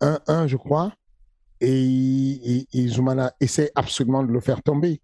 1-1, 0.00 0.46
je 0.46 0.56
crois. 0.56 0.92
Et, 1.60 2.66
et, 2.72 2.88
Zoumana 2.88 3.32
essaie 3.40 3.70
absolument 3.74 4.22
de 4.22 4.32
le 4.32 4.40
faire 4.40 4.62
tomber. 4.62 5.00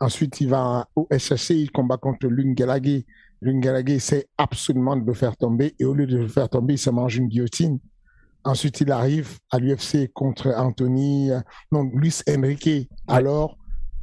Ensuite, 0.00 0.40
il 0.40 0.48
va 0.48 0.88
au 0.96 1.06
SHC, 1.10 1.50
il 1.50 1.70
combat 1.70 1.96
contre 1.96 2.28
Lungalagé. 2.28 3.06
Lungalagé 3.42 3.94
essaie 3.94 4.26
absolument 4.38 4.96
de 4.96 5.04
le 5.04 5.12
faire 5.12 5.36
tomber. 5.36 5.74
Et 5.78 5.84
au 5.84 5.94
lieu 5.94 6.06
de 6.06 6.16
le 6.16 6.28
faire 6.28 6.48
tomber, 6.48 6.74
il 6.74 6.78
se 6.78 6.90
mange 6.90 7.16
une 7.16 7.28
guillotine. 7.28 7.78
Ensuite, 8.44 8.80
il 8.80 8.90
arrive 8.92 9.38
à 9.50 9.58
l'UFC 9.58 10.10
contre 10.12 10.54
Anthony, 10.56 11.32
euh, 11.32 11.40
non, 11.72 11.90
Luis 11.92 12.20
Enrique. 12.28 12.88
Alors, 13.08 13.58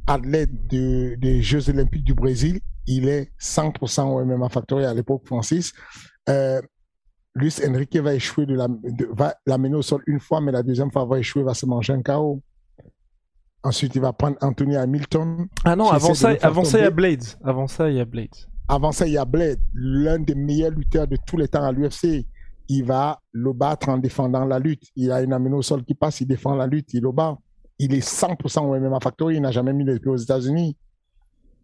athlète 0.06 0.66
des 0.68 1.42
Jeux 1.42 1.70
Olympiques 1.70 2.04
du 2.04 2.14
Brésil, 2.14 2.60
il 2.86 3.08
est 3.08 3.30
100% 3.40 4.02
au 4.02 4.24
MMA 4.24 4.48
Factory 4.48 4.84
à 4.84 4.94
l'époque, 4.94 5.22
Francis. 5.24 5.72
Euh, 6.28 6.60
Luis 7.36 7.60
Enrique 7.66 7.96
va 7.96 8.14
échouer, 8.14 8.46
de 8.46 8.54
la, 8.54 8.68
va 9.10 9.34
l'amener 9.46 9.74
au 9.74 9.82
sol 9.82 10.02
une 10.06 10.20
fois, 10.20 10.40
mais 10.40 10.52
la 10.52 10.62
deuxième 10.62 10.90
fois 10.92 11.04
va 11.04 11.18
échouer, 11.18 11.42
va 11.42 11.54
se 11.54 11.66
manger 11.66 11.92
un 11.92 12.02
KO. 12.02 12.40
Ensuite, 13.64 13.94
il 13.96 14.00
va 14.00 14.12
prendre 14.12 14.36
Anthony 14.40 14.76
Hamilton. 14.76 15.48
Ah 15.64 15.74
non, 15.74 15.88
avant 15.88 16.14
ça, 16.14 16.34
avant 16.42 16.64
ça, 16.64 16.78
il 16.78 16.82
y 16.82 16.86
a 16.86 16.90
Blades. 16.90 17.24
Avant 17.42 17.66
ça, 17.66 17.90
il 17.90 17.96
y 17.96 18.00
a 18.00 18.04
Blades. 18.04 18.36
Avant 18.68 18.92
ça, 18.92 19.06
il 19.06 19.14
y 19.14 19.18
a 19.18 19.24
Blade, 19.24 19.58
l'un 19.74 20.18
des 20.18 20.34
meilleurs 20.34 20.70
lutteurs 20.70 21.08
de 21.08 21.16
tous 21.26 21.36
les 21.36 21.48
temps 21.48 21.64
à 21.64 21.72
l'UFC. 21.72 22.24
Il 22.68 22.84
va 22.84 23.20
le 23.32 23.52
battre 23.52 23.88
en 23.88 23.98
défendant 23.98 24.44
la 24.44 24.58
lutte. 24.58 24.84
Il 24.96 25.10
a 25.10 25.22
une 25.22 25.32
amenée 25.32 25.56
au 25.56 25.62
sol 25.62 25.84
qui 25.84 25.94
passe, 25.94 26.20
il 26.20 26.26
défend 26.26 26.54
la 26.54 26.66
lutte, 26.66 26.94
il 26.94 27.02
le 27.02 27.12
bat. 27.12 27.36
Il 27.78 27.94
est 27.94 28.06
100% 28.06 28.60
au 28.60 28.78
MMA 28.78 29.00
Factory, 29.00 29.36
il 29.36 29.42
n'a 29.42 29.50
jamais 29.50 29.72
mis 29.72 29.84
les 29.84 29.98
pieds 29.98 30.10
aux 30.10 30.16
États-Unis. 30.16 30.76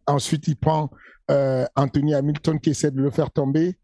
Ensuite, 0.07 0.49
il 0.49 0.57
prend 0.57 0.91
euh, 1.31 1.65
Anthony 1.77 2.15
Hamilton 2.15 2.59
qui 2.59 2.71
essaie 2.71 2.91
de 2.91 3.01
le 3.01 3.11
faire 3.11 3.31
tomber 3.31 3.77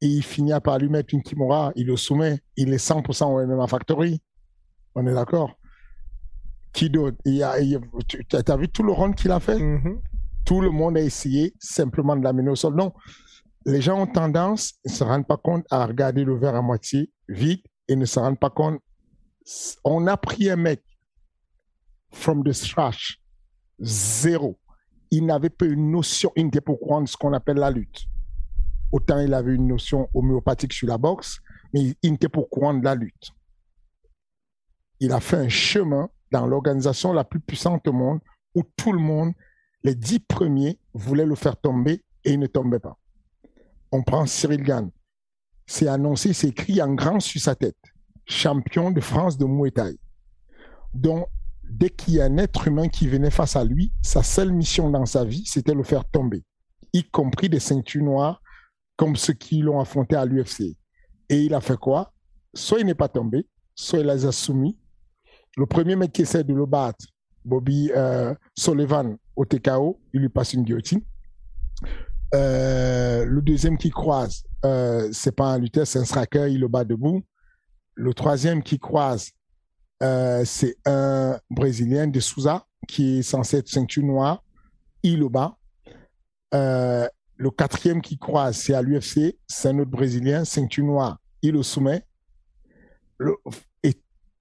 il 0.00 0.22
finit 0.22 0.52
par 0.62 0.78
lui 0.78 0.88
mettre 0.88 1.14
une 1.14 1.22
Kimura, 1.22 1.72
il 1.76 1.86
le 1.86 1.96
soumet, 1.96 2.40
il 2.56 2.72
est 2.72 2.84
100% 2.84 3.24
au 3.24 3.46
MMA 3.46 3.66
Factory. 3.66 4.20
On 4.94 5.06
est 5.06 5.14
d'accord? 5.14 5.58
Qui 6.72 6.90
d'autre? 6.90 7.16
Tu 7.24 7.42
as 7.42 8.56
vu 8.56 8.68
tout 8.68 8.82
le 8.82 8.92
run 8.92 9.12
qu'il 9.12 9.30
a 9.30 9.40
fait? 9.40 9.58
Mm-hmm. 9.58 9.98
Tout 10.44 10.60
le 10.60 10.70
monde 10.70 10.96
a 10.96 11.00
essayé 11.00 11.54
simplement 11.58 12.16
de 12.16 12.22
l'amener 12.22 12.50
au 12.50 12.56
sol. 12.56 12.74
Non, 12.74 12.92
les 13.64 13.80
gens 13.80 14.00
ont 14.00 14.06
tendance, 14.06 14.74
ils 14.84 14.90
ne 14.90 14.96
se 14.96 15.04
rendent 15.04 15.26
pas 15.26 15.38
compte 15.38 15.64
à 15.70 15.86
regarder 15.86 16.24
le 16.24 16.36
verre 16.36 16.54
à 16.54 16.62
moitié 16.62 17.10
vide 17.28 17.62
et 17.88 17.96
ne 17.96 18.04
se 18.04 18.18
rendent 18.18 18.38
pas 18.38 18.50
compte. 18.50 18.80
On 19.84 20.06
a 20.06 20.16
pris 20.16 20.50
un 20.50 20.56
mec 20.56 20.82
from 22.10 22.44
the 22.44 22.52
scratch, 22.52 23.20
zéro. 23.80 24.58
Il 25.10 25.26
n'avait 25.26 25.50
pas 25.50 25.66
une 25.66 25.90
notion, 25.90 26.32
il 26.36 26.46
n'était 26.46 26.60
pas 26.60 26.72
de 26.72 27.06
ce 27.06 27.16
qu'on 27.16 27.32
appelle 27.32 27.56
la 27.56 27.70
lutte. 27.70 28.06
Autant 28.94 29.18
il 29.18 29.34
avait 29.34 29.56
une 29.56 29.66
notion 29.66 30.08
homéopathique 30.14 30.72
sur 30.72 30.86
la 30.86 30.98
boxe, 30.98 31.40
mais 31.72 31.96
il 32.00 32.12
n'était 32.12 32.28
pour 32.28 32.48
courant 32.48 32.74
de 32.74 32.84
la 32.84 32.94
lutte. 32.94 33.32
Il 35.00 35.10
a 35.10 35.18
fait 35.18 35.36
un 35.36 35.48
chemin 35.48 36.08
dans 36.30 36.46
l'organisation 36.46 37.12
la 37.12 37.24
plus 37.24 37.40
puissante 37.40 37.88
au 37.88 37.92
monde 37.92 38.20
où 38.54 38.62
tout 38.76 38.92
le 38.92 39.00
monde, 39.00 39.32
les 39.82 39.96
dix 39.96 40.20
premiers, 40.20 40.78
voulaient 40.92 41.26
le 41.26 41.34
faire 41.34 41.56
tomber 41.56 42.04
et 42.22 42.34
il 42.34 42.38
ne 42.38 42.46
tombait 42.46 42.78
pas. 42.78 42.96
On 43.90 44.04
prend 44.04 44.26
Cyril 44.26 44.62
Gann. 44.62 44.92
C'est 45.66 45.88
annoncé, 45.88 46.32
c'est 46.32 46.50
écrit 46.50 46.80
en 46.80 46.94
grand 46.94 47.18
sur 47.18 47.40
sa 47.40 47.56
tête. 47.56 47.82
Champion 48.26 48.92
de 48.92 49.00
France 49.00 49.36
de 49.36 49.44
Muay 49.44 49.72
Thai. 49.72 49.98
Donc, 50.92 51.26
dès 51.68 51.90
qu'il 51.90 52.14
y 52.14 52.20
a 52.20 52.26
un 52.26 52.36
être 52.36 52.68
humain 52.68 52.86
qui 52.86 53.08
venait 53.08 53.32
face 53.32 53.56
à 53.56 53.64
lui, 53.64 53.92
sa 54.02 54.22
seule 54.22 54.52
mission 54.52 54.88
dans 54.88 55.04
sa 55.04 55.24
vie, 55.24 55.44
c'était 55.46 55.74
le 55.74 55.82
faire 55.82 56.04
tomber, 56.04 56.44
y 56.92 57.02
compris 57.02 57.48
des 57.48 57.58
ceintures 57.58 58.04
noires 58.04 58.40
comme 58.96 59.16
ceux 59.16 59.32
qui 59.32 59.60
l'ont 59.60 59.80
affronté 59.80 60.16
à 60.16 60.24
l'UFC. 60.24 60.76
Et 61.28 61.40
il 61.40 61.54
a 61.54 61.60
fait 61.60 61.76
quoi? 61.76 62.12
Soit 62.54 62.80
il 62.80 62.86
n'est 62.86 62.94
pas 62.94 63.08
tombé, 63.08 63.46
soit 63.74 64.00
il 64.00 64.06
les 64.06 64.26
a 64.26 64.32
soumis. 64.32 64.78
Le 65.56 65.66
premier 65.66 65.96
mec 65.96 66.12
qui 66.12 66.22
essaie 66.22 66.44
de 66.44 66.54
le 66.54 66.66
battre, 66.66 67.06
Bobby 67.44 67.90
euh, 67.94 68.34
Sullivan 68.56 69.16
au 69.36 69.44
TKO, 69.44 70.00
il 70.12 70.20
lui 70.20 70.28
passe 70.28 70.52
une 70.54 70.62
guillotine. 70.62 71.00
Euh, 72.34 73.24
le 73.24 73.42
deuxième 73.42 73.78
qui 73.78 73.90
croise, 73.90 74.44
euh, 74.64 75.08
c'est 75.12 75.34
pas 75.34 75.52
un 75.52 75.58
lutteur, 75.58 75.86
c'est 75.86 75.98
un 75.98 76.04
striker, 76.04 76.48
il 76.50 76.60
le 76.60 76.68
bat 76.68 76.84
debout. 76.84 77.22
Le 77.94 78.12
troisième 78.12 78.62
qui 78.62 78.78
croise, 78.78 79.30
euh, 80.02 80.44
c'est 80.44 80.76
un 80.84 81.38
Brésilien 81.50 82.08
de 82.08 82.18
Souza 82.18 82.66
qui 82.88 83.18
est 83.18 83.22
censé 83.22 83.58
être 83.58 83.68
ceinture 83.68 84.02
noire, 84.02 84.42
il 85.02 85.20
le 85.20 85.28
bat. 85.28 85.56
Le 87.36 87.50
quatrième 87.50 88.00
qui 88.00 88.18
croise, 88.18 88.56
c'est 88.56 88.74
à 88.74 88.82
l'UFC, 88.82 89.36
c'est 89.46 89.68
un 89.68 89.78
autre 89.78 89.90
Brésilien, 89.90 90.44
ceinture 90.44 90.84
noire. 90.84 91.18
Il 91.42 91.52
le 91.52 91.62
soumet. 91.62 92.04
et 93.82 93.94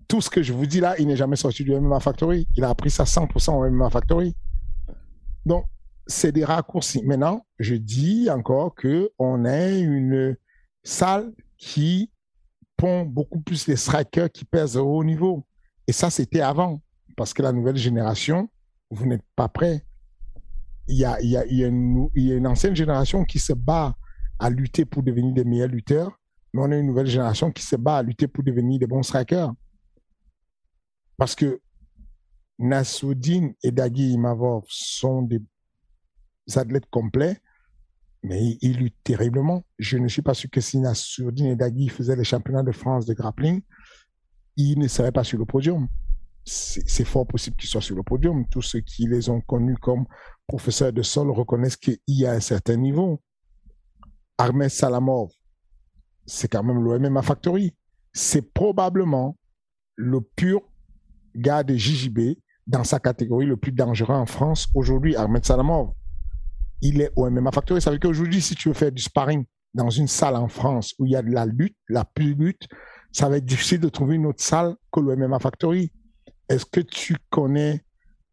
tout 0.08 0.22
ce 0.22 0.30
que 0.30 0.44
je 0.44 0.54
vous 0.54 0.66
dis 0.66 0.80
là, 0.80 0.96
il 1.00 1.08
n'est 1.08 1.16
jamais 1.16 1.36
sorti 1.36 1.64
du 1.64 1.74
MMA 1.74 2.00
Factory. 2.00 2.48
Il 2.56 2.64
a 2.64 2.70
appris 2.70 2.92
ça 2.92 3.04
100% 3.04 3.52
au 3.52 3.70
MMA 3.70 3.90
Factory. 3.90 4.36
Donc, 5.46 5.66
c'est 6.06 6.32
des 6.32 6.46
raccourcis. 6.46 7.04
Maintenant, 7.04 7.46
je 7.60 7.76
dis 7.76 8.30
encore 8.30 8.76
que 8.76 9.12
on 9.18 9.46
est 9.46 9.80
une 9.80 10.38
salle 10.84 11.34
qui 11.58 12.12
pond 12.78 13.06
beaucoup 13.06 13.40
plus 13.40 13.68
les 13.68 13.76
strikers 13.76 14.32
qui 14.32 14.46
pèsent 14.46 14.78
au 14.78 14.86
haut 14.86 15.04
niveau. 15.04 15.46
Et 15.88 15.92
ça, 15.94 16.10
c'était 16.10 16.42
avant. 16.42 16.82
Parce 17.16 17.34
que 17.34 17.42
la 17.42 17.52
nouvelle 17.52 17.78
génération, 17.78 18.50
vous 18.90 19.06
n'êtes 19.06 19.26
pas 19.36 19.48
prêts 19.48 19.86
il 20.88 20.98
y 20.98 21.06
a, 21.06 21.68
une 21.68 22.48
ancienne 22.48 22.76
génération 22.76 23.24
qui 23.24 23.40
se 23.40 23.54
bat 23.54 23.96
à 24.40 24.50
lutter 24.50 24.86
pour 24.86 25.04
devenir 25.04 25.34
des 25.34 25.44
meilleurs 25.44 25.70
lutteurs, 25.70 26.20
mais 26.54 26.62
on 26.62 26.72
a 26.72 26.78
une 26.78 26.88
nouvelle 26.88 27.08
génération 27.08 27.52
qui 27.52 27.64
se 27.64 27.76
bat 27.76 27.98
à 27.98 28.04
lutter 28.04 28.28
pour 28.28 28.44
devenir 28.44 28.80
des 28.80 28.88
bons 28.88 29.04
strikers. 29.04 29.52
Parce 31.18 31.36
que 31.36 31.62
Nassoudine 32.60 33.54
et 33.64 33.72
Dagui 33.72 34.12
Imavov 34.12 34.66
sont 34.68 35.22
des 35.22 35.42
athlètes 36.56 36.90
complets, 36.90 37.40
mais 38.24 38.58
ils 38.62 38.78
luttent 38.78 39.04
terriblement. 39.04 39.64
Je 39.80 39.98
ne 39.98 40.08
suis 40.08 40.22
pas 40.22 40.34
sûr 40.34 40.50
que 40.50 40.62
si 40.62 40.80
Nassoudine 40.80 41.48
et 41.48 41.56
Dagui 41.56 41.90
faisaient 41.90 42.16
les 42.16 42.24
championnats 42.24 42.64
de 42.64 42.72
France 42.72 43.06
de 43.06 43.14
grappling, 43.14 43.62
ils 44.56 44.78
ne 44.78 44.88
seraient 44.88 45.12
pas 45.12 45.24
sur 45.24 45.40
le 45.40 45.46
podium 45.46 45.88
c'est 46.46 47.06
fort 47.06 47.26
possible 47.26 47.56
qu'ils 47.56 47.70
soient 47.70 47.82
sur 47.82 47.96
le 47.96 48.04
podium. 48.04 48.46
Tous 48.50 48.62
ceux 48.62 48.82
qui 48.82 49.08
les 49.08 49.30
ont 49.30 49.42
connus 49.42 49.78
comme 49.78 50.06
professeurs 50.48 50.92
de 50.92 51.02
sol 51.02 51.32
reconnaissent 51.32 51.78
qu'il 51.78 51.98
y 52.08 52.26
a 52.26 52.34
un 52.34 52.40
certain 52.40 52.76
niveau. 52.76 53.22
Ahmed 54.38 54.70
Salamov, 54.70 55.30
c'est 56.26 56.48
quand 56.48 56.64
même 56.64 56.84
l'OMMA 56.84 57.22
Factory. 57.22 57.74
C'est 58.12 58.54
probablement 58.54 59.38
le 59.96 60.22
pur 60.22 60.62
gars 61.36 61.64
de 61.64 61.76
JJB 61.76 62.38
dans 62.68 62.84
sa 62.84 63.00
catégorie 63.00 63.46
le 63.46 63.58
plus 63.58 63.72
dangereux 63.72 64.16
en 64.16 64.26
France 64.26 64.68
aujourd'hui, 64.76 65.16
Ahmed 65.16 65.46
Salamov. 65.46 65.92
Il 66.82 67.02
est 67.02 67.12
au 67.16 67.30
MMA 67.30 67.52
Factory. 67.52 67.82
Ça 67.82 67.92
veut 67.92 67.98
dire 67.98 68.10
qu'aujourd'hui, 68.10 68.42
si 68.42 68.56
tu 68.56 68.68
veux 68.68 68.74
faire 68.74 68.92
du 68.92 69.02
sparring 69.02 69.46
dans 69.74 69.90
une 69.90 70.08
salle 70.08 70.36
en 70.36 70.48
France 70.48 70.94
où 71.00 71.06
il 71.06 71.12
y 71.12 71.16
a 71.16 71.22
de 71.22 71.32
la 71.32 71.46
lutte, 71.46 71.78
la 71.88 72.06
plus 72.06 72.34
lutte, 72.36 72.68
ça 73.12 73.30
va 73.30 73.38
être 73.38 73.46
difficile 73.46 73.80
de 73.80 73.90
trouver 73.90 74.16
une 74.16 74.26
autre 74.26 74.44
salle 74.44 74.76
que 74.92 75.00
le 75.00 75.16
MMA 75.16 75.40
Factory. 75.40 75.92
Est-ce 76.54 76.68
que 76.68 76.82
tu 76.82 77.18
connais, 77.32 77.84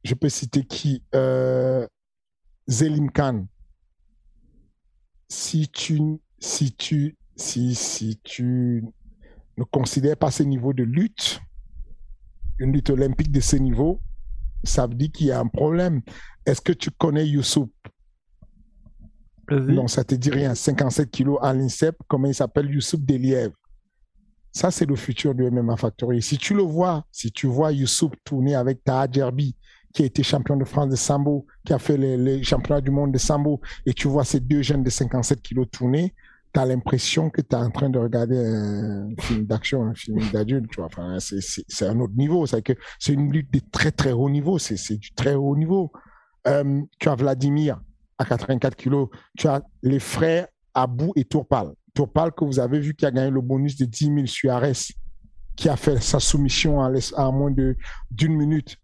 je 0.05 0.13
peux 0.13 0.29
citer 0.29 0.63
qui, 0.63 1.03
euh, 1.15 1.87
Zelim 2.69 3.11
Khan? 3.11 3.47
Si 5.27 5.71
tu, 5.71 6.19
si 6.39 6.75
tu, 6.75 7.17
si, 7.35 7.75
si 7.75 8.21
tu 8.23 8.85
ne 9.57 9.65
considères 9.65 10.19
pas 10.19 10.31
ce 10.31 10.43
niveau 10.43 10.75
de 10.75 10.83
lutte, 10.83 11.41
une 12.59 12.75
lutte 12.75 12.91
olympique 12.91 13.33
de 13.33 13.41
ce 13.41 13.57
niveau, 13.57 14.03
ça 14.65 14.87
veut 14.87 14.95
dire 14.95 15.13
qu'il 15.13 15.29
y 15.29 15.33
a 15.33 15.41
un 15.41 15.47
problème. 15.49 16.03
Est-ce 16.45 16.61
que 16.61 16.75
tu 16.75 16.91
connais 16.91 17.27
Youssouf 17.27 17.71
Non, 19.51 19.89
ça 19.89 20.05
te 20.05 20.15
dit 20.15 20.29
rien. 20.29 20.55
57 20.55 21.11
kilos 21.11 21.39
à 21.41 21.55
l'INSEP, 21.55 21.97
comment 22.07 22.29
il 22.29 22.35
s'appelle? 22.35 22.71
Youssouf 22.71 23.01
Deliev. 23.01 23.53
Ça, 24.53 24.71
c'est 24.71 24.87
le 24.87 24.97
futur 24.97 25.35
du 25.35 25.49
MMA 25.49 25.77
Factory. 25.77 26.23
Si 26.23 26.37
tu 26.37 26.55
le 26.55 26.63
vois, 26.63 27.05
si 27.13 27.31
tu 27.31 27.47
vois 27.47 27.73
Youssouf 27.73 28.13
tourner 28.25 28.55
avec 28.55 28.83
Taha 28.85 29.07
Djerbi, 29.11 29.57
qui 29.93 30.03
a 30.03 30.07
été 30.07 30.23
champion 30.23 30.57
de 30.57 30.65
France 30.65 30.89
de 30.89 30.97
Sambo, 30.97 31.47
qui 31.65 31.73
a 31.73 31.79
fait 31.79 31.97
les, 31.97 32.43
championnats 32.43 32.81
du 32.81 32.91
monde 32.91 33.13
de 33.13 33.19
Sambo, 33.19 33.61
et 33.87 33.93
tu 33.93 34.09
vois 34.09 34.25
ces 34.25 34.41
deux 34.41 34.63
jeunes 34.63 34.83
de 34.83 34.91
57 34.91 35.43
kilos 35.43 35.67
tourner, 35.71 36.15
tu 36.53 36.61
as 36.61 36.67
l'impression 36.67 37.31
que 37.31 37.41
tu 37.41 37.55
es 37.55 37.59
en 37.59 37.71
train 37.71 37.91
de 37.91 37.99
regarder 37.99 38.39
un 38.39 39.09
film 39.21 39.47
d'action, 39.47 39.85
un 39.85 39.95
film 39.95 40.19
d'adulte, 40.33 40.69
tu 40.71 40.81
vois. 40.81 41.19
C'est 41.21 41.87
un 41.87 42.01
autre 42.01 42.15
niveau. 42.17 42.45
C'est 42.47 42.63
c'est 42.99 43.13
une 43.13 43.33
lutte 43.33 43.53
de 43.53 43.61
très, 43.71 43.93
très 43.93 44.13
haut 44.13 44.29
niveau. 44.29 44.59
C'est 44.59 44.97
du 44.97 45.13
très 45.13 45.35
haut 45.35 45.57
niveau. 45.57 45.93
Euh, 46.49 46.83
tu 46.99 47.09
as 47.09 47.15
Vladimir 47.15 47.81
à 48.19 48.25
84 48.25 48.75
kilos. 48.75 49.09
Tu 49.39 49.47
as 49.47 49.63
les 49.83 50.01
frères 50.01 50.49
Abou 50.75 51.13
et 51.15 51.25
Tourpal. 51.25 51.73
Tourpal 52.01 52.33
que 52.33 52.47
vous 52.47 52.59
avez 52.59 52.81
vu 52.81 52.95
qui 52.95 53.05
a 53.05 53.11
gagné 53.11 53.31
le 53.31 53.43
bonus 53.43 53.77
de 53.77 53.85
10 53.85 54.05
000 54.07 54.27
sur 54.27 54.53
Ares, 54.53 54.95
qui 55.55 55.69
a 55.69 55.77
fait 55.77 56.01
sa 56.01 56.19
soumission 56.19 56.81
à, 56.81 56.91
à 57.17 57.31
moins 57.31 57.51
d'une 58.11 58.35
minute 58.35 58.79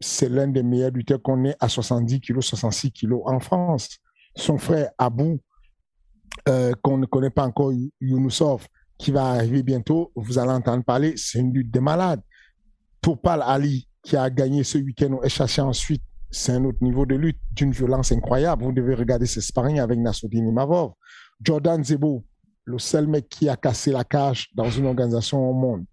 c'est 0.00 0.28
l'un 0.28 0.46
des 0.46 0.62
meilleurs 0.62 0.90
lutteurs 0.90 1.22
qu'on 1.22 1.42
ait 1.46 1.56
à 1.58 1.70
70 1.70 2.20
kilos, 2.20 2.46
66 2.46 2.92
kilos 2.92 3.22
en 3.24 3.40
France. 3.40 3.96
Son 4.34 4.58
frère 4.58 4.90
Abou, 4.98 5.38
euh, 6.50 6.74
qu'on 6.82 6.98
ne 6.98 7.06
connaît 7.06 7.30
pas 7.30 7.46
encore, 7.46 7.72
Younusov, 8.02 8.66
qui 8.98 9.10
va 9.10 9.28
arriver 9.28 9.62
bientôt, 9.62 10.12
vous 10.14 10.38
allez 10.38 10.50
entendre 10.50 10.84
parler, 10.84 11.14
c'est 11.16 11.38
une 11.38 11.54
lutte 11.54 11.70
de 11.70 11.80
malades. 11.80 12.20
Topal 13.00 13.42
Ali, 13.42 13.88
qui 14.02 14.14
a 14.14 14.28
gagné 14.28 14.62
ce 14.62 14.76
week-end 14.76 15.14
au 15.14 15.26
chassé 15.26 15.62
ensuite, 15.62 16.02
c'est 16.30 16.52
un 16.52 16.64
autre 16.64 16.82
niveau 16.82 17.06
de 17.06 17.14
lutte 17.14 17.38
d'une 17.52 17.70
violence 17.70 18.12
incroyable. 18.12 18.64
Vous 18.64 18.72
devez 18.72 18.94
regarder 18.94 19.24
ses 19.24 19.40
sparring 19.40 19.80
avec 19.80 19.98
Nassoudine 19.98 20.52
Mavov. 20.52 20.92
Jordan 21.40 21.82
Zebo, 21.82 22.24
le 22.64 22.78
seul 22.78 23.06
mec 23.06 23.28
qui 23.28 23.48
a 23.48 23.56
cassé 23.56 23.92
la 23.92 24.04
cage 24.04 24.48
dans 24.54 24.70
une 24.70 24.86
organisation 24.86 25.48
au 25.48 25.52
monde 25.52 25.84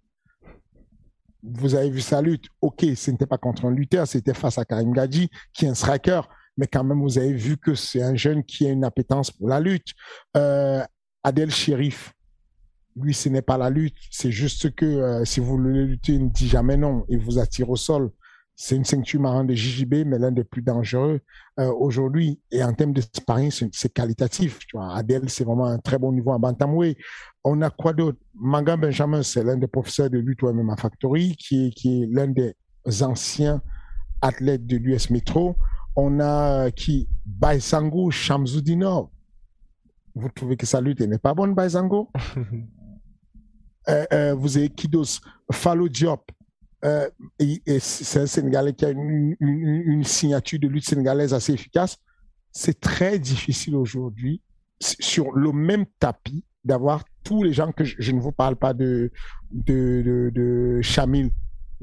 vous 1.44 1.74
avez 1.74 1.90
vu 1.90 2.00
sa 2.00 2.22
lutte. 2.22 2.46
Ok, 2.60 2.84
ce 2.96 3.10
n'était 3.10 3.26
pas 3.26 3.38
contre 3.38 3.66
un 3.66 3.70
lutteur, 3.70 4.06
c'était 4.06 4.34
face 4.34 4.58
à 4.58 4.64
Karim 4.64 4.92
Gadji, 4.92 5.28
qui 5.52 5.66
est 5.66 5.68
un 5.68 5.74
striker. 5.74 6.22
Mais 6.56 6.66
quand 6.66 6.84
même, 6.84 7.00
vous 7.00 7.18
avez 7.18 7.32
vu 7.32 7.56
que 7.56 7.74
c'est 7.74 8.02
un 8.02 8.14
jeune 8.14 8.44
qui 8.44 8.66
a 8.66 8.70
une 8.70 8.84
appétence 8.84 9.30
pour 9.30 9.48
la 9.48 9.60
lutte. 9.60 9.88
Euh, 10.36 10.82
Adel 11.22 11.50
Shérif, 11.50 12.12
lui, 12.96 13.12
ce 13.12 13.28
n'est 13.28 13.42
pas 13.42 13.58
la 13.58 13.70
lutte. 13.70 13.96
C'est 14.10 14.30
juste 14.30 14.74
que 14.74 14.86
euh, 14.86 15.24
si 15.24 15.40
vous 15.40 15.58
voulez 15.58 15.84
lutter, 15.84 16.12
il 16.12 16.24
ne 16.24 16.30
dit 16.30 16.48
jamais 16.48 16.76
non. 16.76 17.04
Il 17.08 17.18
vous 17.18 17.38
attire 17.38 17.68
au 17.70 17.76
sol. 17.76 18.10
C'est 18.56 18.76
une 18.76 18.84
ceinture 18.84 19.20
marron 19.20 19.42
de 19.44 19.52
JJB, 19.52 20.06
mais 20.06 20.18
l'un 20.18 20.30
des 20.30 20.44
plus 20.44 20.62
dangereux 20.62 21.20
euh, 21.58 21.72
aujourd'hui. 21.72 22.40
Et 22.52 22.62
en 22.62 22.72
termes 22.72 22.92
de 22.92 23.00
sparring, 23.00 23.50
c'est 23.50 23.92
qualitatif. 23.92 24.60
Tu 24.60 24.76
vois. 24.76 24.94
Adel, 24.94 25.28
c'est 25.28 25.42
vraiment 25.44 25.66
un 25.66 25.78
très 25.78 25.98
bon 25.98 26.12
niveau 26.12 26.30
en 26.30 26.38
bantamweight. 26.38 26.96
On 27.42 27.60
a 27.62 27.70
quoi 27.70 27.92
d'autre? 27.92 28.18
Manga 28.34 28.76
Benjamin, 28.76 29.22
c'est 29.24 29.42
l'un 29.42 29.56
des 29.56 29.66
professeurs 29.66 30.08
de 30.08 30.18
lutte 30.18 30.42
au 30.44 30.52
MMA 30.52 30.76
Factory, 30.76 31.36
qui 31.36 31.66
est, 31.66 31.70
qui 31.70 32.02
est 32.02 32.06
l'un 32.06 32.28
des 32.28 32.54
anciens 33.02 33.60
athlètes 34.22 34.66
de 34.66 34.76
l'US 34.76 35.10
Metro. 35.10 35.56
On 35.96 36.20
a 36.20 36.66
euh, 36.66 36.70
qui? 36.70 37.08
Baisango 37.26 38.10
Shamzoudinov. 38.12 39.08
Vous 40.14 40.28
trouvez 40.28 40.56
que 40.56 40.66
sa 40.66 40.80
lutte 40.80 41.00
n'est 41.00 41.18
pas 41.18 41.34
bonne, 41.34 41.54
Baisango? 41.54 42.10
Euh, 43.86 44.34
Vous 44.34 44.56
avez 44.56 44.70
Kidos 44.70 45.20
Fallo 45.52 45.90
Diop. 45.90 46.30
Euh, 46.84 47.08
c'est 47.78 48.20
un 48.20 48.26
Sénégalais 48.26 48.74
qui 48.74 48.84
a 48.84 48.90
une, 48.90 50.04
signature 50.04 50.58
de 50.58 50.68
lutte 50.68 50.84
sénégalaise 50.86 51.32
assez 51.32 51.52
efficace. 51.52 51.96
C'est 52.52 52.78
très 52.80 53.18
difficile 53.18 53.74
aujourd'hui, 53.74 54.42
sur 54.80 55.32
le 55.32 55.52
même 55.52 55.86
tapis, 55.98 56.44
d'avoir 56.64 57.04
tous 57.22 57.42
les 57.42 57.52
gens 57.52 57.72
que 57.72 57.84
je, 57.84 58.12
ne 58.12 58.20
vous 58.20 58.32
parle 58.32 58.56
pas 58.56 58.74
de, 58.74 59.10
de 59.50 60.80
Chamil 60.82 61.30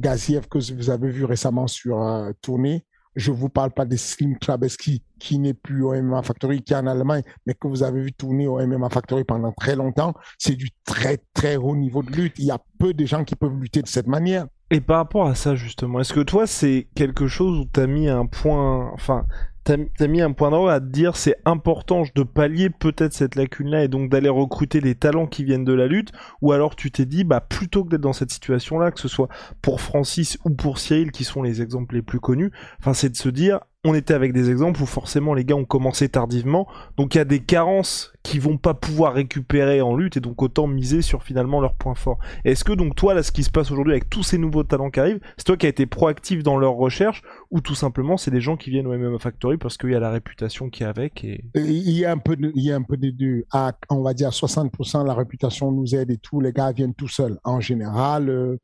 Gaziev 0.01 0.47
que 0.47 0.57
vous 0.73 0.89
avez 0.89 1.09
vu 1.09 1.25
récemment 1.25 1.67
sur 1.67 2.01
euh, 2.01 2.31
tournée. 2.41 2.85
Je 3.15 3.31
vous 3.31 3.49
parle 3.49 3.71
pas 3.71 3.85
de 3.85 3.95
Slim 3.95 4.37
Klabeski 4.37 5.03
qui 5.19 5.37
n'est 5.37 5.53
plus 5.53 5.83
au 5.83 5.93
MMA 5.93 6.23
Factory, 6.23 6.61
qui 6.61 6.73
est 6.73 6.77
en 6.77 6.87
Allemagne, 6.87 7.23
mais 7.45 7.53
que 7.53 7.67
vous 7.67 7.83
avez 7.83 8.01
vu 8.01 8.13
tourner 8.13 8.47
au 8.47 8.65
MMA 8.65 8.89
Factory 8.89 9.23
pendant 9.23 9.51
très 9.51 9.75
longtemps. 9.75 10.13
C'est 10.37 10.55
du 10.55 10.69
très 10.85 11.19
très 11.33 11.57
haut 11.57 11.75
niveau 11.75 12.03
de 12.03 12.11
lutte. 12.11 12.39
Il 12.39 12.45
y 12.45 12.51
a 12.51 12.59
peu 12.79 12.93
de 12.93 13.05
gens 13.05 13.23
qui 13.23 13.35
peuvent 13.35 13.59
lutter 13.59 13.81
de 13.81 13.87
cette 13.87 14.07
manière. 14.07 14.47
Et 14.69 14.79
par 14.79 14.97
rapport 14.97 15.27
à 15.27 15.35
ça, 15.35 15.55
justement, 15.55 15.99
est-ce 15.99 16.13
que 16.13 16.21
toi, 16.21 16.47
c'est 16.47 16.87
quelque 16.95 17.27
chose 17.27 17.59
où 17.59 17.65
tu 17.71 17.79
as 17.81 17.87
mis 17.87 18.07
un 18.07 18.25
point. 18.25 18.89
Enfin, 18.93 19.25
t'as 19.63 19.77
as 19.99 20.07
mis 20.07 20.21
un 20.21 20.31
point 20.31 20.49
d'ordre 20.49 20.69
à 20.69 20.79
te 20.79 20.85
dire 20.85 21.15
c'est 21.15 21.37
important 21.45 22.03
de 22.15 22.23
pallier 22.23 22.69
peut-être 22.69 23.13
cette 23.13 23.35
lacune-là 23.35 23.83
et 23.83 23.87
donc 23.87 24.09
d'aller 24.09 24.29
recruter 24.29 24.81
des 24.81 24.95
talents 24.95 25.27
qui 25.27 25.43
viennent 25.43 25.65
de 25.65 25.73
la 25.73 25.87
lutte, 25.87 26.11
ou 26.41 26.51
alors 26.51 26.75
tu 26.75 26.91
t'es 26.91 27.05
dit, 27.05 27.23
bah 27.23 27.41
plutôt 27.41 27.83
que 27.83 27.89
d'être 27.89 28.01
dans 28.01 28.13
cette 28.13 28.31
situation-là, 28.31 28.91
que 28.91 28.99
ce 28.99 29.07
soit 29.07 29.29
pour 29.61 29.81
Francis 29.81 30.37
ou 30.45 30.49
pour 30.49 30.79
Cyril, 30.79 31.11
qui 31.11 31.23
sont 31.23 31.43
les 31.43 31.61
exemples 31.61 31.95
les 31.95 32.01
plus 32.01 32.19
connus, 32.19 32.51
enfin 32.79 32.93
c'est 32.93 33.09
de 33.09 33.17
se 33.17 33.29
dire, 33.29 33.59
on 33.83 33.95
était 33.95 34.13
avec 34.13 34.31
des 34.31 34.51
exemples 34.51 34.81
où 34.81 34.85
forcément 34.85 35.33
les 35.33 35.43
gars 35.43 35.55
ont 35.55 35.65
commencé 35.65 36.07
tardivement, 36.07 36.67
donc 36.97 37.15
il 37.15 37.17
y 37.17 37.21
a 37.21 37.25
des 37.25 37.39
carences 37.39 38.13
qui 38.21 38.37
vont 38.37 38.57
pas 38.57 38.75
pouvoir 38.75 39.13
récupérer 39.13 39.81
en 39.81 39.95
lutte 39.95 40.17
et 40.17 40.19
donc 40.19 40.43
autant 40.43 40.67
miser 40.67 41.01
sur 41.01 41.23
finalement 41.23 41.59
leurs 41.59 41.73
points 41.73 41.95
forts. 41.95 42.19
Est-ce 42.45 42.63
que 42.63 42.73
donc 42.73 42.95
toi 42.95 43.15
là 43.15 43.23
ce 43.23 43.31
qui 43.31 43.43
se 43.43 43.49
passe 43.49 43.71
aujourd'hui 43.71 43.93
avec 43.93 44.07
tous 44.07 44.21
ces 44.21 44.37
nouveaux 44.37 44.63
talents 44.63 44.91
qui 44.91 44.99
arrivent, 44.99 45.19
c'est 45.37 45.45
toi 45.45 45.57
qui 45.57 45.65
as 45.65 45.69
été 45.69 45.87
proactif 45.87 46.43
dans 46.43 46.57
leur 46.57 46.73
recherche 46.73 47.23
ou 47.49 47.59
tout 47.61 47.73
simplement 47.73 48.17
c'est 48.17 48.29
des 48.29 48.41
gens 48.41 48.55
qui 48.55 48.69
viennent 48.69 48.85
au 48.85 48.95
MMA 48.95 49.17
Factory 49.17 49.57
parce 49.57 49.77
qu'il 49.77 49.89
y 49.89 49.95
a 49.95 49.99
la 49.99 50.11
réputation 50.11 50.69
qui 50.69 50.83
est 50.83 50.87
avec 50.87 51.23
et... 51.23 51.43
il 51.55 51.97
y 51.97 52.05
a 52.05 52.11
un 52.11 52.19
peu 52.19 52.35
de, 52.35 52.51
il 52.53 52.63
y 52.63 52.71
a 52.71 52.75
un 52.75 52.83
peu 52.83 52.97
des 52.97 53.11
deux 53.11 53.45
à 53.51 53.73
on 53.89 54.03
va 54.03 54.13
dire 54.13 54.29
60% 54.29 55.07
la 55.07 55.15
réputation 55.15 55.71
nous 55.71 55.95
aide 55.95 56.11
et 56.11 56.17
tout 56.17 56.39
les 56.39 56.53
gars 56.53 56.71
viennent 56.71 56.93
tout 56.93 57.07
seuls 57.07 57.39
en 57.43 57.59
général 57.59 58.29
euh, 58.29 58.57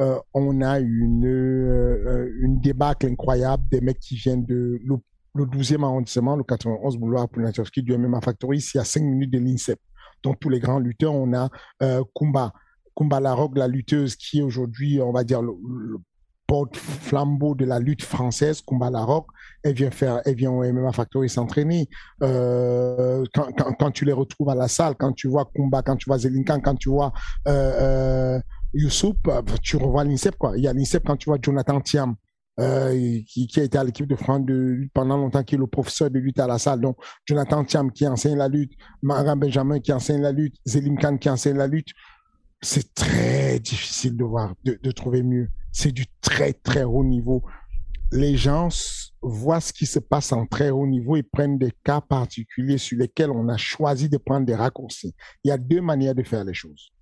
euh, 0.00 0.18
on 0.32 0.60
a 0.60 0.80
une, 0.80 1.26
euh, 1.26 2.30
une 2.40 2.60
débâcle 2.60 3.06
incroyable 3.06 3.62
des 3.70 3.80
mecs 3.80 4.00
qui 4.00 4.16
viennent 4.16 4.44
de 4.44 4.80
le, 4.84 5.44
12e 5.44 5.84
arrondissement, 5.84 6.36
le 6.36 6.44
91 6.44 6.96
boulevard 6.96 7.28
Pounatowski 7.28 7.82
du 7.82 7.96
MMA 7.96 8.20
Factory, 8.20 8.58
ici 8.58 8.78
à 8.78 8.84
5 8.84 9.02
minutes 9.02 9.30
de 9.30 9.38
l'INSEP. 9.38 9.78
Donc 10.22 10.40
tous 10.40 10.48
les 10.48 10.58
grands 10.58 10.78
lutteurs, 10.78 11.14
on 11.14 11.32
a 11.32 11.48
euh, 11.82 12.02
Kumba, 12.14 12.52
Kumba 12.96 13.20
Larocque, 13.20 13.56
la 13.56 13.68
lutteuse 13.68 14.16
qui 14.16 14.38
est 14.38 14.42
aujourd'hui, 14.42 15.00
on 15.00 15.12
va 15.12 15.24
dire, 15.24 15.42
le, 15.42 15.52
porte-flambeau 16.46 17.54
de 17.54 17.64
la 17.64 17.78
lutte 17.78 18.02
française, 18.02 18.60
Kumba 18.60 18.90
Larocque, 18.90 19.28
elle 19.62 19.74
vient 19.74 19.90
faire, 19.90 20.20
elle 20.24 20.34
vient 20.34 20.50
au 20.50 20.62
MMA 20.62 20.92
Factory 20.92 21.28
s'entraîner. 21.28 21.88
Euh, 22.22 23.24
quand, 23.34 23.48
quand, 23.78 23.90
tu 23.90 24.04
les 24.04 24.12
retrouves 24.12 24.50
à 24.50 24.54
la 24.54 24.68
salle, 24.68 24.94
quand 24.96 25.12
tu 25.12 25.28
vois 25.28 25.50
Kumba, 25.54 25.82
quand 25.82 25.96
tu 25.96 26.04
vois 26.08 26.18
Zelinkan, 26.18 26.60
quand 26.60 26.74
tu 26.74 26.90
vois 26.90 27.12
euh, 27.48 28.38
Youssouf, 28.74 29.16
euh, 29.28 29.42
tu 29.62 29.76
revois 29.76 30.04
l'INSEP, 30.04 30.36
quoi. 30.36 30.56
Il 30.56 30.64
y 30.64 30.68
a 30.68 30.72
l'INSEP 30.72 31.04
quand 31.06 31.16
tu 31.16 31.30
vois 31.30 31.38
Jonathan 31.40 31.80
Thiam, 31.80 32.14
euh, 32.60 33.20
qui, 33.26 33.48
a 33.56 33.62
été 33.62 33.78
à 33.78 33.84
l'équipe 33.84 34.06
de 34.06 34.16
France 34.16 34.44
de 34.44 34.54
lutte 34.54 34.92
pendant 34.92 35.16
longtemps, 35.16 35.42
qui 35.42 35.54
est 35.54 35.58
le 35.58 35.66
professeur 35.66 36.10
de 36.10 36.18
lutte 36.18 36.38
à 36.38 36.46
la 36.46 36.58
salle. 36.58 36.80
Donc, 36.80 36.96
Jonathan 37.24 37.64
Thiam 37.64 37.90
qui 37.90 38.06
enseigne 38.06 38.36
la 38.36 38.48
lutte, 38.48 38.72
Maran 39.02 39.36
Benjamin 39.36 39.80
qui 39.80 39.92
enseigne 39.92 40.22
la 40.22 40.32
lutte, 40.32 40.56
Zélim 40.64 40.96
Khan 40.98 41.16
qui 41.16 41.28
enseigne 41.28 41.56
la 41.56 41.66
lutte. 41.66 41.88
C'est 42.62 42.94
très 42.94 43.58
difficile 43.60 44.16
de 44.16 44.24
voir, 44.24 44.54
de, 44.64 44.78
de 44.82 44.90
trouver 44.90 45.22
mieux. 45.22 45.48
C'est 45.72 45.92
du 45.92 46.06
très, 46.20 46.52
très 46.52 46.84
haut 46.84 47.04
niveau. 47.04 47.42
Les 48.12 48.36
gens 48.36 48.68
voient 49.20 49.60
ce 49.60 49.72
qui 49.72 49.86
se 49.86 49.98
passe 49.98 50.32
en 50.32 50.46
très 50.46 50.70
haut 50.70 50.86
niveau 50.86 51.16
et 51.16 51.24
prennent 51.24 51.58
des 51.58 51.72
cas 51.82 52.00
particuliers 52.00 52.78
sur 52.78 52.98
lesquels 52.98 53.30
on 53.30 53.48
a 53.48 53.56
choisi 53.56 54.08
de 54.08 54.16
prendre 54.16 54.46
des 54.46 54.54
raccourcis. 54.54 55.14
Il 55.42 55.48
y 55.48 55.50
a 55.50 55.58
deux 55.58 55.80
manières 55.80 56.14
de 56.14 56.22
faire 56.22 56.44
les 56.44 56.54
choses. 56.54 56.93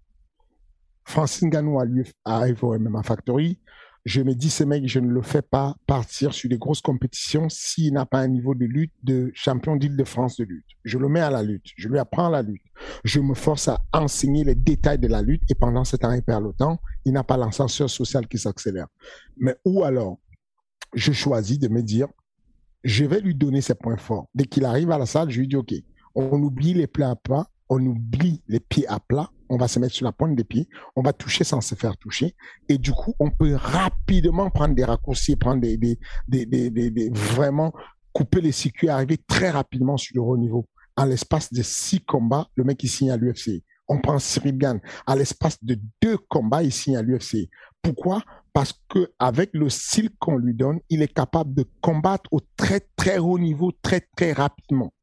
Francine 1.04 1.50
Ganou 1.50 1.78
au 1.78 2.78
MMA 2.78 3.02
Factory. 3.02 3.58
Je 4.04 4.20
me 4.20 4.34
dis, 4.34 4.50
ce 4.50 4.64
mec, 4.64 4.88
je 4.88 4.98
ne 4.98 5.08
le 5.08 5.22
fais 5.22 5.42
pas 5.42 5.76
partir 5.86 6.34
sur 6.34 6.50
des 6.50 6.58
grosses 6.58 6.80
compétitions 6.80 7.48
s'il 7.48 7.92
n'a 7.92 8.04
pas 8.04 8.18
un 8.18 8.26
niveau 8.26 8.52
de 8.54 8.64
lutte 8.64 8.92
de 9.04 9.30
champion 9.32 9.76
d'Île-de-France 9.76 10.38
de 10.38 10.44
lutte. 10.44 10.66
Je 10.84 10.98
le 10.98 11.08
mets 11.08 11.20
à 11.20 11.30
la 11.30 11.44
lutte. 11.44 11.66
Je 11.76 11.88
lui 11.88 12.00
apprends 12.00 12.28
la 12.28 12.42
lutte. 12.42 12.64
Je 13.04 13.20
me 13.20 13.34
force 13.34 13.68
à 13.68 13.80
enseigner 13.92 14.42
les 14.42 14.56
détails 14.56 14.98
de 14.98 15.06
la 15.06 15.22
lutte 15.22 15.42
et 15.48 15.54
pendant 15.54 15.84
ce 15.84 15.96
temps, 15.96 16.10
il 16.10 16.22
perd 16.22 16.42
le 16.42 16.52
temps. 16.52 16.80
Il 17.04 17.12
n'a 17.12 17.22
pas 17.22 17.36
l'ascenseur 17.36 17.88
social 17.88 18.26
qui 18.26 18.38
s'accélère. 18.38 18.88
Mais 19.36 19.54
ou 19.64 19.84
alors, 19.84 20.18
je 20.94 21.12
choisis 21.12 21.60
de 21.60 21.68
me 21.68 21.82
dire, 21.82 22.08
je 22.82 23.04
vais 23.04 23.20
lui 23.20 23.36
donner 23.36 23.60
ses 23.60 23.74
points 23.74 23.96
forts. 23.96 24.26
Dès 24.34 24.44
qu'il 24.44 24.64
arrive 24.64 24.90
à 24.90 24.98
la 24.98 25.06
salle, 25.06 25.30
je 25.30 25.38
lui 25.38 25.46
dis, 25.46 25.56
OK, 25.56 25.72
on 26.16 26.42
oublie 26.42 26.74
les 26.74 26.88
plats 26.88 27.10
à 27.10 27.16
pas, 27.16 27.46
on 27.68 27.84
oublie 27.86 28.42
les 28.48 28.60
pieds 28.60 28.86
à 28.88 28.98
plat, 28.98 29.30
on 29.52 29.58
va 29.58 29.68
se 29.68 29.78
mettre 29.78 29.94
sur 29.94 30.06
la 30.06 30.12
pointe 30.12 30.34
des 30.34 30.44
pieds, 30.44 30.66
on 30.96 31.02
va 31.02 31.12
toucher 31.12 31.44
sans 31.44 31.60
se 31.60 31.74
faire 31.74 31.98
toucher. 31.98 32.34
Et 32.70 32.78
du 32.78 32.90
coup, 32.90 33.14
on 33.18 33.30
peut 33.30 33.54
rapidement 33.54 34.48
prendre 34.48 34.74
des 34.74 34.82
raccourcis, 34.82 35.36
prendre 35.36 35.60
des, 35.60 35.98
vraiment 37.12 37.70
couper 38.14 38.40
les 38.40 38.52
circuits, 38.52 38.88
arriver 38.88 39.18
très 39.18 39.50
rapidement 39.50 39.98
sur 39.98 40.14
le 40.14 40.22
haut 40.22 40.38
niveau. 40.38 40.66
En 40.96 41.04
l'espace 41.04 41.52
de 41.52 41.62
six 41.62 42.00
combats, 42.00 42.48
le 42.54 42.64
mec, 42.64 42.82
il 42.82 42.88
signe 42.88 43.10
à 43.10 43.18
l'UFC. 43.18 43.62
On 43.88 43.98
prend 44.00 44.18
Cyril 44.18 44.56
Gann. 44.56 44.80
À 45.06 45.16
l'espace 45.16 45.62
de 45.62 45.78
deux 46.00 46.16
combats, 46.16 46.62
il 46.62 46.72
signe 46.72 46.96
à 46.96 47.02
l'UFC. 47.02 47.50
Pourquoi? 47.82 48.22
Parce 48.54 48.72
que 48.88 49.12
avec 49.18 49.50
le 49.52 49.68
style 49.68 50.08
qu'on 50.18 50.38
lui 50.38 50.54
donne, 50.54 50.80
il 50.88 51.02
est 51.02 51.12
capable 51.12 51.52
de 51.52 51.66
combattre 51.82 52.24
au 52.32 52.40
très 52.56 52.80
très 52.96 53.18
haut 53.18 53.38
niveau 53.38 53.70
très 53.82 54.00
très 54.16 54.32
rapidement. 54.32 54.94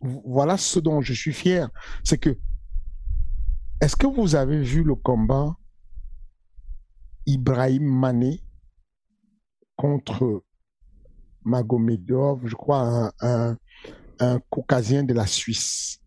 Voilà 0.00 0.58
ce 0.58 0.78
dont 0.78 1.00
je 1.00 1.12
suis 1.12 1.32
fier, 1.32 1.68
c'est 2.04 2.18
que 2.18 2.38
est-ce 3.84 3.96
que 3.96 4.06
vous 4.06 4.34
avez 4.34 4.62
vu 4.62 4.82
le 4.82 4.94
combat 4.94 5.54
Ibrahim 7.26 7.84
Mané 7.84 8.40
contre 9.76 10.42
Magomedov, 11.42 12.46
je 12.46 12.54
crois 12.54 13.12
un, 13.20 13.58
un, 14.20 14.40
caucasien 14.48 15.04
de 15.04 15.12
la 15.12 15.26
Suisse? 15.26 16.00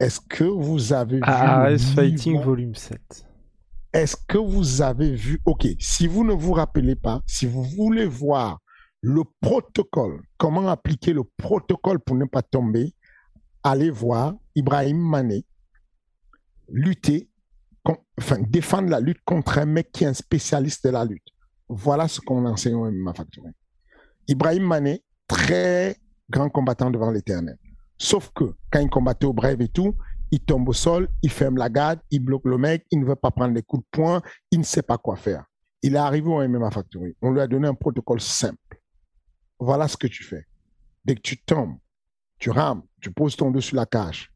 Est-ce 0.00 0.20
que 0.20 0.44
vous 0.44 0.94
avez 0.94 1.16
vu 1.16 1.22
AS 1.22 1.92
Fighting 1.94 2.40
volume 2.40 2.74
7. 2.74 3.26
Est-ce 3.92 4.16
que 4.26 4.38
vous 4.38 4.80
avez 4.80 5.14
vu? 5.14 5.38
OK, 5.44 5.66
si 5.78 6.06
vous 6.06 6.24
ne 6.24 6.32
vous 6.32 6.54
rappelez 6.54 6.96
pas, 6.96 7.20
si 7.26 7.44
vous 7.44 7.62
voulez 7.62 8.06
voir 8.06 8.58
le 9.02 9.22
protocole, 9.42 10.22
comment 10.38 10.66
appliquer 10.68 11.12
le 11.12 11.24
protocole 11.36 12.00
pour 12.00 12.16
ne 12.16 12.24
pas 12.24 12.40
tomber, 12.40 12.94
allez 13.62 13.90
voir 13.90 14.32
Ibrahim 14.54 14.96
Mané 14.96 15.44
lutter, 16.72 17.30
enfin 18.18 18.38
défendre 18.40 18.90
la 18.90 19.00
lutte 19.00 19.22
contre 19.24 19.58
un 19.58 19.66
mec 19.66 19.92
qui 19.92 20.04
est 20.04 20.08
un 20.08 20.14
spécialiste 20.14 20.84
de 20.84 20.90
la 20.90 21.04
lutte. 21.04 21.28
Voilà 21.68 22.08
ce 22.08 22.20
qu'on 22.20 22.44
enseigne 22.46 22.74
au 22.74 22.90
MMA 22.90 23.14
Factory. 23.14 23.50
Ibrahim 24.28 24.64
Mané, 24.64 25.04
très 25.26 25.96
grand 26.28 26.48
combattant 26.48 26.90
devant 26.90 27.10
l'éternel. 27.10 27.58
Sauf 27.98 28.30
que 28.34 28.44
quand 28.70 28.80
il 28.80 28.90
combattait 28.90 29.26
au 29.26 29.32
brève 29.32 29.60
et 29.60 29.68
tout, 29.68 29.96
il 30.30 30.40
tombe 30.40 30.68
au 30.68 30.72
sol, 30.72 31.08
il 31.22 31.30
ferme 31.30 31.58
la 31.58 31.68
garde, 31.68 32.00
il 32.10 32.20
bloque 32.20 32.46
le 32.46 32.56
mec, 32.56 32.86
il 32.90 33.00
ne 33.00 33.04
veut 33.04 33.16
pas 33.16 33.30
prendre 33.30 33.54
les 33.54 33.62
coups 33.62 33.82
de 33.84 33.88
poing, 33.90 34.22
il 34.50 34.60
ne 34.60 34.64
sait 34.64 34.82
pas 34.82 34.96
quoi 34.96 35.16
faire. 35.16 35.44
Il 35.82 35.94
est 35.94 35.98
arrivé 35.98 36.28
au 36.28 36.46
MMA 36.46 36.70
Factory. 36.70 37.14
On 37.20 37.32
lui 37.32 37.40
a 37.40 37.46
donné 37.46 37.68
un 37.68 37.74
protocole 37.74 38.20
simple. 38.20 38.80
Voilà 39.58 39.88
ce 39.88 39.96
que 39.96 40.06
tu 40.06 40.24
fais. 40.24 40.46
Dès 41.04 41.16
que 41.16 41.20
tu 41.20 41.36
tombes, 41.42 41.76
tu 42.38 42.50
rames, 42.50 42.82
tu 43.00 43.10
poses 43.12 43.36
ton 43.36 43.50
dos 43.50 43.60
sur 43.60 43.76
la 43.76 43.86
cage. 43.86 44.31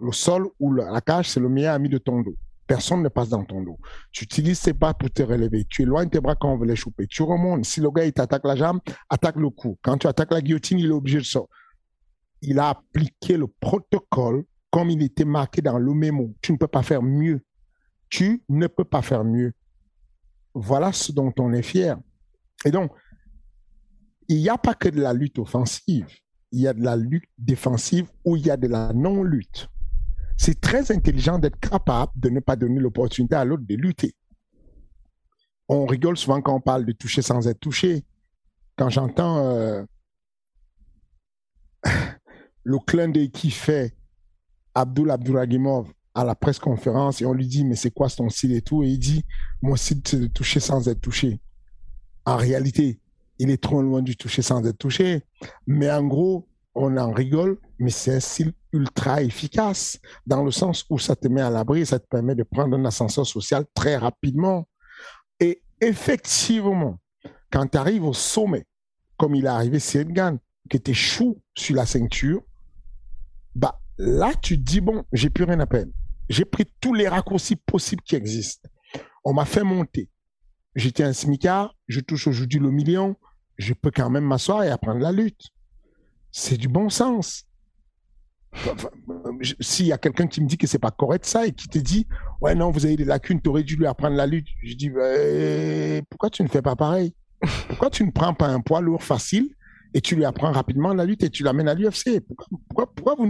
Le 0.00 0.12
sol 0.12 0.48
ou 0.58 0.72
la 0.72 1.00
cage, 1.00 1.30
c'est 1.30 1.40
le 1.40 1.48
meilleur 1.48 1.74
ami 1.74 1.88
de 1.88 1.98
ton 1.98 2.20
dos. 2.20 2.36
Personne 2.66 3.02
ne 3.02 3.08
passe 3.08 3.28
dans 3.28 3.44
ton 3.44 3.62
dos. 3.62 3.78
Tu 4.12 4.24
utilises 4.24 4.60
tes 4.60 4.74
pas 4.74 4.94
pour 4.94 5.10
te 5.10 5.22
relever. 5.22 5.64
Tu 5.68 5.82
éloignes 5.82 6.08
tes 6.08 6.20
bras 6.20 6.36
quand 6.36 6.52
on 6.52 6.56
veut 6.56 6.66
les 6.66 6.76
choper. 6.76 7.08
Tu 7.08 7.22
remontes. 7.22 7.64
Si 7.64 7.80
le 7.80 7.90
gars, 7.90 8.04
il 8.04 8.12
t'attaque 8.12 8.44
la 8.44 8.54
jambe, 8.54 8.78
attaque 9.08 9.36
le 9.36 9.50
cou. 9.50 9.76
Quand 9.82 9.98
tu 9.98 10.06
attaques 10.06 10.30
la 10.30 10.40
guillotine, 10.40 10.78
il 10.78 10.86
est 10.86 10.92
obligé 10.92 11.18
de 11.18 11.24
sortir. 11.24 11.52
Il 12.42 12.60
a 12.60 12.68
appliqué 12.68 13.36
le 13.36 13.48
protocole 13.48 14.44
comme 14.70 14.88
il 14.88 15.02
était 15.02 15.24
marqué 15.24 15.62
dans 15.62 15.78
le 15.78 15.92
mémo. 15.92 16.32
Tu 16.40 16.52
ne 16.52 16.58
peux 16.58 16.68
pas 16.68 16.84
faire 16.84 17.02
mieux. 17.02 17.44
Tu 18.08 18.44
ne 18.48 18.68
peux 18.68 18.84
pas 18.84 19.02
faire 19.02 19.24
mieux. 19.24 19.52
Voilà 20.54 20.92
ce 20.92 21.10
dont 21.10 21.32
on 21.38 21.52
est 21.52 21.62
fier. 21.62 21.96
Et 22.64 22.70
donc, 22.70 22.92
il 24.28 24.36
n'y 24.36 24.48
a 24.48 24.58
pas 24.58 24.74
que 24.74 24.88
de 24.88 25.00
la 25.00 25.12
lutte 25.12 25.40
offensive. 25.40 26.06
Il 26.52 26.60
y 26.60 26.68
a 26.68 26.72
de 26.72 26.82
la 26.82 26.96
lutte 26.96 27.28
défensive 27.38 28.08
ou 28.24 28.36
il 28.36 28.46
y 28.46 28.50
a 28.50 28.56
de 28.56 28.66
la 28.66 28.92
non-lutte 28.92 29.68
c'est 30.40 30.58
très 30.58 30.90
intelligent 30.90 31.38
d'être 31.38 31.60
capable 31.60 32.12
de 32.16 32.30
ne 32.30 32.40
pas 32.40 32.56
donner 32.56 32.80
l'opportunité 32.80 33.34
à 33.34 33.44
l'autre 33.44 33.64
de 33.68 33.74
lutter. 33.74 34.14
On 35.68 35.84
rigole 35.84 36.16
souvent 36.16 36.40
quand 36.40 36.54
on 36.54 36.62
parle 36.62 36.86
de 36.86 36.92
toucher 36.92 37.20
sans 37.20 37.46
être 37.46 37.60
touché. 37.60 38.06
Quand 38.74 38.88
j'entends 38.88 39.36
euh, 39.44 39.84
le 42.64 42.78
clin 42.86 43.10
d'œil 43.10 43.30
qui 43.30 43.50
fait 43.50 43.94
Abdul 44.74 45.10
Abduragimov 45.10 45.92
à 46.14 46.24
la 46.24 46.34
presse 46.34 46.58
conférence 46.58 47.20
et 47.20 47.26
on 47.26 47.34
lui 47.34 47.46
dit 47.46 47.66
mais 47.66 47.76
c'est 47.76 47.90
quoi 47.90 48.08
ton 48.08 48.30
style 48.30 48.52
et 48.52 48.62
tout 48.62 48.82
et 48.82 48.88
il 48.88 48.98
dit 48.98 49.22
mon 49.60 49.76
style 49.76 50.00
c'est 50.06 50.20
de 50.20 50.26
toucher 50.26 50.58
sans 50.58 50.88
être 50.88 51.02
touché. 51.02 51.38
En 52.24 52.38
réalité, 52.38 52.98
il 53.40 53.50
est 53.50 53.62
trop 53.62 53.80
loin 53.80 54.02
du 54.02 54.16
toucher 54.16 54.42
sans 54.42 54.62
être 54.66 54.76
touché. 54.76 55.22
Mais 55.66 55.90
en 55.90 56.04
gros, 56.04 56.46
on 56.74 56.98
en 56.98 57.10
rigole, 57.10 57.58
mais 57.78 57.88
c'est 57.88 58.14
un 58.14 58.20
style 58.20 58.52
ultra 58.72 59.22
efficace, 59.22 59.98
dans 60.26 60.44
le 60.44 60.50
sens 60.50 60.84
où 60.90 60.98
ça 60.98 61.16
te 61.16 61.26
met 61.26 61.40
à 61.40 61.48
l'abri, 61.48 61.86
ça 61.86 61.98
te 61.98 62.06
permet 62.06 62.34
de 62.34 62.42
prendre 62.42 62.76
un 62.76 62.84
ascenseur 62.84 63.26
social 63.26 63.64
très 63.74 63.96
rapidement. 63.96 64.68
Et 65.40 65.62
effectivement, 65.80 67.00
quand 67.50 67.66
tu 67.66 67.78
arrives 67.78 68.04
au 68.04 68.12
sommet, 68.12 68.66
comme 69.16 69.34
il 69.34 69.46
est 69.46 69.48
arrivé 69.48 69.78
Gan, 70.04 70.38
qui 70.68 70.76
était 70.76 70.94
chou 70.94 71.40
sur 71.54 71.76
la 71.76 71.86
ceinture, 71.86 72.42
bah 73.54 73.80
là, 73.96 74.32
tu 74.34 74.58
te 74.58 74.62
dis, 74.62 74.82
bon, 74.82 75.04
j'ai 75.14 75.30
plus 75.30 75.44
rien 75.44 75.60
à 75.60 75.66
peine. 75.66 75.90
J'ai 76.28 76.44
pris 76.44 76.66
tous 76.78 76.92
les 76.92 77.08
raccourcis 77.08 77.56
possibles 77.56 78.02
qui 78.02 78.16
existent. 78.16 78.68
On 79.24 79.32
m'a 79.32 79.46
fait 79.46 79.64
monter. 79.64 80.10
J'étais 80.76 81.04
un 81.04 81.14
smicard, 81.14 81.74
je 81.88 82.00
touche 82.00 82.28
aujourd'hui 82.28 82.60
le 82.60 82.70
million, 82.70 83.16
je 83.60 83.74
peux 83.74 83.90
quand 83.90 84.10
même 84.10 84.24
m'asseoir 84.24 84.64
et 84.64 84.70
apprendre 84.70 85.00
la 85.00 85.12
lutte. 85.12 85.50
C'est 86.32 86.56
du 86.56 86.68
bon 86.68 86.88
sens. 86.88 87.44
S'il 89.60 89.86
y 89.86 89.92
a 89.92 89.98
quelqu'un 89.98 90.26
qui 90.26 90.40
me 90.40 90.48
dit 90.48 90.56
que 90.58 90.66
c'est 90.66 90.78
pas 90.78 90.90
correct 90.90 91.24
ça 91.24 91.46
et 91.46 91.52
qui 91.52 91.68
te 91.68 91.78
dit 91.78 92.08
ouais 92.40 92.56
non 92.56 92.72
vous 92.72 92.84
avez 92.84 92.96
des 92.96 93.04
lacunes, 93.04 93.40
tu 93.40 93.48
aurais 93.48 93.62
dû 93.62 93.76
lui 93.76 93.86
apprendre 93.86 94.16
la 94.16 94.26
lutte, 94.26 94.48
je 94.64 94.74
dis 94.74 94.90
bah, 94.90 96.02
pourquoi 96.10 96.30
tu 96.30 96.42
ne 96.42 96.48
fais 96.48 96.62
pas 96.62 96.74
pareil? 96.74 97.14
Pourquoi 97.68 97.90
tu 97.90 98.04
ne 98.04 98.10
prends 98.10 98.34
pas 98.34 98.48
un 98.48 98.60
poids 98.60 98.80
lourd 98.80 99.04
facile 99.04 99.54
et 99.94 100.00
tu 100.00 100.16
lui 100.16 100.24
apprends 100.24 100.50
rapidement 100.50 100.94
la 100.94 101.04
lutte 101.04 101.22
et 101.22 101.30
tu 101.30 101.44
l'amènes 101.44 101.68
à 101.68 101.74
l'UFC 101.74 102.20
pourquoi, 102.74 103.14
vous 103.14 103.26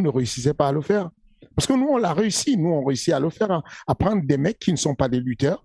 ne, 0.00 0.08
réussissez 0.08 0.54
pas 0.54 0.68
à 0.68 0.72
le 0.72 0.80
faire? 0.80 1.10
Parce 1.54 1.66
que 1.66 1.72
nous 1.74 1.88
on 1.90 1.98
l'a 1.98 2.14
réussi, 2.14 2.56
nous 2.56 2.70
on 2.70 2.84
réussit 2.84 3.12
à 3.12 3.20
le 3.20 3.28
faire, 3.28 3.62
à 3.86 3.94
prendre 3.94 4.22
des 4.24 4.38
mecs 4.38 4.58
qui 4.58 4.72
ne 4.72 4.76
sont 4.76 4.94
pas 4.94 5.08
des 5.08 5.20
lutteurs, 5.20 5.64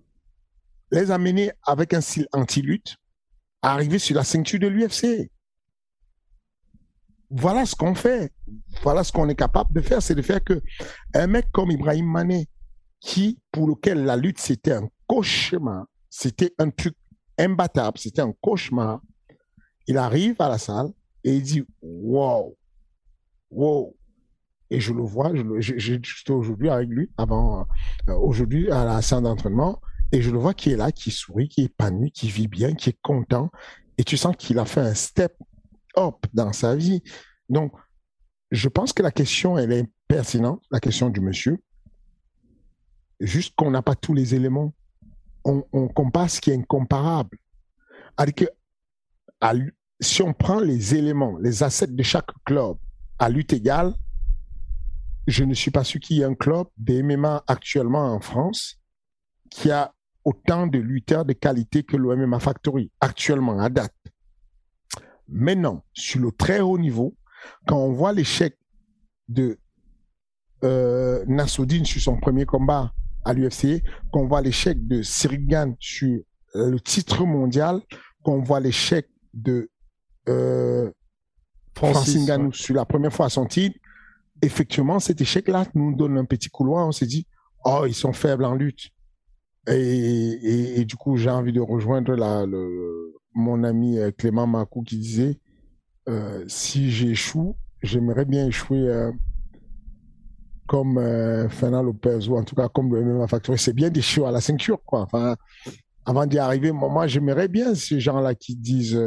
les 0.91 1.09
amener 1.11 1.51
avec 1.65 1.93
un 1.93 2.01
style 2.01 2.27
anti-lutte, 2.33 2.95
à 2.95 2.98
arriver 3.61 3.99
sur 3.99 4.15
la 4.15 4.23
ceinture 4.23 4.59
de 4.59 4.67
l'UFC 4.67 5.29
voilà 7.29 7.65
ce 7.65 7.75
qu'on 7.75 7.95
fait. 7.95 8.31
Voilà 8.81 9.03
ce 9.03 9.11
qu'on 9.11 9.29
est 9.29 9.35
capable 9.35 9.73
de 9.73 9.81
faire, 9.81 10.01
c'est 10.01 10.15
de 10.15 10.21
faire 10.21 10.43
que 10.43 10.61
un 11.13 11.27
mec 11.27 11.51
comme 11.51 11.71
Ibrahim 11.71 12.05
Mané, 12.05 12.47
qui, 12.99 13.39
pour 13.51 13.67
lequel 13.67 14.03
la 14.03 14.17
lutte, 14.17 14.39
c'était 14.39 14.73
un 14.73 14.89
cauchemar, 15.07 15.85
c'était 16.09 16.53
un 16.57 16.69
truc 16.69 16.95
imbattable, 17.37 17.97
c'était 17.97 18.21
un 18.21 18.33
cauchemar, 18.41 19.01
il 19.87 19.97
arrive 19.97 20.35
à 20.39 20.49
la 20.49 20.57
salle 20.57 20.87
et 21.23 21.35
il 21.35 21.43
dit, 21.43 21.63
wow, 21.81 22.57
wow. 23.51 23.95
Et 24.71 24.79
je 24.79 24.93
le 24.93 25.01
vois, 25.01 25.31
juste 25.59 26.29
aujourd'hui 26.29 26.69
avec 26.69 26.89
lui, 26.89 27.09
avant, 27.17 27.65
euh, 28.07 28.15
aujourd'hui, 28.15 28.69
à 28.69 28.85
la 28.85 29.01
salle 29.01 29.23
d'entraînement, 29.23 29.81
et 30.11 30.21
je 30.21 30.31
le 30.31 30.39
vois 30.39 30.53
qui 30.53 30.71
est 30.71 30.75
là, 30.75 30.91
qui 30.91 31.11
sourit, 31.11 31.49
qui 31.49 31.61
est 31.61 31.65
épanoui, 31.65 32.11
qui 32.11 32.29
vit 32.29 32.47
bien, 32.47 32.73
qui 32.73 32.89
est 32.89 32.99
content. 33.01 33.51
Et 33.97 34.03
tu 34.03 34.17
sens 34.17 34.35
qu'il 34.37 34.57
a 34.59 34.65
fait 34.65 34.81
un 34.81 34.93
step 34.93 35.35
up 35.97 36.15
dans 36.33 36.53
sa 36.53 36.75
vie. 36.75 37.03
Donc, 37.47 37.73
je 38.51 38.69
pense 38.69 38.93
que 38.93 39.03
la 39.03 39.11
question, 39.11 39.57
elle 39.57 39.71
est 39.71 39.85
pertinente, 40.07 40.63
la 40.71 40.79
question 40.79 41.09
du 41.09 41.21
monsieur. 41.21 41.59
Juste 43.19 43.53
qu'on 43.55 43.71
n'a 43.71 43.81
pas 43.81 43.95
tous 43.95 44.13
les 44.13 44.33
éléments. 44.33 44.73
On, 45.45 45.87
compare 45.87 46.29
ce 46.29 46.41
qui 46.41 46.51
est 46.51 46.55
incomparable. 46.55 47.37
que, 48.35 48.45
si 49.99 50.21
on 50.21 50.33
prend 50.33 50.59
les 50.59 50.95
éléments, 50.95 51.37
les 51.39 51.63
assets 51.63 51.87
de 51.87 52.03
chaque 52.03 52.31
club 52.45 52.77
à 53.17 53.29
lutte 53.29 53.53
égale, 53.53 53.93
je 55.27 55.43
ne 55.43 55.53
suis 55.53 55.71
pas 55.71 55.83
sûr 55.83 55.99
qu'il 55.99 56.17
y 56.17 56.21
ait 56.21 56.25
un 56.25 56.35
club 56.35 56.67
de 56.77 57.01
MMA 57.01 57.43
actuellement 57.47 58.13
en 58.13 58.19
France 58.19 58.79
qui 59.49 59.71
a 59.71 59.93
autant 60.25 60.67
de 60.67 60.79
lutteurs 60.79 61.25
de 61.25 61.33
qualité 61.33 61.83
que 61.83 61.97
le 61.97 62.15
MMA 62.15 62.39
Factory, 62.39 62.91
actuellement, 62.99 63.59
à 63.59 63.69
date. 63.69 63.95
Maintenant, 65.27 65.83
sur 65.93 66.21
le 66.21 66.31
très 66.31 66.59
haut 66.59 66.77
niveau, 66.77 67.15
quand 67.67 67.77
on 67.77 67.91
voit 67.91 68.13
l'échec 68.13 68.57
de 69.27 69.57
euh, 70.63 71.23
Nassoudine 71.27 71.85
sur 71.85 72.01
son 72.01 72.17
premier 72.17 72.45
combat 72.45 72.91
à 73.23 73.33
l'UFC, 73.33 73.83
quand 74.11 74.21
on 74.21 74.27
voit 74.27 74.41
l'échec 74.41 74.87
de 74.87 75.01
Sirigan 75.01 75.75
sur 75.79 76.19
le 76.55 76.79
titre 76.79 77.25
mondial, 77.25 77.81
quand 78.23 78.33
on 78.33 78.41
voit 78.41 78.59
l'échec 78.59 79.07
de 79.33 79.69
euh, 80.27 80.91
Francis 81.75 82.25
Ngannou 82.25 82.51
sur 82.51 82.75
la 82.75 82.85
première 82.85 83.13
fois 83.13 83.27
à 83.27 83.29
son 83.29 83.45
titre, 83.45 83.77
effectivement, 84.41 84.99
cet 84.99 85.21
échec-là 85.21 85.65
nous 85.75 85.95
donne 85.95 86.17
un 86.17 86.25
petit 86.25 86.49
couloir. 86.49 86.87
On 86.87 86.91
s'est 86.91 87.05
dit, 87.05 87.25
oh, 87.65 87.85
ils 87.87 87.95
sont 87.95 88.13
faibles 88.13 88.45
en 88.45 88.55
lutte. 88.55 88.89
Et, 89.67 90.83
du 90.85 90.95
coup, 90.95 91.17
j'ai 91.17 91.29
envie 91.29 91.53
de 91.53 91.61
rejoindre 91.61 92.15
la, 92.15 92.45
le, 92.45 93.13
mon 93.35 93.63
ami 93.63 93.99
euh, 93.99 94.11
Clément 94.11 94.47
Macou 94.47 94.81
qui 94.81 94.97
disait 94.97 95.39
euh, 96.07 96.43
si 96.47 96.89
j'échoue, 96.89 97.55
j'aimerais 97.83 98.25
bien 98.25 98.47
échouer 98.47 98.87
euh, 98.87 99.11
comme 100.67 100.99
Fernand 101.49 101.81
Lopez 101.83 102.27
ou 102.29 102.37
en 102.37 102.43
tout 102.43 102.55
cas 102.55 102.69
comme 102.69 102.93
le 102.93 103.03
MMA 103.03 103.27
Factory. 103.27 103.57
C'est 103.57 103.73
bien 103.73 103.89
d'échouer 103.89 104.27
à 104.27 104.31
la 104.31 104.41
ceinture, 104.41 104.83
quoi. 104.85 105.01
Enfin, 105.01 105.35
avant 106.05 106.25
d'y 106.25 106.37
arriver, 106.37 106.71
moi, 106.71 107.07
j'aimerais 107.07 107.47
bien 107.47 107.73
ces 107.73 107.99
gens-là 107.99 108.35
qui 108.35 108.55
disent 108.55 108.99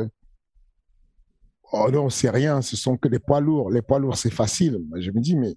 Oh 1.73 1.89
non, 1.91 2.11
c'est 2.11 2.29
rien, 2.29 2.61
ce 2.61 2.77
sont 2.77 2.99
que 2.99 3.09
des 3.09 3.19
poids 3.19 3.41
lourds. 3.41 3.71
Les 3.71 3.81
poids 3.81 3.99
lourds, 3.99 4.17
c'est 4.17 4.33
facile. 4.33 4.79
Je 4.99 5.11
me 5.11 5.21
dis, 5.21 5.37
mais 5.37 5.55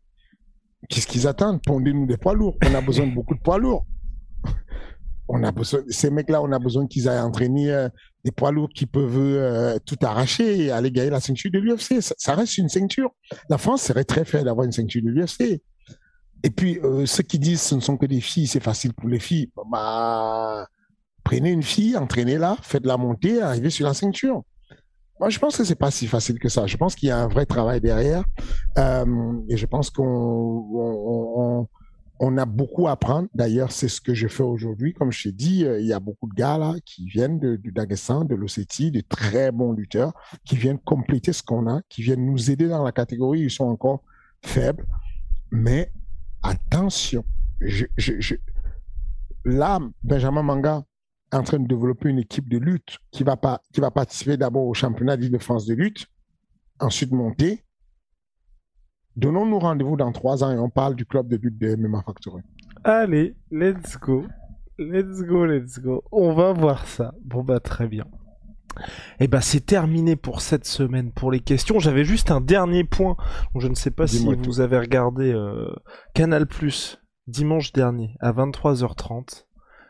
qu'est-ce 0.87 1.07
qu'ils 1.07 1.27
attendent? 1.27 1.61
Pondez-nous 1.61 2.05
des 2.05 2.17
poids 2.17 2.33
lourds. 2.33 2.55
On 2.65 2.73
a 2.73 2.81
besoin 2.81 3.05
de 3.05 3.13
beaucoup 3.13 3.35
de 3.35 3.41
poids 3.41 3.57
lourds. 3.57 3.85
On 5.27 5.43
a 5.43 5.51
besoin, 5.51 5.81
ces 5.89 6.09
mecs-là, 6.09 6.41
on 6.41 6.51
a 6.51 6.59
besoin 6.59 6.87
qu'ils 6.87 7.09
aillent 7.09 7.19
entraîner 7.19 7.71
euh, 7.71 7.89
des 8.23 8.31
poids 8.31 8.51
lourds 8.51 8.69
qui 8.69 8.85
peuvent 8.85 9.17
euh, 9.17 9.77
tout 9.85 9.97
arracher 10.01 10.65
et 10.65 10.71
aller 10.71 10.91
gagner 10.91 11.09
la 11.09 11.19
ceinture 11.19 11.51
de 11.51 11.59
l'UFC. 11.59 12.01
Ça, 12.01 12.35
reste 12.35 12.57
une 12.57 12.69
ceinture. 12.69 13.11
La 13.49 13.57
France 13.57 13.83
serait 13.83 14.03
très 14.03 14.25
fière 14.25 14.43
d'avoir 14.43 14.65
une 14.65 14.71
ceinture 14.71 15.01
de 15.03 15.09
l'UFC. 15.09 15.61
Et 16.43 16.49
puis, 16.51 16.79
euh, 16.83 17.05
ceux 17.05 17.23
qui 17.23 17.39
disent 17.39 17.61
ce 17.61 17.75
ne 17.75 17.79
sont 17.79 17.97
que 17.97 18.05
des 18.05 18.21
filles, 18.21 18.47
c'est 18.47 18.59
facile 18.59 18.93
pour 18.93 19.09
les 19.09 19.19
filles. 19.19 19.51
Bah, 19.71 20.67
prenez 21.23 21.51
une 21.51 21.63
fille, 21.63 21.97
entraînez-la, 21.97 22.57
faites-la 22.61 22.97
monter, 22.97 23.41
arrivez 23.41 23.71
sur 23.71 23.87
la 23.87 23.95
ceinture. 23.95 24.43
Moi, 25.19 25.29
je 25.29 25.39
pense 25.39 25.57
que 25.57 25.63
c'est 25.63 25.75
pas 25.75 25.91
si 25.91 26.07
facile 26.07 26.37
que 26.37 26.49
ça. 26.49 26.67
Je 26.67 26.77
pense 26.77 26.93
qu'il 26.93 27.09
y 27.09 27.11
a 27.11 27.17
un 27.17 27.27
vrai 27.27 27.45
travail 27.45 27.81
derrière. 27.81 28.25
et 28.77 29.57
je 29.57 29.65
pense 29.65 29.89
qu'on 29.89 31.67
on 32.19 32.37
a 32.37 32.45
beaucoup 32.45 32.87
à 32.87 32.91
apprendre. 32.91 33.27
D'ailleurs, 33.33 33.71
c'est 33.71 33.87
ce 33.87 33.99
que 33.99 34.13
je 34.13 34.27
fais 34.27 34.43
aujourd'hui. 34.43 34.93
Comme 34.93 35.11
je 35.11 35.23
t'ai 35.23 35.31
dit, 35.31 35.65
euh, 35.65 35.79
il 35.79 35.87
y 35.87 35.93
a 35.93 35.99
beaucoup 35.99 36.27
de 36.29 36.33
gars 36.33 36.73
qui 36.85 37.07
viennent 37.07 37.39
du 37.57 37.71
Dagestan, 37.71 38.23
de 38.23 38.35
l'Ossétie, 38.35 38.91
de 38.91 39.01
très 39.01 39.51
bons 39.51 39.73
lutteurs, 39.73 40.13
qui 40.45 40.55
viennent 40.55 40.79
compléter 40.79 41.33
ce 41.33 41.43
qu'on 41.43 41.67
a, 41.67 41.81
qui 41.89 42.01
viennent 42.01 42.25
nous 42.25 42.51
aider 42.51 42.67
dans 42.67 42.83
la 42.83 42.91
catégorie. 42.91 43.41
Ils 43.41 43.51
sont 43.51 43.65
encore 43.65 44.03
faibles. 44.41 44.85
Mais 45.51 45.91
attention, 46.43 47.25
là, 49.43 49.79
Benjamin 50.03 50.43
Manga 50.43 50.83
est 51.31 51.35
en 51.35 51.43
train 51.43 51.59
de 51.59 51.67
développer 51.67 52.09
une 52.09 52.19
équipe 52.19 52.49
de 52.49 52.57
lutte 52.57 52.99
qui 53.11 53.23
va, 53.23 53.35
pas, 53.35 53.61
participer 53.93 54.37
d'abord 54.37 54.65
au 54.65 54.73
championnat 54.73 55.17
d'Île-de-France 55.17 55.65
de 55.65 55.73
lutte, 55.73 56.07
ensuite 56.79 57.11
monter, 57.11 57.63
Donnons-nous 59.15 59.59
rendez-vous 59.59 59.95
dans 59.95 60.11
trois 60.11 60.43
ans 60.43 60.51
et 60.51 60.59
on 60.59 60.69
parle 60.69 60.95
du 60.95 61.05
club 61.05 61.27
de 61.27 61.37
lutte 61.37 61.57
de 61.57 61.75
MMA 61.75 62.03
Factory. 62.05 62.43
Allez, 62.83 63.35
let's 63.51 63.97
go. 63.97 64.25
Let's 64.77 65.21
go, 65.21 65.45
let's 65.45 65.79
go. 65.79 66.03
On 66.11 66.33
va 66.33 66.51
voir 66.51 66.85
ça. 66.85 67.13
Bon 67.23 67.43
bah 67.43 67.59
très 67.59 67.87
bien. 67.87 68.05
Et 69.19 69.25
eh 69.25 69.27
bah 69.27 69.39
c'est 69.39 69.65
terminé 69.65 70.17
pour 70.17 70.41
cette 70.41 70.65
semaine 70.65 71.11
pour 71.11 71.31
les 71.31 71.39
questions. 71.39 71.79
J'avais 71.79 72.03
juste 72.03 72.29
un 72.29 72.41
dernier 72.41 72.83
point. 72.83 73.15
Je 73.57 73.69
ne 73.69 73.75
sais 73.75 73.91
pas 73.91 74.05
si 74.05 74.27
vous 74.35 74.59
avez 74.59 74.77
regardé 74.77 75.31
euh, 75.31 75.73
Canal 76.13 76.45
Plus 76.45 76.99
dimanche 77.27 77.71
dernier 77.71 78.15
à 78.19 78.33
23h30. 78.33 79.45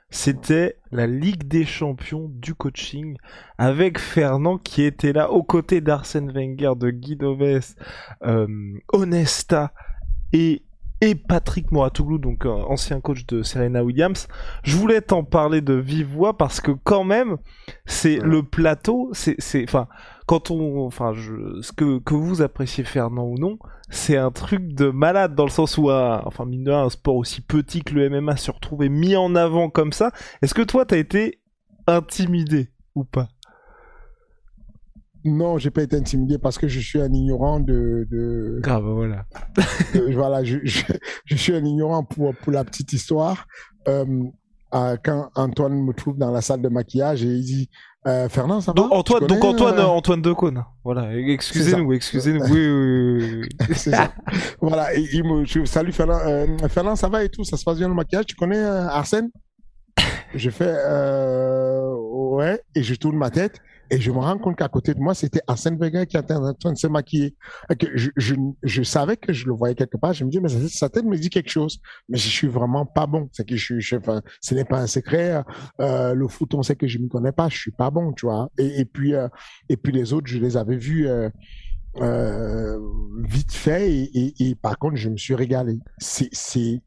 C'était 0.10 0.78
la 0.92 1.08
Ligue 1.08 1.48
des 1.48 1.66
champions 1.66 2.30
du 2.30 2.54
coaching 2.54 3.18
avec 3.58 4.00
Fernand 4.00 4.58
qui 4.58 4.84
était 4.84 5.14
là 5.14 5.32
aux 5.32 5.44
côtés 5.44 5.82
d'Arsène 5.82 6.32
Wenger, 6.32 6.74
de 6.78 6.90
Guy 6.90 7.16
Doves, 7.16 7.76
euh, 8.24 8.48
Onesta 8.94 9.74
et 10.32 10.62
Patrick 11.28 11.72
Moratoglou, 11.72 12.18
donc 12.18 12.46
euh, 12.46 12.50
ancien 12.50 13.00
coach 13.02 13.26
de 13.26 13.44
Serena 13.44 13.84
Williams. 13.84 14.28
Je 14.64 14.76
voulais 14.76 15.02
t'en 15.02 15.24
parler 15.24 15.62
de 15.62 15.74
vive 15.74 16.08
voix 16.08 16.38
parce 16.38 16.62
que 16.62 16.72
quand 16.72 17.04
même, 17.04 17.38
c'est 17.86 18.18
le 18.18 18.42
plateau, 18.42 19.10
c'est, 19.14 19.38
enfin, 19.64 19.88
quand 20.26 20.50
on, 20.52 20.86
enfin, 20.86 21.14
ce 21.14 21.72
que 21.72 22.14
vous 22.14 22.42
appréciez 22.42 22.84
Fernand 22.84 23.26
ou 23.26 23.38
non, 23.38 23.60
c'est 23.90 24.18
un 24.18 24.32
truc 24.32 24.74
de 24.74 24.90
malade 24.90 25.36
dans 25.36 25.46
le 25.46 25.52
sens 25.52 25.78
où, 25.78 25.92
enfin, 25.92 26.46
mine 26.46 26.64
de 26.64 26.72
rien, 26.72 26.84
un 26.84 26.90
sport 26.90 27.16
aussi 27.16 27.42
petit 27.42 27.84
que 27.84 27.94
le 27.94 28.10
MMA 28.10 28.38
se 28.38 28.52
retrouve 28.52 28.86
mis 28.88 29.16
en 29.16 29.36
avant 29.36 29.70
comme 29.70 29.94
ça. 29.94 30.12
Est-ce 30.42 30.54
que 30.54 30.62
toi, 30.62 30.86
t'as 30.86 30.98
été 30.98 31.40
intimidé 31.88 32.72
ou 32.96 33.04
pas? 33.04 33.28
Non, 35.24 35.58
j'ai 35.58 35.72
pas 35.72 35.82
été 35.82 35.96
intimidé 35.96 36.38
parce 36.38 36.60
que 36.60 36.68
je 36.68 36.80
suis 36.80 37.02
un 37.02 37.12
ignorant 37.12 37.60
de. 37.60 38.08
de 38.12 38.62
ah 38.64 38.80
bah 38.80 38.92
voilà. 38.92 39.26
voilà, 40.14 40.44
je, 40.44 40.60
je, 40.64 41.36
suis 41.36 41.56
un 41.56 41.66
ignorant 41.66 42.04
pour, 42.04 42.36
pour 42.36 42.52
la 42.52 42.64
petite 42.64 42.94
histoire. 42.94 43.48
Euh, 43.88 44.06
quand 44.72 45.30
Antoine 45.36 45.84
me 45.84 45.94
trouve 45.94 46.18
dans 46.18 46.32
la 46.32 46.42
salle 46.42 46.62
de 46.62 46.70
maquillage 46.70 47.24
et 47.24 47.28
il 47.28 47.44
dit 47.44 47.70
euh, 48.08 48.30
Fernand, 48.30 48.62
ça 48.62 48.72
va 48.72 48.76
donc, 48.76 48.92
Antoine, 48.92 49.26
donc 49.26 49.44
Antoine, 49.44 49.80
euh, 49.80 49.86
Antoine 49.86 50.22
Decaune. 50.22 50.64
Voilà, 50.84 51.16
excusez-nous, 51.16 51.92
excusez-nous. 51.94 52.44
Oui, 52.50 52.70
oui, 52.70 53.42
oui. 53.42 53.50
c'est 53.76 53.92
ça. 53.92 54.12
voilà, 54.62 54.94
il 54.96 55.24
me, 55.24 55.44
je, 55.46 55.66
salut 55.66 55.92
Fernand, 55.92 56.20
euh, 56.26 56.46
Fernand, 56.70 56.96
ça 56.96 57.10
va 57.10 57.24
et 57.24 57.30
tout, 57.30 57.44
ça 57.44 57.58
se 57.58 57.64
passe 57.64 57.78
bien 57.78 57.88
le 57.88 57.94
maquillage. 57.94 58.28
Tu 58.28 58.36
connais 58.36 58.60
euh, 58.60 58.88
Arsène? 58.88 59.30
Je 60.36 60.50
fais 60.50 60.74
et 62.42 62.84
je 62.84 62.96
tourne 62.96 63.18
ma 63.18 63.30
tête 63.30 63.62
et 63.92 64.00
je 64.00 64.12
me 64.12 64.18
rends 64.18 64.38
compte 64.38 64.58
qu'à 64.58 64.68
côté 64.68 64.94
de 64.94 65.00
moi, 65.00 65.14
c'était 65.14 65.42
Arsène 65.48 65.78
Wenger 65.78 66.08
qui 66.08 66.18
était 66.18 66.34
en 66.34 66.54
train 66.54 66.74
de 66.74 66.78
se 66.78 66.88
maquiller. 66.88 67.36
Que 67.78 67.88
je, 67.96 68.10
je, 68.64 68.84
savais 68.84 69.16
que 69.16 69.32
je 69.32 69.46
le 69.46 69.54
voyais 69.54 69.76
quelque 69.76 69.98
part. 69.98 70.14
Je 70.14 70.26
me 70.26 70.30
dis, 70.30 70.40
mais 70.40 70.50
sa 70.70 70.90
tête 70.90 71.06
me 71.06 71.18
dit 71.18 71.30
quelque 71.30 71.52
chose. 71.52 71.80
Mais 72.10 72.18
je 72.18 72.28
suis 72.28 72.48
vraiment 72.48 72.86
pas 72.86 73.06
bon. 73.06 73.30
C'est 73.32 73.48
que 73.48 73.56
je, 73.56 73.80
je 73.80 73.98
enfin, 73.98 74.22
ce 74.42 74.56
n'est 74.56 74.66
pas 74.66 74.80
un 74.80 74.88
secret. 74.88 75.44
Euh, 75.80 76.14
le 76.14 76.28
foot, 76.28 76.54
on 76.56 76.64
sait 76.64 76.76
que 76.76 76.88
je 76.88 76.98
ne 76.98 77.04
m'y 77.04 77.10
connais 77.10 77.32
pas. 77.32 77.48
Je 77.50 77.58
suis 77.58 77.72
pas 77.72 77.92
bon, 77.92 78.12
tu 78.14 78.26
vois. 78.26 78.50
Et, 78.58 78.86
puis, 78.86 79.14
euh, 79.14 79.28
et 79.70 79.78
puis 79.78 79.94
les 79.94 80.14
autres, 80.14 80.28
je 80.28 80.40
les 80.40 80.58
avais 80.58 80.78
vus. 80.78 81.08
Euh, 82.02 82.80
vite 83.24 83.54
fait 83.54 83.90
et, 83.90 84.50
et, 84.50 84.56
par 84.56 84.78
contre 84.78 84.98
je 84.98 85.08
me 85.08 85.16
suis 85.16 85.34
régalé 85.34 85.80
c'est 85.98 86.28
c'est 86.34 86.82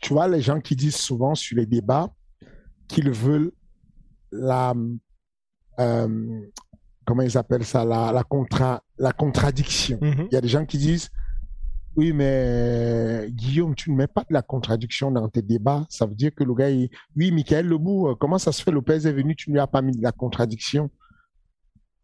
tu 0.00 0.12
vois 0.12 0.28
les 0.28 0.40
gens 0.40 0.60
qui 0.60 0.76
disent 0.76 0.94
souvent 0.94 1.34
sur 1.34 1.56
les 1.56 1.66
débats 1.66 2.14
qu'ils 2.88 3.10
veulent 3.10 3.52
la 4.32 4.74
euh, 5.78 6.40
comment 7.06 7.22
ils 7.22 7.38
appellent 7.38 7.64
ça 7.64 7.84
la 7.84 8.12
la 8.12 8.24
contra 8.24 8.82
la 8.98 9.12
contradiction. 9.12 9.98
Mm-hmm. 9.98 10.26
Il 10.30 10.34
y 10.34 10.36
a 10.36 10.40
des 10.40 10.48
gens 10.48 10.66
qui 10.66 10.78
disent 10.78 11.10
oui, 11.98 12.12
mais 12.12 13.26
Guillaume, 13.30 13.74
tu 13.74 13.90
ne 13.90 13.96
mets 13.96 14.06
pas 14.06 14.20
de 14.20 14.32
la 14.32 14.42
contradiction 14.42 15.10
dans 15.10 15.28
tes 15.28 15.42
débats. 15.42 15.84
Ça 15.88 16.06
veut 16.06 16.14
dire 16.14 16.32
que 16.32 16.44
le 16.44 16.54
gars, 16.54 16.70
il... 16.70 16.90
oui, 17.16 17.32
Michael 17.32 17.66
Lebou, 17.66 18.06
euh, 18.06 18.14
comment 18.14 18.38
ça 18.38 18.52
se 18.52 18.62
fait? 18.62 18.70
Lopez 18.70 19.08
est 19.08 19.12
venu, 19.12 19.34
tu 19.34 19.50
ne 19.50 19.54
lui 19.54 19.60
as 19.60 19.66
pas 19.66 19.82
mis 19.82 19.90
de 19.90 20.00
la 20.00 20.12
contradiction? 20.12 20.90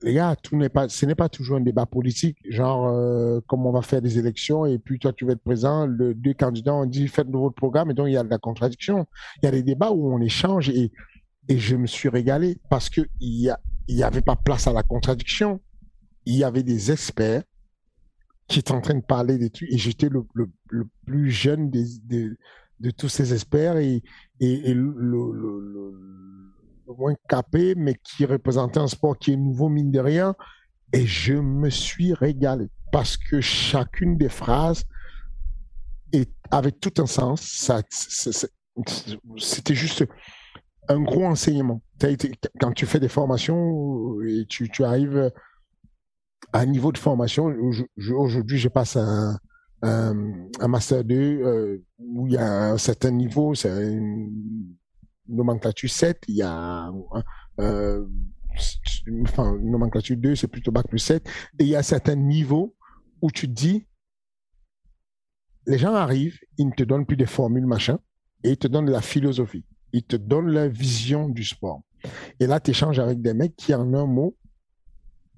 Les 0.04 0.12
gars, 0.12 0.36
tout 0.36 0.56
n'est 0.56 0.68
pas, 0.68 0.88
ce 0.90 1.06
n'est 1.06 1.14
pas 1.14 1.30
toujours 1.30 1.56
un 1.56 1.62
débat 1.62 1.86
politique, 1.86 2.36
genre 2.50 2.88
euh, 2.88 3.40
comme 3.46 3.64
on 3.64 3.72
va 3.72 3.80
faire 3.80 4.02
des 4.02 4.18
élections 4.18 4.66
et 4.66 4.78
puis 4.78 4.98
toi 4.98 5.14
tu 5.14 5.24
vas 5.24 5.32
être 5.32 5.42
présent, 5.42 5.86
le 5.86 6.12
deux 6.12 6.34
candidats 6.34 6.74
ont 6.74 6.84
dit 6.84 7.08
faites 7.08 7.28
votre 7.28 7.54
programme 7.54 7.90
et 7.90 7.94
donc 7.94 8.08
il 8.08 8.12
y 8.12 8.16
a 8.18 8.22
de 8.22 8.28
la 8.28 8.38
contradiction. 8.38 9.06
Il 9.42 9.46
y 9.46 9.48
a 9.48 9.50
des 9.50 9.62
débats 9.62 9.90
où 9.92 10.12
on 10.12 10.20
échange 10.20 10.68
et 10.68 10.92
et 11.48 11.58
je 11.58 11.76
me 11.76 11.86
suis 11.86 12.08
régalé 12.08 12.58
parce 12.70 12.88
que 12.88 13.02
il 13.20 13.54
y, 13.88 14.02
avait 14.02 14.22
pas 14.22 14.36
place 14.36 14.66
à 14.66 14.72
la 14.72 14.82
contradiction. 14.82 15.60
Il 16.26 16.36
y 16.36 16.44
avait 16.44 16.62
des 16.62 16.90
experts 16.90 17.42
qui 18.48 18.60
étaient 18.60 18.72
en 18.72 18.80
train 18.80 18.94
de 18.94 19.04
parler 19.04 19.38
des 19.38 19.50
trucs 19.50 19.70
et 19.70 19.78
j'étais 19.78 20.08
le, 20.08 20.24
le, 20.34 20.50
le, 20.68 20.86
plus 21.06 21.30
jeune 21.30 21.70
des, 21.70 21.84
de, 22.04 22.36
de 22.80 22.90
tous 22.90 23.08
ces 23.08 23.32
experts 23.32 23.76
et, 23.76 24.02
et, 24.40 24.70
et 24.70 24.74
le, 24.74 24.90
moins 26.92 27.14
capé, 27.28 27.74
mais 27.74 27.94
qui 27.94 28.24
représentait 28.24 28.80
un 28.80 28.88
sport 28.88 29.18
qui 29.18 29.32
est 29.32 29.36
nouveau, 29.36 29.68
mine 29.68 29.90
de 29.90 30.00
rien. 30.00 30.34
Et 30.92 31.06
je 31.06 31.34
me 31.34 31.70
suis 31.70 32.14
régalé 32.14 32.68
parce 32.92 33.16
que 33.16 33.40
chacune 33.40 34.16
des 34.16 34.28
phrases 34.28 34.84
est, 36.12 36.30
avait 36.50 36.72
tout 36.72 36.92
un 36.98 37.06
sens. 37.06 37.70
C'était 39.38 39.74
juste 39.74 40.04
un 40.88 41.00
gros 41.00 41.24
enseignement. 41.24 41.82
Quand 42.60 42.72
tu 42.72 42.86
fais 42.86 43.00
des 43.00 43.08
formations 43.08 44.20
et 44.22 44.44
tu, 44.46 44.68
tu 44.68 44.84
arrives 44.84 45.32
à 46.52 46.60
un 46.60 46.66
niveau 46.66 46.92
de 46.92 46.98
formation, 46.98 47.52
aujourd'hui, 47.96 48.58
je 48.58 48.68
passe 48.68 48.96
un, 48.96 49.38
un, 49.82 50.68
master 50.68 51.04
2 51.04 51.14
euh, 51.16 51.82
où 51.98 52.26
il 52.26 52.34
y 52.34 52.36
a 52.36 52.70
un 52.70 52.78
certain 52.78 53.10
niveau, 53.10 53.54
c'est 53.54 53.70
une 53.70 54.76
nomenclature 55.28 55.90
7, 55.90 56.22
il 56.28 56.36
y 56.36 56.42
a 56.42 56.92
euh, 57.60 58.06
enfin, 59.22 59.58
nomenclature 59.62 60.16
2, 60.16 60.34
c'est 60.34 60.48
plutôt 60.48 60.72
bac 60.72 60.88
plus 60.88 60.98
7, 60.98 61.28
et 61.58 61.64
il 61.64 61.68
y 61.68 61.76
a 61.76 61.80
un 61.80 61.82
certain 61.82 62.16
niveau 62.16 62.76
où 63.22 63.30
tu 63.30 63.48
te 63.48 63.52
dis, 63.52 63.86
les 65.66 65.78
gens 65.78 65.94
arrivent, 65.94 66.38
ils 66.58 66.66
ne 66.66 66.72
te 66.72 66.82
donnent 66.82 67.06
plus 67.06 67.16
des 67.16 67.26
formules 67.26 67.66
machin, 67.66 67.98
et 68.42 68.50
ils 68.50 68.58
te 68.58 68.68
donnent 68.68 68.86
de 68.86 68.92
la 68.92 69.00
philosophie 69.00 69.64
ils 69.94 70.02
te 70.02 70.16
donnent 70.16 70.50
leur 70.50 70.68
vision 70.68 71.28
du 71.28 71.44
sport. 71.44 71.82
Et 72.40 72.46
là, 72.46 72.60
tu 72.60 72.72
échanges 72.72 72.98
avec 72.98 73.22
des 73.22 73.32
mecs 73.32 73.54
qui, 73.56 73.72
en 73.72 73.94
un 73.94 74.06
mot, 74.06 74.36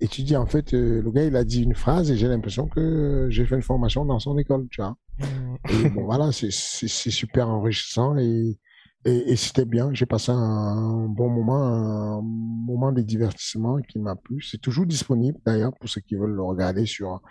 et 0.01 0.09
tu 0.09 0.23
dis, 0.23 0.35
en 0.35 0.47
fait, 0.47 0.75
euh, 0.75 1.03
le 1.03 1.11
gars, 1.11 1.25
il 1.25 1.37
a 1.37 1.45
dit 1.45 1.63
une 1.63 1.75
phrase 1.75 2.11
et 2.11 2.17
j'ai 2.17 2.27
l'impression 2.27 2.67
que 2.67 3.29
j'ai 3.31 3.47
fait 3.47 3.55
une 3.55 3.63
formation 3.63 4.05
dans 4.05 4.19
son 4.19 4.37
école, 4.39 4.67
tu 4.71 4.81
vois. 4.81 4.97
Mm. 5.19 5.57
Et 5.69 5.89
bon, 5.91 6.05
voilà, 6.05 6.33
c'est 6.33 6.51
super 6.51 7.49
enrichissant 7.49 8.17
et, 8.17 8.59
et, 9.07 9.37
c'était 9.37 9.65
bien. 9.65 9.91
J'ai 9.93 10.07
passé 10.07 10.33
un 10.33 11.07
bon 11.09 11.31
moment, 11.31 12.19
un 12.19 12.23
moment 12.23 12.91
de 12.91 13.03
divertissement 13.03 13.81
qui 13.83 14.01
m'a 14.01 14.17
plu. 14.17 14.43
C'est 14.43 14.61
toujours 14.61 14.85
disponible, 14.85 15.39
d'ailleurs, 15.47 15.73
pour 15.79 15.89
ceux 15.89 16.01
qui 16.01 16.17
veulent 16.17 16.35
le 16.35 16.43
regarder 16.43 16.87
sur, 16.87 17.23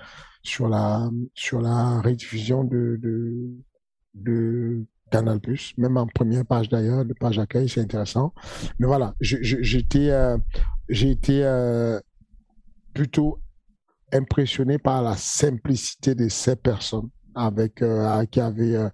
sur 0.41 0.69
la, 0.69 1.09
sur 1.33 1.59
la 1.59 1.99
rediffusion 1.99 2.63
de, 2.63 2.97
de, 3.01 3.51
de 4.13 4.85
Canal 5.11 5.41
Plus, 5.41 5.73
même 5.77 5.97
en 5.97 6.07
première 6.07 6.45
page 6.45 6.69
d'ailleurs, 6.69 7.03
de 7.03 7.13
page 7.13 7.39
accueil, 7.39 7.67
c'est 7.67 7.81
intéressant. 7.81 8.33
Mais 8.79 8.87
voilà, 8.87 9.13
j'étais, 9.19 10.11
euh, 10.11 10.37
j'ai 10.87 11.11
été 11.11 11.43
euh, 11.43 11.99
plutôt 12.93 13.39
impressionné 14.13 14.77
par 14.77 15.01
la 15.01 15.17
simplicité 15.17 16.15
de 16.15 16.29
ces 16.29 16.55
personnes 16.55 17.09
avec 17.35 17.81
euh, 17.81 18.25
qui 18.27 18.39
avaient 18.39 18.89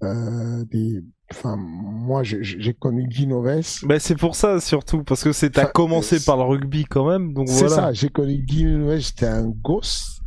des 0.00 1.02
enfin, 1.32 1.56
moi, 1.56 2.22
j'ai 2.22 2.74
connu 2.74 3.06
Guy 3.06 3.26
Noves. 3.26 3.80
Ben, 3.84 3.98
c'est 3.98 4.16
pour 4.16 4.34
ça, 4.34 4.60
surtout, 4.60 5.04
parce 5.04 5.22
que 5.22 5.32
c'est, 5.32 5.50
t'as 5.50 5.66
commencé 5.66 6.18
par 6.20 6.36
le 6.36 6.42
rugby 6.44 6.84
quand 6.84 7.08
même, 7.08 7.32
donc 7.32 7.48
voilà. 7.48 7.68
C'est 7.68 7.74
ça, 7.74 7.92
j'ai 7.92 8.08
connu 8.08 8.38
Guy 8.38 8.64
Noves, 8.64 8.98
j'étais 8.98 9.26
un 9.26 9.48
gosse, 9.48 10.20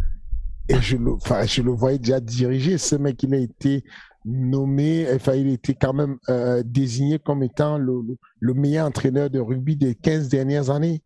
et 0.70 0.80
je 0.82 0.98
le, 0.98 1.14
enfin, 1.14 1.46
je 1.46 1.62
le 1.62 1.72
voyais 1.72 2.00
déjà 2.00 2.20
diriger. 2.20 2.78
Ce 2.78 2.96
mec, 2.96 3.22
il 3.24 3.34
a 3.34 3.38
été 3.38 3.84
nommé, 4.26 5.08
enfin, 5.14 5.34
il 5.34 5.50
était 5.50 5.74
quand 5.74 5.94
même 5.94 6.18
euh, 6.30 6.64
désigné 6.66 7.20
comme 7.20 7.44
étant 7.44 7.78
le, 7.78 8.02
le, 8.40 8.54
meilleur 8.54 8.88
entraîneur 8.88 9.30
de 9.30 9.40
rugby 9.40 9.76
des 9.76 9.96
15 9.96 10.30
dernières 10.30 10.70
années. 10.70 11.02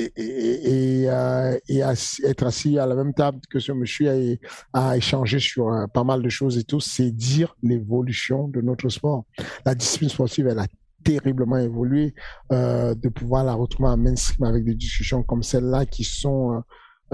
Et, 0.00 0.12
et, 0.16 1.02
et, 1.02 1.10
euh, 1.10 1.58
et 1.68 1.80
être 2.24 2.46
assis 2.46 2.78
à 2.78 2.86
la 2.86 2.94
même 2.94 3.12
table 3.12 3.40
que 3.50 3.58
ce 3.58 3.72
monsieur 3.72 4.38
a 4.72 4.96
échangé 4.96 5.40
sur 5.40 5.68
euh, 5.68 5.86
pas 5.86 6.04
mal 6.04 6.22
de 6.22 6.28
choses 6.28 6.56
et 6.56 6.64
tout, 6.64 6.80
c'est 6.80 7.10
dire 7.10 7.56
l'évolution 7.62 8.46
de 8.48 8.60
notre 8.60 8.88
sport. 8.88 9.24
La 9.66 9.74
discipline 9.74 10.08
sportive, 10.08 10.46
elle 10.46 10.60
a 10.60 10.66
terriblement 11.04 11.58
évolué, 11.58 12.14
euh, 12.52 12.94
de 12.94 13.08
pouvoir 13.08 13.44
la 13.44 13.54
retrouver 13.54 13.88
en 13.88 13.96
mainstream 13.96 14.46
avec 14.46 14.64
des 14.64 14.74
discussions 14.74 15.22
comme 15.22 15.42
celle-là 15.42 15.86
qui 15.86 16.04
sont 16.04 16.52
euh, 16.52 16.60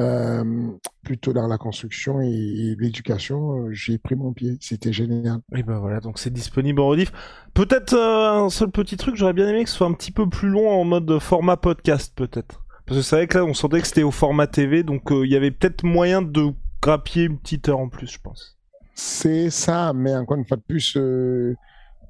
euh, 0.01 0.73
plutôt 1.05 1.33
dans 1.33 1.47
la 1.47 1.57
construction 1.59 2.21
et, 2.21 2.75
l'éducation, 2.79 3.69
j'ai 3.71 3.99
pris 3.99 4.17
mon 4.17 4.33
pied. 4.33 4.57
C'était 4.61 4.93
génial. 4.93 5.39
Et 5.55 5.63
ben 5.63 5.79
voilà, 5.79 6.01
donc 6.01 6.19
c'est 6.19 6.33
disponible 6.33 6.81
en 6.81 6.89
rediff. 6.89 7.13
Peut-être 7.55 7.97
un 7.97 8.51
seul 8.51 8.71
petit 8.71 8.97
truc, 8.97 9.15
j'aurais 9.15 9.33
bien 9.33 9.49
aimé 9.49 9.63
que 9.63 9.71
ce 9.71 9.77
soit 9.77 9.87
un 9.87 9.93
petit 9.93 10.11
peu 10.11 10.29
plus 10.29 10.49
long 10.49 10.69
en 10.69 10.85
mode 10.85 11.19
format 11.21 11.57
podcast, 11.57 12.13
peut-être. 12.17 12.64
Parce 12.87 12.99
que 12.99 13.03
c'est 13.03 13.17
vrai 13.17 13.27
que 13.27 13.39
là, 13.39 13.45
on 13.45 13.55
sentait 13.55 13.81
que 13.81 13.87
c'était 13.87 14.03
au 14.03 14.11
format 14.11 14.47
TV, 14.47 14.83
donc 14.83 15.05
il 15.11 15.31
y 15.31 15.37
avait 15.37 15.51
peut-être 15.51 15.85
moyen 15.85 16.23
de 16.23 16.53
grappier 16.83 17.25
une 17.25 17.39
petite 17.39 17.69
heure 17.69 17.79
en 17.79 17.89
plus, 17.89 18.13
je 18.13 18.19
pense. 18.19 18.59
C'est 18.95 19.51
ça, 19.51 19.93
mais 19.95 20.15
encore 20.15 20.37
une 20.37 20.47
fois 20.47 20.57
de 20.59 20.63
plus, 20.63 20.97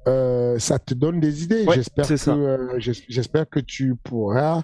euh, 0.07 0.59
ça 0.59 0.77
te 0.77 0.93
donne 0.93 1.19
des 1.19 1.43
idées. 1.43 1.65
j'espère 1.73 2.07
que 2.07 2.29
euh, 2.29 2.79
j'espère 2.79 3.49
que 3.49 3.59
tu 3.59 3.95
pourras 3.95 4.61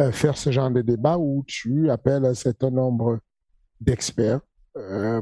euh, 0.00 0.12
faire 0.12 0.36
ce 0.36 0.52
genre 0.52 0.70
de 0.70 0.82
débat 0.82 1.18
où 1.18 1.44
tu 1.46 1.90
appelles 1.90 2.24
un 2.24 2.34
certain 2.34 2.70
nombre 2.70 3.18
d'experts 3.80 4.40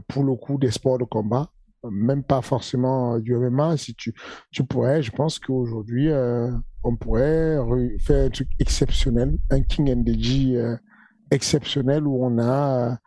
pour 0.08 0.24
le 0.24 0.34
coup 0.34 0.56
des 0.58 0.70
sports 0.70 0.98
de 0.98 1.04
combat, 1.04 1.50
même 1.84 2.22
pas 2.22 2.40
forcément 2.40 3.18
du 3.18 3.34
MMA. 3.34 3.76
Si 3.76 3.94
tu 3.94 4.14
tu 4.50 4.64
pourrais, 4.64 5.02
je 5.02 5.10
pense 5.10 5.38
qu'aujourd'hui 5.38 6.08
on 6.84 6.96
pourrait 6.96 7.58
faire 8.00 8.26
un 8.26 8.30
truc 8.30 8.48
exceptionnel, 8.58 9.38
un 9.50 9.62
King 9.62 9.94
NDG 9.94 10.58
exceptionnel 11.30 12.06
où 12.06 12.24
on 12.24 12.38
a 12.38 12.98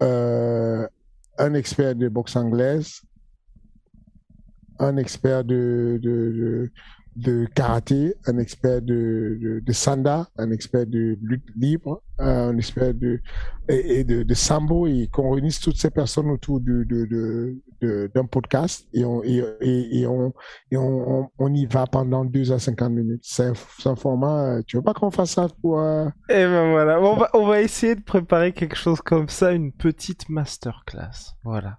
un 0.00 1.54
expert 1.54 1.94
de 1.94 2.08
boxe 2.08 2.36
anglaise, 2.36 3.02
un 4.78 4.96
expert 4.96 5.44
de, 5.44 6.70
karaté, 7.54 8.14
un 8.26 8.38
expert 8.38 8.82
de, 8.82 9.60
de, 9.64 9.72
sanda, 9.72 10.28
un 10.36 10.50
expert 10.50 10.86
de 10.86 11.16
lutte 11.22 11.48
libre, 11.56 12.02
un 12.18 12.56
expert 12.56 12.94
de, 12.94 13.20
et, 13.68 14.04
de, 14.04 14.22
de 14.22 14.34
sambo, 14.34 14.86
et 14.86 15.08
qu'on 15.12 15.30
réunisse 15.30 15.60
toutes 15.60 15.76
ces 15.76 15.90
personnes 15.90 16.30
autour 16.30 16.60
de, 16.60 16.84
de, 16.84 18.10
d'un 18.14 18.24
podcast 18.24 18.86
et 18.92 19.04
on, 19.04 19.22
et, 19.22 19.42
et, 19.60 20.06
on, 20.06 20.32
et 20.70 20.76
on, 20.76 21.30
on, 21.38 21.54
y 21.54 21.66
va 21.66 21.86
pendant 21.86 22.24
2 22.24 22.52
à 22.52 22.58
50 22.58 22.90
minutes. 22.90 23.22
C'est 23.22 23.52
un, 23.86 23.96
format, 23.96 24.62
tu 24.66 24.76
veux 24.76 24.82
pas 24.82 24.94
qu'on 24.94 25.10
fasse 25.10 25.30
ça 25.32 25.48
pour... 25.62 25.80
Euh... 25.80 26.06
Et 26.28 26.40
eh 26.40 26.44
ben 26.44 26.70
voilà, 26.70 27.00
on 27.00 27.16
va, 27.16 27.30
on 27.34 27.46
va 27.46 27.60
essayer 27.62 27.94
de 27.94 28.02
préparer 28.02 28.52
quelque 28.52 28.76
chose 28.76 29.00
comme 29.00 29.28
ça, 29.28 29.52
une 29.52 29.72
petite 29.72 30.28
masterclass. 30.28 31.34
Voilà. 31.44 31.78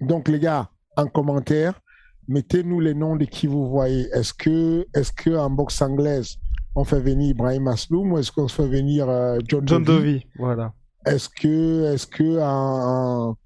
Donc 0.00 0.28
les 0.28 0.38
gars, 0.38 0.70
en 0.96 1.06
commentaire. 1.06 1.80
Mettez-nous 2.28 2.80
les 2.80 2.94
noms 2.94 3.16
de 3.16 3.24
qui 3.24 3.46
vous 3.46 3.68
voyez. 3.68 4.08
Est-ce 4.12 4.32
que, 4.32 4.86
est-ce 4.94 5.12
que 5.12 5.30
en 5.30 5.50
boxe 5.50 5.80
anglaise, 5.82 6.36
on 6.74 6.84
fait 6.84 7.00
venir 7.00 7.30
Ibrahim 7.30 7.68
Asloum 7.68 8.12
ou 8.12 8.18
est-ce 8.18 8.32
qu'on 8.32 8.48
fait 8.48 8.66
venir 8.66 9.08
euh, 9.08 9.38
John, 9.46 9.66
John 9.66 9.84
Dovi 9.84 10.26
Voilà. 10.38 10.72
Est-ce 11.06 11.28
que, 11.28 11.92
est-ce 11.92 12.06
que 12.06 12.40
en, 12.40 13.36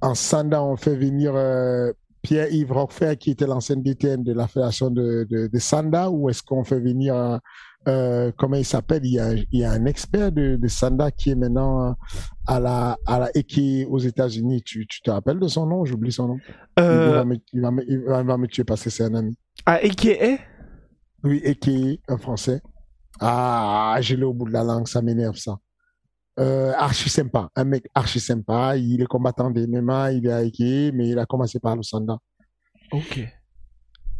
en, 0.00 0.14
Sanda, 0.14 0.62
on 0.62 0.76
fait 0.76 0.96
venir 0.96 1.32
euh, 1.34 1.92
Pierre-Yves 2.22 2.72
Roquefort, 2.72 3.16
qui 3.18 3.32
était 3.32 3.46
l'ancien 3.46 3.76
DTN 3.76 4.22
de 4.22 4.32
la 4.32 4.46
fédération 4.46 4.90
de, 4.90 5.26
de, 5.28 5.48
de 5.48 5.58
Sanda, 5.58 6.10
ou 6.10 6.30
est-ce 6.30 6.42
qu'on 6.42 6.64
fait 6.64 6.78
venir 6.78 7.40
euh, 7.88 8.32
comment 8.36 8.56
il 8.56 8.64
s'appelle? 8.64 9.04
Il 9.04 9.12
y, 9.12 9.18
a, 9.18 9.32
il 9.32 9.46
y 9.52 9.64
a 9.64 9.72
un 9.72 9.86
expert 9.86 10.30
de, 10.30 10.56
de 10.56 10.68
Sanda 10.68 11.10
qui 11.10 11.30
est 11.30 11.34
maintenant 11.34 11.96
à 12.46 12.60
la 12.60 12.98
à 13.06 13.18
la 13.18 13.30
et 13.34 13.86
aux 13.86 13.98
États-Unis. 13.98 14.62
Tu, 14.62 14.86
tu 14.86 15.00
te 15.00 15.10
rappelles 15.10 15.38
de 15.38 15.48
son 15.48 15.66
nom? 15.66 15.84
J'oublie 15.84 16.12
son 16.12 16.28
nom. 16.28 16.38
Euh... 16.78 17.06
Il, 17.08 17.14
va 17.14 17.24
me, 17.24 17.36
il, 17.52 17.60
va 17.60 17.70
me, 17.70 17.90
il, 17.90 17.98
va 18.00 18.36
me, 18.36 18.46
tuer 18.46 18.64
parce 18.64 18.84
que 18.84 18.90
c'est 18.90 19.04
un 19.04 19.14
ami. 19.14 19.36
Ah, 19.64 19.82
Eke 19.82 20.40
Oui, 21.24 21.40
Eke, 21.42 22.00
un 22.08 22.18
français. 22.18 22.60
Ah, 23.20 23.96
j'ai 24.00 24.16
le 24.16 24.26
au 24.26 24.34
bout 24.34 24.46
de 24.46 24.52
la 24.52 24.62
langue, 24.62 24.86
ça 24.86 25.02
m'énerve 25.02 25.36
ça. 25.36 25.58
Euh, 26.38 26.72
archi 26.76 27.08
sympa, 27.08 27.50
un 27.56 27.64
mec 27.64 27.88
archi 27.94 28.20
sympa. 28.20 28.76
Il 28.76 29.00
est 29.02 29.06
combattant 29.06 29.50
des 29.50 29.66
MMA, 29.66 30.12
il 30.12 30.26
est 30.26 30.32
à 30.32 30.44
Eke, 30.44 30.94
mais 30.94 31.08
il 31.08 31.18
a 31.18 31.26
commencé 31.26 31.58
par 31.58 31.74
le 31.74 31.82
Sanda. 31.82 32.18
Ok. 32.92 33.28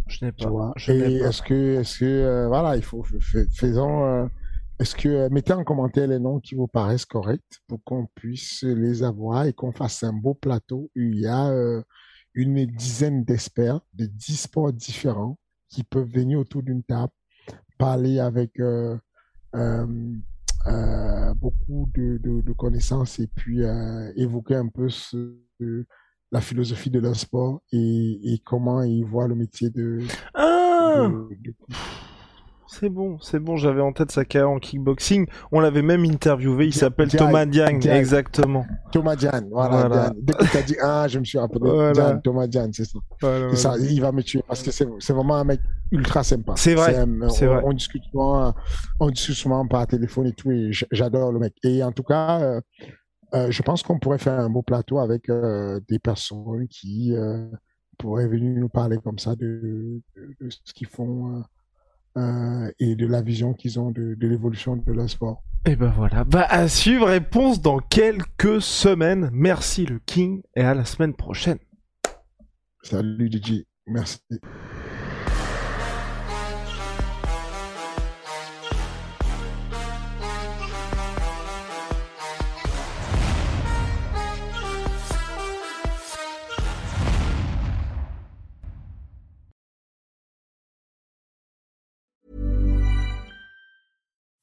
Je 0.08 0.24
n'ai 0.24 0.32
pas. 0.32 0.72
et 0.88 1.16
est-ce 1.16 1.42
que, 1.42 1.80
est-ce 1.80 1.98
que, 2.00 2.04
euh, 2.04 2.48
voilà, 2.48 2.76
il 2.76 2.82
faut, 2.82 3.04
faisons, 3.54 4.04
euh, 4.04 4.26
est-ce 4.78 4.94
que, 4.96 5.08
euh, 5.08 5.28
mettez 5.30 5.52
en 5.52 5.64
commentaire 5.64 6.06
les 6.08 6.18
noms 6.18 6.40
qui 6.40 6.54
vous 6.54 6.66
paraissent 6.66 7.04
corrects 7.04 7.60
pour 7.66 7.82
qu'on 7.84 8.06
puisse 8.14 8.62
les 8.62 9.02
avoir 9.02 9.44
et 9.44 9.52
qu'on 9.52 9.72
fasse 9.72 10.02
un 10.02 10.14
beau 10.14 10.34
plateau 10.34 10.90
où 10.96 11.00
il 11.00 11.20
y 11.20 11.26
a 11.26 11.52
une 12.34 12.66
dizaine 12.66 13.24
d'experts 13.24 13.80
de 13.94 14.06
dix 14.06 14.40
sports 14.40 14.72
différents 14.72 15.38
qui 15.68 15.84
peuvent 15.84 16.08
venir 16.08 16.38
autour 16.38 16.62
d'une 16.62 16.82
table, 16.82 17.12
parler 17.78 18.18
avec 18.18 18.52
beaucoup 21.36 21.90
de, 21.94 22.18
de, 22.18 22.52
connaissances 22.52 23.18
et 23.18 23.26
puis 23.26 23.60
évoquer 24.16 24.54
un 24.54 24.68
peu 24.68 24.88
ce, 24.88 25.36
la 26.30 26.40
philosophie 26.40 26.90
de 26.90 26.98
leur 26.98 27.16
sport 27.16 27.62
et, 27.72 28.20
et 28.22 28.38
comment 28.44 28.82
ils 28.82 29.04
voient 29.04 29.28
le 29.28 29.34
métier 29.34 29.70
de. 29.70 30.00
Ah 30.34 31.08
C'est 32.70 32.90
bon, 32.90 33.18
c'est 33.22 33.38
bon, 33.38 33.56
j'avais 33.56 33.80
en 33.80 33.92
tête 33.92 34.12
sa 34.12 34.26
carrière 34.26 34.50
en 34.50 34.58
kickboxing. 34.58 35.26
On 35.52 35.60
l'avait 35.60 35.80
même 35.80 36.04
interviewé, 36.04 36.66
il 36.66 36.74
s'appelle 36.74 37.08
Thomas 37.08 37.46
Diagne, 37.46 37.80
exactement. 37.86 38.66
Thomas 38.92 39.16
Diagne, 39.16 39.48
voilà. 39.50 39.88
voilà. 39.88 40.12
Dès 40.20 40.34
que 40.34 40.44
tu 40.44 40.56
as 40.56 40.62
dit, 40.62 40.76
ah, 40.82 41.08
je 41.08 41.18
me 41.18 41.24
suis 41.24 41.38
rappelé. 41.38 41.60
Voilà. 41.62 42.20
Thomas 42.22 42.46
Diagne, 42.46 42.70
c'est 42.74 42.84
ça. 42.84 42.98
Voilà, 43.22 43.56
ça. 43.56 43.74
Il 43.78 44.00
va 44.02 44.12
me 44.12 44.22
tuer 44.22 44.42
parce 44.46 44.62
que 44.62 44.70
c'est 44.70 45.12
vraiment 45.12 45.36
un 45.36 45.44
mec 45.44 45.60
ultra 45.90 46.22
sympa. 46.22 46.52
C'est 46.56 46.74
vrai. 46.74 47.06
C'est 47.30 47.46
vrai. 47.46 47.62
On 47.64 47.72
discute 47.72 48.04
souvent, 48.12 48.54
on 49.00 49.10
discute 49.10 49.34
souvent 49.34 49.66
par 49.66 49.86
téléphone 49.86 50.26
et 50.26 50.32
tout, 50.32 50.50
et 50.50 50.70
j'adore 50.92 51.32
le 51.32 51.38
mec. 51.38 51.54
Et 51.64 51.82
en 51.82 51.92
tout 51.92 52.02
cas, 52.02 52.40
euh, 52.42 52.60
euh, 53.34 53.50
je 53.50 53.62
pense 53.62 53.82
qu'on 53.82 53.98
pourrait 53.98 54.18
faire 54.18 54.38
un 54.38 54.48
beau 54.48 54.62
plateau 54.62 54.98
avec 54.98 55.28
euh, 55.28 55.80
des 55.88 55.98
personnes 55.98 56.66
qui 56.68 57.14
euh, 57.14 57.46
pourraient 57.98 58.28
venir 58.28 58.58
nous 58.58 58.68
parler 58.68 58.98
comme 58.98 59.18
ça 59.18 59.36
de, 59.36 60.00
de, 60.16 60.48
ce 60.50 60.72
qu'ils 60.72 60.86
font 60.86 61.42
et 62.80 62.96
de 62.96 63.06
la 63.06 63.22
vision 63.22 63.54
qu'ils 63.54 63.78
ont 63.78 63.92
de, 63.92 64.14
de 64.14 64.26
l'évolution 64.26 64.74
de 64.74 64.92
leur 64.92 65.08
sport. 65.08 65.44
Et 65.66 65.76
ben 65.76 65.92
voilà, 65.94 66.24
bah 66.24 66.46
à 66.48 66.66
suivre, 66.66 67.06
réponse 67.06 67.62
dans 67.62 67.78
quelques 67.78 68.60
semaines. 68.60 69.30
Merci 69.32 69.86
le 69.86 70.00
King 70.00 70.42
et 70.56 70.62
à 70.62 70.74
la 70.74 70.84
semaine 70.84 71.14
prochaine. 71.14 71.58
Salut 72.82 73.30
DJ, 73.30 73.64
merci. 73.86 74.20